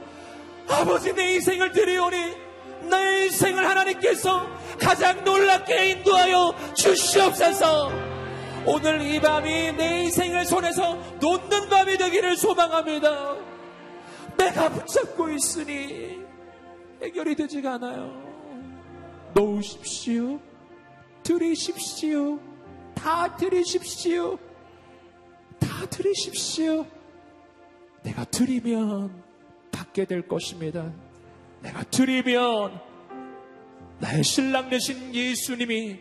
아버지 0.67 1.13
내 1.13 1.33
인생을 1.35 1.71
드리오니 1.71 2.45
내 2.89 3.25
인생을 3.25 3.67
하나님께서 3.67 4.47
가장 4.79 5.23
놀랍게 5.23 5.91
인도하여 5.91 6.53
주시옵소서. 6.75 7.91
오늘 8.67 9.01
이 9.01 9.19
밤이 9.19 9.73
내 9.73 10.03
인생을 10.03 10.45
손에서 10.45 10.95
놓는 11.19 11.69
밤이 11.69 11.97
되기를 11.97 12.35
소망합니다. 12.35 13.54
내가 14.37 14.69
붙잡고 14.69 15.29
있으니 15.29 16.19
해결이 17.01 17.35
되지가 17.35 17.75
않아요. 17.75 18.25
놓으십시오. 19.33 20.39
들이십시오. 21.23 22.39
다 22.93 23.35
들이십시오. 23.35 24.37
다 25.59 25.85
들이십시오. 25.89 26.85
내가 28.03 28.23
드리면 28.25 29.23
받게 29.71 30.05
될 30.05 30.27
것입니다. 30.27 30.93
내가 31.61 31.83
드리면 31.83 32.79
나의 33.99 34.23
신랑 34.23 34.69
되신 34.69 35.13
예수님이 35.13 35.99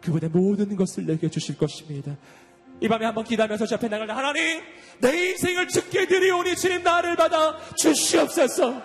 그분의 0.00 0.30
모든 0.30 0.76
것을 0.76 1.06
내게 1.06 1.28
주실 1.28 1.56
것입니다. 1.56 2.16
이 2.84 2.88
밤에 2.88 3.06
한번 3.06 3.24
기도하면서 3.24 3.64
주 3.64 3.76
앞에 3.76 3.88
나갈 3.88 4.10
하나님 4.10 4.62
내 4.98 5.30
인생을 5.30 5.68
죽게 5.68 6.06
드리오니 6.06 6.54
주님 6.54 6.82
나를 6.82 7.16
받아 7.16 7.56
주시옵소서. 7.76 8.82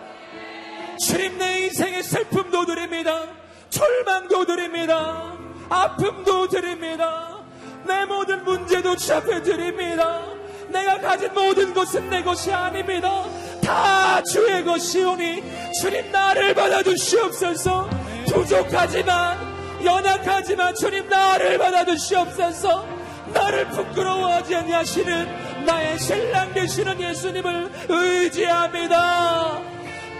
주님 1.05 1.37
내 1.37 1.65
인생의 1.65 2.03
슬픔도 2.03 2.65
드립니다. 2.65 3.27
절망도 3.69 4.45
드립니다. 4.45 5.37
아픔도 5.67 6.47
드립니다. 6.47 7.43
내 7.85 8.05
모든 8.05 8.45
문제도 8.45 8.95
주 8.95 9.15
앞에 9.15 9.43
드립니다. 9.43 10.23
내가 10.69 11.01
가진 11.01 11.33
모든 11.33 11.73
것은 11.73 12.09
내 12.09 12.23
것이 12.23 12.53
아닙니다. 12.53 13.25
다 13.61 14.23
주의 14.23 14.63
것이오니 14.63 15.43
주님 15.81 16.09
나를 16.09 16.53
받아 16.53 16.81
주시옵소서. 16.81 17.89
부족하지만 18.31 19.83
연약하지만 19.83 20.73
주님 20.75 21.09
나를 21.09 21.57
받아 21.57 21.83
주시옵소서 21.83 22.98
나를 23.33 23.67
부끄러워하지 23.69 24.55
아니하시는 24.55 25.65
나의 25.65 25.99
신랑 25.99 26.53
되시는 26.53 27.01
예수님을 27.01 27.71
의지합니다. 27.89 29.61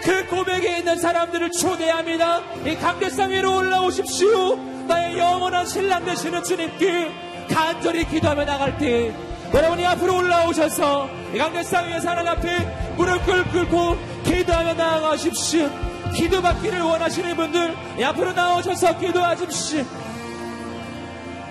그 0.02 0.26
고백에 0.26 0.78
있는 0.78 0.96
사람들을 0.96 1.50
초대합니다. 1.50 2.40
이 2.64 2.74
강대상 2.76 3.30
위로 3.30 3.56
올라오십시오. 3.56 4.56
나의 4.86 5.18
영원한 5.18 5.66
신랑 5.66 6.04
되시는 6.04 6.42
주님께 6.42 7.10
간절히 7.50 8.06
기도하며 8.06 8.44
나갈 8.44 8.78
때 8.78 9.12
여러분이 9.52 9.84
앞으로 9.84 10.16
올라오셔서 10.18 11.08
이 11.34 11.38
강대상 11.38 11.86
위에 11.86 12.00
사는 12.00 12.26
앞에 12.26 12.94
무릎 12.96 13.24
꿇고 13.26 13.96
기도하며 14.24 14.74
나아가십시오. 14.74 15.68
기도받기를 16.14 16.80
원하시는 16.80 17.36
분들 17.36 17.76
앞으로 18.04 18.32
나오셔서 18.32 18.98
기도하십시오. 18.98 19.84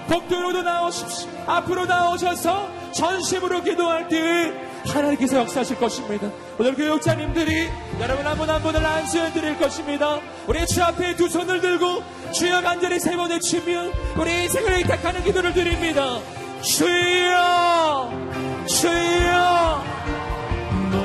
복도로도 0.09 0.63
나오십시오. 0.63 1.29
앞으로 1.45 1.85
나오셔서 1.85 2.67
전심으로 2.93 3.61
기도할 3.63 4.07
때 4.07 4.51
하나님께서 4.87 5.37
역사하실 5.37 5.77
것입니다. 5.77 6.29
오늘 6.57 6.73
교육자님들이 6.75 7.69
여러분 7.99 8.25
한 8.25 8.37
분 8.37 8.49
한 8.49 8.61
분을 8.61 8.83
안수해 8.85 9.31
드릴 9.33 9.57
것입니다. 9.59 10.19
우리 10.47 10.65
주 10.65 10.81
앞에 10.83 11.15
두 11.15 11.29
손을 11.29 11.61
들고 11.61 12.01
주여 12.33 12.61
간절히 12.61 12.99
세 12.99 13.15
번을 13.15 13.39
치며 13.39 13.91
우리 14.17 14.43
인생을 14.43 14.73
의탁하는 14.73 15.23
기도를 15.23 15.53
드립니다. 15.53 16.19
주여 16.61 18.09
주여 18.67 19.83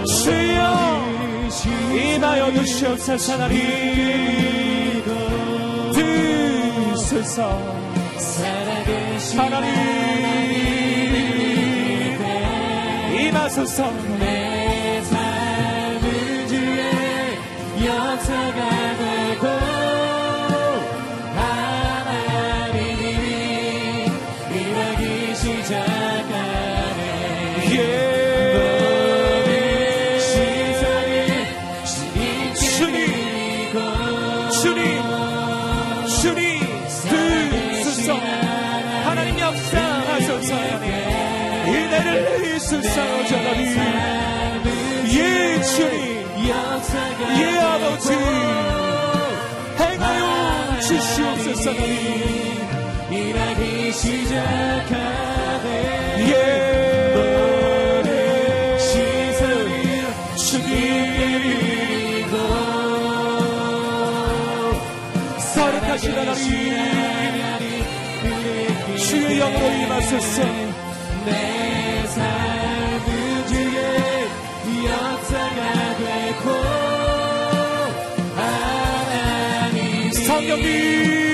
주여 0.06 1.04
임하여 1.94 2.52
주시옵소서 2.54 3.32
하나님 3.34 5.04
드소서 5.92 7.60
하나님 9.32 9.64
임하소서 13.20 14.43
하나님 43.32 44.64
예 45.06 45.60
주님. 45.62 46.24
예 47.40 47.42
아버지. 47.58 48.08
행하여 49.78 50.80
주시옵소서 50.80 51.70
일하기 53.10 53.92
시작하네 53.92 55.68
예 56.30 56.32
시선을 58.78 59.60
하나님 67.30 68.96
주의 68.98 69.38
영으로 69.38 69.64
임하소서 69.82 70.73
성령님 80.44 81.33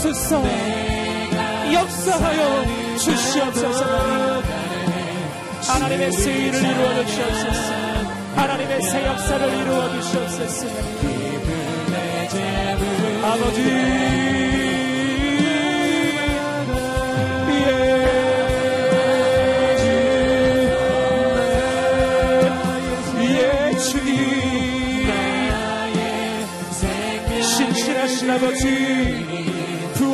임하소서 0.00 0.42
역사하여 1.72 2.96
주시옵소서. 2.96 4.42
하나님의 5.68 6.12
새 6.12 6.32
일을 6.32 6.58
이루어 6.58 7.04
주시옵소서. 7.04 7.72
하나님의 8.34 8.82
새 8.82 9.06
역사를 9.06 9.46
이루어 9.46 10.00
주시옵소서. 10.00 10.66
아버지. 13.22 14.30
아버지 28.30 29.29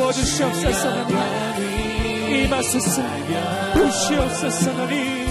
부어주시옵소서 0.07 1.07
임하소서 2.29 3.01
부시옵소서 3.73 4.71
완 4.71 5.26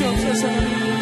Senhor, 0.00 0.16
por 0.16 0.28
essa. 0.30 0.99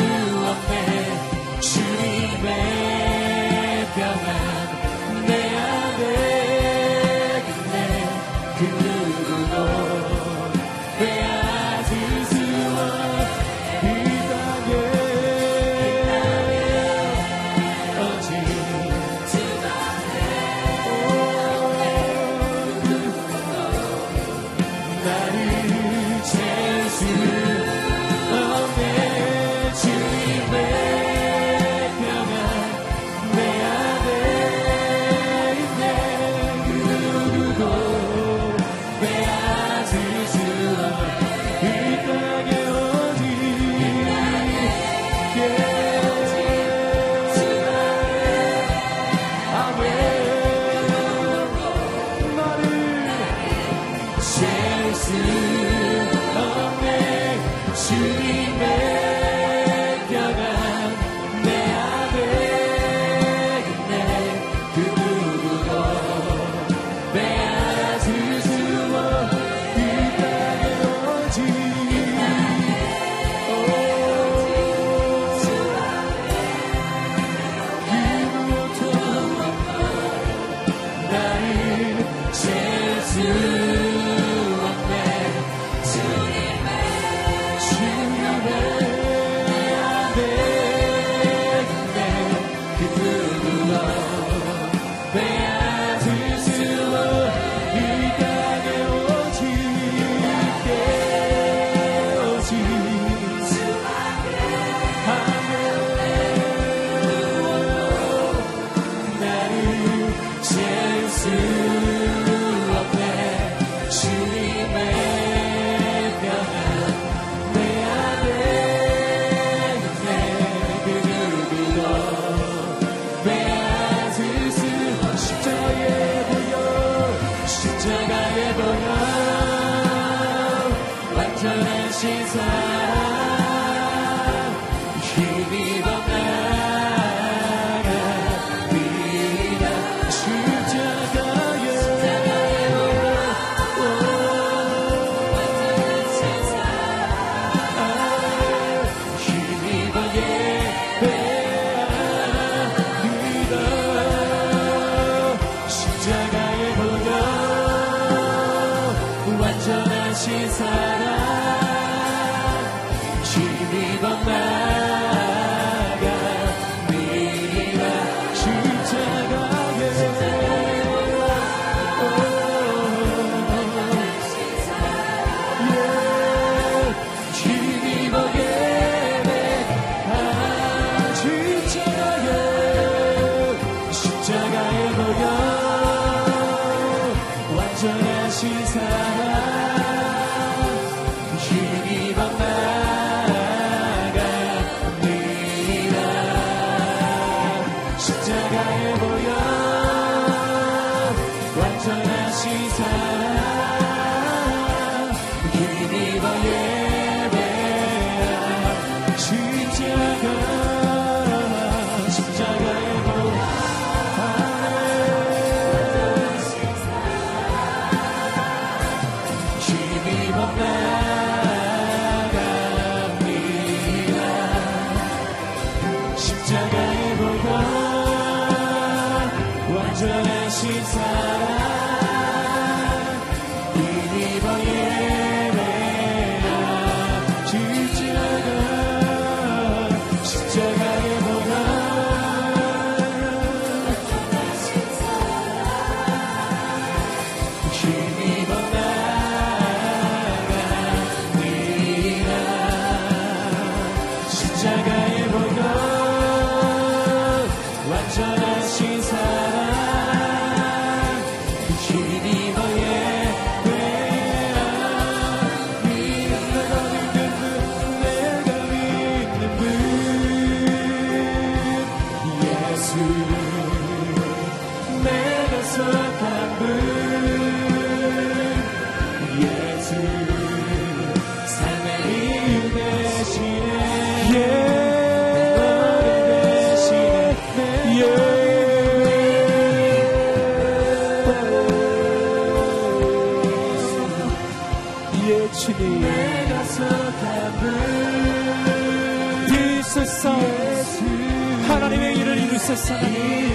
일 302.70 303.47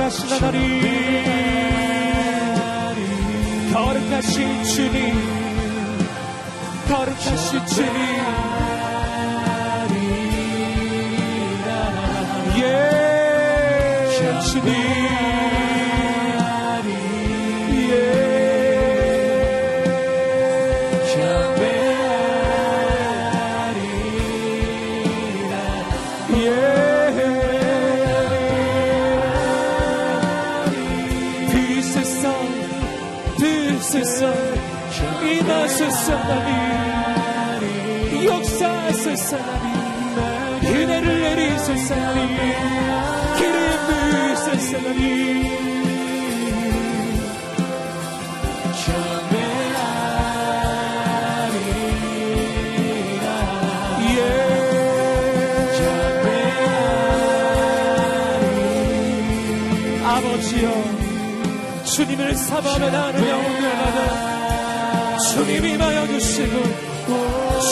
하신 0.00 0.28
하나님 0.30 0.82
거룩하신 3.72 4.64
주님. 4.64 5.14
거룩하신 6.88 7.66
주님 7.66 8.37
주님을 61.98 62.32
사모하며 62.32 62.90
나는 62.90 63.28
영원하다 63.28 65.18
주님 65.18 65.64
임하여 65.64 66.06
주시고 66.06 66.62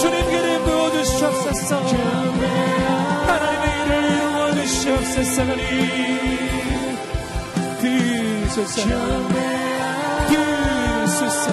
주님 0.01 0.31
기름 0.31 0.65
부어 0.65 0.91
주시옵소서. 0.91 1.81
하나님의 3.27 3.85
일을 3.85 4.05
이루어 4.11 4.55
주시옵소서 4.55 5.43
하나 5.45 6.76
님 8.57 8.65
드소서. 8.65 8.89
드소서. 11.05 11.53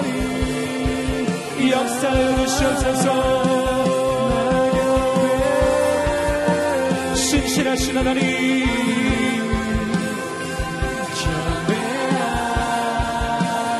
역사하여 1.70 2.46
주시옵소서. 2.46 3.06
신실하신 7.14 7.98
하나님. 7.98 8.24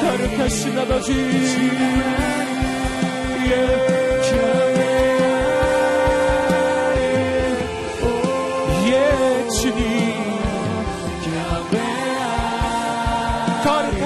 거룩하신 0.00 0.78
아버지 0.78 2.13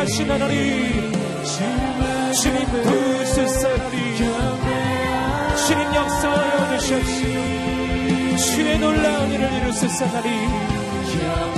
거룩하신 0.09 0.31
하나님 0.31 1.13
주님 2.33 2.67
부수사 2.83 3.69
하나님 3.69 5.57
주님 5.67 5.95
역사하여 5.95 6.79
주시옵시고 6.79 8.37
주의 8.37 8.79
놀라운 8.79 9.31
일을 9.33 9.53
이루소서 9.53 10.07
하나님 10.07 11.58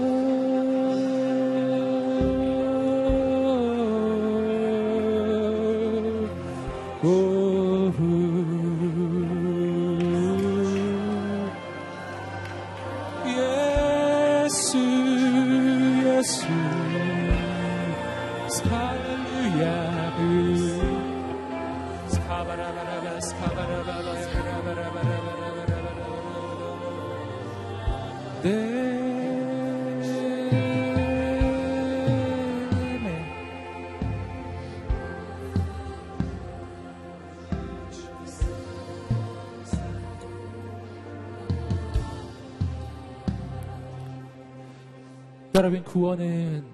구원은 45.91 46.65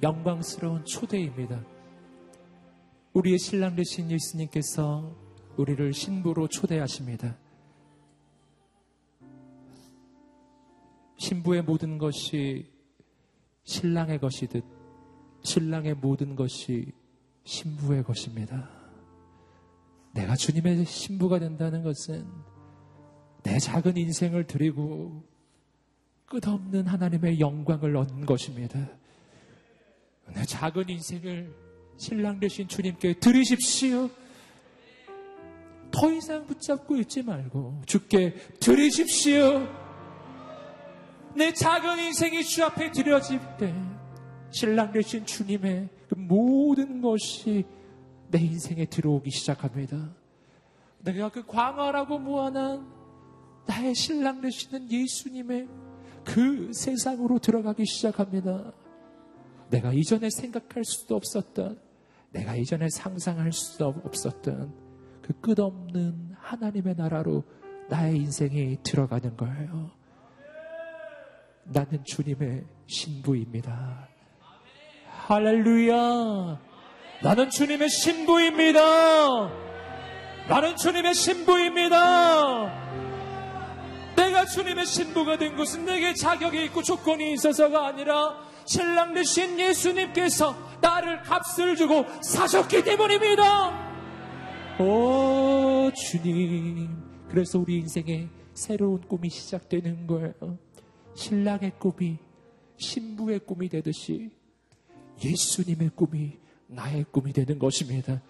영광스러운 0.00 0.84
초대입니다. 0.84 1.60
우리의 3.14 3.36
신랑 3.36 3.74
되신 3.74 4.12
예수님께서 4.12 5.12
우리를 5.56 5.92
신부로 5.92 6.46
초대하십니다. 6.46 7.36
신부의 11.16 11.62
모든 11.62 11.98
것이 11.98 12.70
신랑의 13.64 14.20
것이듯 14.20 14.64
신랑의 15.42 15.94
모든 15.94 16.36
것이 16.36 16.92
신부의 17.42 18.04
것입니다. 18.04 18.70
내가 20.14 20.36
주님의 20.36 20.84
신부가 20.84 21.40
된다는 21.40 21.82
것은 21.82 22.24
내 23.42 23.58
작은 23.58 23.96
인생을 23.96 24.46
드리고 24.46 25.29
끝없는 26.30 26.86
하나님의 26.86 27.40
영광을 27.40 27.96
얻는 27.96 28.24
것입니다. 28.24 28.78
내 30.32 30.44
작은 30.44 30.88
인생을 30.88 31.52
신랑 31.98 32.38
되신 32.38 32.68
주님께 32.68 33.14
드리십시오. 33.14 34.08
더 35.90 36.12
이상 36.12 36.46
붙잡고 36.46 36.96
있지 36.98 37.24
말고 37.24 37.82
주께 37.84 38.34
드리십시오. 38.60 39.66
내 41.34 41.52
작은 41.52 41.98
인생이 41.98 42.44
주 42.44 42.64
앞에 42.64 42.92
드려질 42.92 43.40
때 43.58 43.74
신랑 44.52 44.92
되신 44.92 45.26
주님의 45.26 45.88
그 46.08 46.14
모든 46.14 47.02
것이 47.02 47.64
내 48.28 48.38
인생에 48.38 48.84
들어오기 48.84 49.30
시작합니다. 49.30 50.14
내가 51.00 51.28
그 51.28 51.44
광활하고 51.44 52.20
무한한 52.20 52.86
나의 53.66 53.96
신랑 53.96 54.40
되시는 54.40 54.90
예수님의 54.92 55.89
그 56.34 56.72
세상으로 56.72 57.40
들어가기 57.40 57.84
시작합니다. 57.84 58.72
내가 59.68 59.92
이전에 59.92 60.28
생각할 60.30 60.84
수도 60.84 61.16
없었던, 61.16 61.80
내가 62.30 62.54
이전에 62.54 62.88
상상할 62.88 63.52
수도 63.52 63.88
없었던 64.04 64.72
그 65.22 65.32
끝없는 65.40 66.36
하나님의 66.38 66.94
나라로 66.96 67.42
나의 67.88 68.16
인생이 68.16 68.78
들어가는 68.84 69.36
거예요. 69.36 69.90
나는 71.64 72.04
주님의 72.04 72.64
신부입니다. 72.86 74.08
할렐루야! 75.08 76.60
나는 77.22 77.50
주님의 77.50 77.88
신부입니다! 77.88 78.80
나는 80.48 80.76
주님의 80.76 81.14
신부입니다! 81.14 82.89
내가 84.40 84.46
주님의 84.46 84.86
신부가 84.86 85.36
된 85.36 85.56
것은 85.56 85.84
내게 85.84 86.14
자격이 86.14 86.64
있고 86.66 86.82
조건이 86.82 87.32
있어서가 87.34 87.88
아니라 87.88 88.38
신랑 88.64 89.12
되신 89.12 89.58
예수님께서 89.58 90.56
나를 90.80 91.20
값을 91.22 91.76
주고 91.76 92.04
사셨기 92.22 92.84
때문입니다. 92.84 93.88
오, 94.78 95.90
주님. 95.92 96.88
그래서 97.28 97.58
우리 97.58 97.78
인생에 97.78 98.28
새로운 98.54 99.00
꿈이 99.00 99.28
시작되는 99.28 100.06
거예요. 100.06 100.58
신랑의 101.14 101.72
꿈이 101.78 102.18
신부의 102.78 103.40
꿈이 103.40 103.68
되듯이 103.68 104.30
예수님의 105.22 105.90
꿈이 105.94 106.38
나의 106.66 107.04
꿈이 107.10 107.32
되는 107.32 107.58
것입니다. 107.58 108.22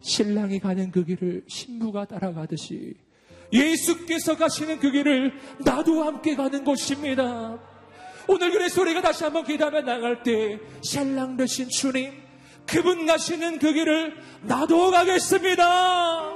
신랑이 0.00 0.58
가는 0.58 0.90
그 0.90 1.04
길을 1.04 1.44
신부가 1.48 2.04
따라가듯이 2.04 3.07
예수께서 3.52 4.36
가시는 4.36 4.78
그 4.78 4.90
길을 4.90 5.32
나도 5.58 6.04
함께 6.04 6.36
가는 6.36 6.64
것입니다. 6.64 7.58
오늘 8.26 8.50
그래서 8.50 8.82
우리가 8.82 9.00
다시 9.00 9.24
한번 9.24 9.44
기도하며 9.44 9.82
나갈 9.82 10.22
때 10.22 10.58
신랑 10.82 11.36
되신 11.36 11.68
주님 11.70 12.12
그분 12.66 13.06
가시는 13.06 13.58
그 13.58 13.72
길을 13.72 14.14
나도 14.42 14.90
가겠습니다. 14.90 16.34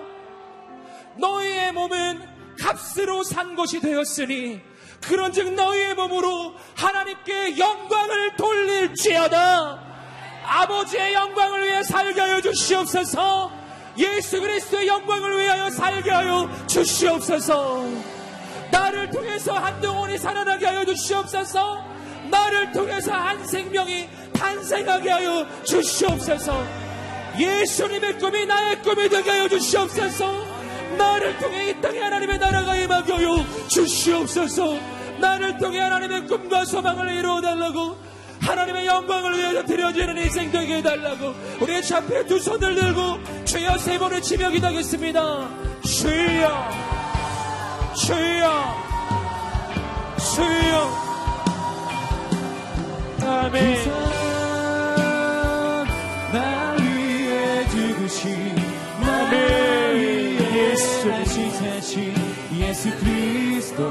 너희의 1.18 1.72
몸은 1.72 2.22
값으로 2.58 3.22
산 3.22 3.54
것이 3.54 3.80
되었으니 3.80 4.60
그런즉 5.02 5.52
너희의 5.54 5.94
몸으로 5.94 6.54
하나님께 6.74 7.58
영광을 7.58 8.36
돌릴지어다. 8.36 9.92
아버지의 10.44 11.12
영광을 11.12 11.64
위해 11.66 11.82
살게 11.82 12.20
하여 12.20 12.40
주시옵소서. 12.40 13.61
예수 13.96 14.40
그리스도의 14.40 14.88
영광을 14.88 15.38
위하여 15.38 15.70
살게 15.70 16.10
하여 16.10 16.48
주시옵소서. 16.66 17.86
나를 18.70 19.10
통해서 19.10 19.52
한동훈이 19.52 20.18
살아나게 20.18 20.66
하여 20.66 20.84
주시옵소서. 20.84 21.84
나를 22.30 22.72
통해서 22.72 23.12
한 23.12 23.44
생명이 23.46 24.08
탄생하게 24.32 25.10
하여 25.10 25.46
주시옵소서. 25.64 26.64
예수님의 27.38 28.18
꿈이 28.18 28.46
나의 28.46 28.82
꿈이 28.82 29.08
되게 29.08 29.30
하여 29.30 29.48
주시옵소서. 29.48 30.46
나를 30.96 31.38
통해 31.38 31.70
이 31.70 31.80
땅에 31.80 32.00
하나님의 32.00 32.38
나라가 32.38 32.76
임하게 32.76 33.12
하여 33.12 33.44
주시옵소서. 33.68 34.78
나를 35.18 35.58
통해 35.58 35.78
하나님의 35.80 36.26
꿈과 36.26 36.64
소망을 36.64 37.12
이루어 37.12 37.40
달라고 37.40 37.96
하나님의 38.42 38.86
영광을 38.86 39.38
위해서 39.38 39.64
드려지는 39.64 40.18
인생 40.18 40.50
되게 40.50 40.76
해달라고 40.76 41.34
우리의 41.60 41.82
좌표에 41.82 42.26
두 42.26 42.38
손을 42.40 42.74
들고 42.74 43.44
주여 43.44 43.78
세 43.78 43.98
번을 43.98 44.20
치며 44.20 44.50
기도하겠습니다. 44.50 45.48
주여 45.82 46.70
주여 47.94 48.74
주여 50.34 51.02
아멘 53.24 53.88
나 56.32 56.32
나. 56.32 56.72
위해 59.94 60.76
사신 60.76 62.14
예수 62.58 62.90
그리스도 62.98 63.90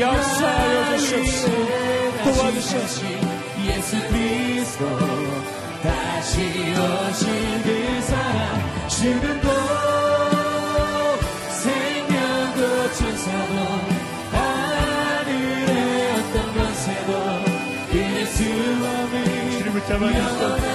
역사하여 0.00 0.98
주시옵소서. 0.98 1.48
도와주시옵소서 2.24 3.06
예수 3.66 3.96
그리스도 4.08 4.82
다시 5.82 6.40
오신 6.40 7.62
그 7.64 8.02
사랑 8.02 8.88
죽음도 8.88 9.48
생명도 11.62 12.92
천사도 12.94 13.54
하늘의 14.32 16.12
어떤 16.12 16.36
권세도 16.54 17.10
이길 17.90 18.26
수 18.26 18.38
없는 18.44 19.72
붙 19.72 20.67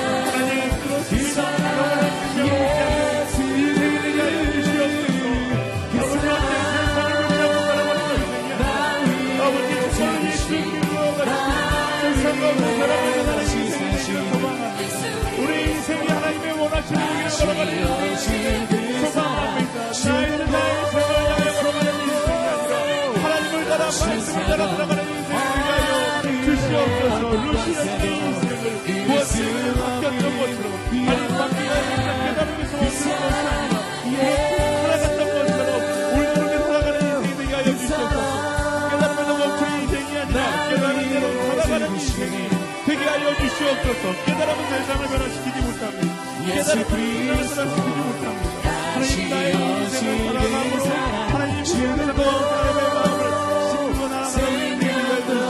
주시옵소서. 43.83 44.25
깨달음은 44.25 44.69
세상을 44.69 45.07
변화시키지 45.07 45.57
못합니다. 45.61 46.13
깨달음은 46.45 47.03
세상을 47.43 47.75
변화시키지 47.75 47.99
못합니다. 47.99 48.53
하나님 48.93 49.29
나의 49.29 49.53
인생을 49.53 50.33
살아감으로 50.33 50.83
하나님 51.31 51.65
인생을 51.65 52.05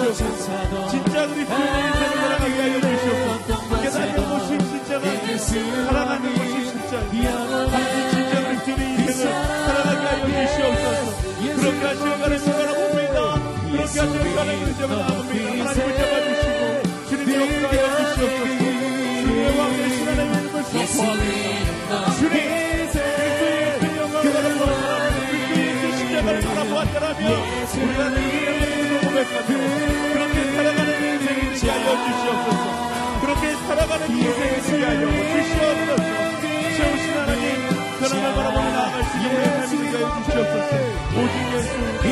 주시옵소서. 0.08 0.88
진짜 0.90 1.28
그리스도의 1.28 1.62
인생을 1.62 2.14
살아가게 2.14 2.56
하여 2.62 2.76
주시옵소서. 2.82 3.82
깨닫는 3.82 4.18
것이 4.30 4.50
진짜가 4.58 5.04
살아가는 5.86 6.24
것이 6.34 6.56
진짜 6.70 6.92
당신 7.70 7.96
진짜 8.10 8.34
그리스도의 8.44 8.82
인생을 8.90 9.14
살아가게 9.14 10.04
하여 10.08 10.22
주시옵소서. 10.26 11.24
그렇게 11.54 11.82
하시어 11.86 12.18
가는 12.18 12.34
시간을 12.40 12.70
봅니다. 12.74 13.18
그렇게 13.70 13.78
하시어 13.82 14.36
가는 14.36 14.50
인생을 14.58 14.92
나눕니다. 14.98 15.60
하나님을 15.60 15.88
잡아주시고 15.96 16.62
주님의 17.10 17.32
역사하여 17.72 18.03
주시옵소서. 18.24 18.58
주님의 19.24 19.58
왕 19.58 19.76
되신 19.78 20.08
하나님을 20.08 20.64
선포합니다. 20.64 22.12
주님 22.16 22.36
그리스도의 22.92 23.98
영광을 23.98 24.58
바라보고 24.60 24.94
그리스도의 25.54 25.92
십자가를 25.98 26.36
바라보았더라면 26.42 27.22
우리가 27.84 28.02
주님의 28.10 29.02
고백하며 29.02 29.52
그렇게 30.14 30.38
살아가는 30.54 30.92
인생이 31.04 31.42
되게 31.54 31.70
하여 31.70 31.88
주시옵소서. 32.04 32.64
그렇게 33.22 33.44
살아가는 33.68 34.04
인생이 34.10 34.56
되게 34.62 34.84
하여 34.86 35.04
주시옵소서. 35.12 36.02
세우신 36.78 37.06
하나님 37.18 37.44
그나마 38.00 38.26
바라보며 38.36 38.68
나아갈 38.72 38.96
수 39.04 39.12
있는 39.18 39.34
삶이 39.68 39.84
되게 39.92 40.04
주시옵소서. 40.26 40.72
오직 41.14 41.36
예수 41.54 41.68
오직 42.00 42.08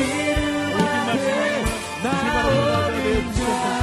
주님으로 1.12 1.54
나아가게 2.02 2.96
하여 3.00 3.16
주시옵소서. 3.32 3.82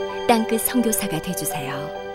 땅끝 0.31 0.61
선교사가 0.61 1.21
되주세요. 1.21 2.10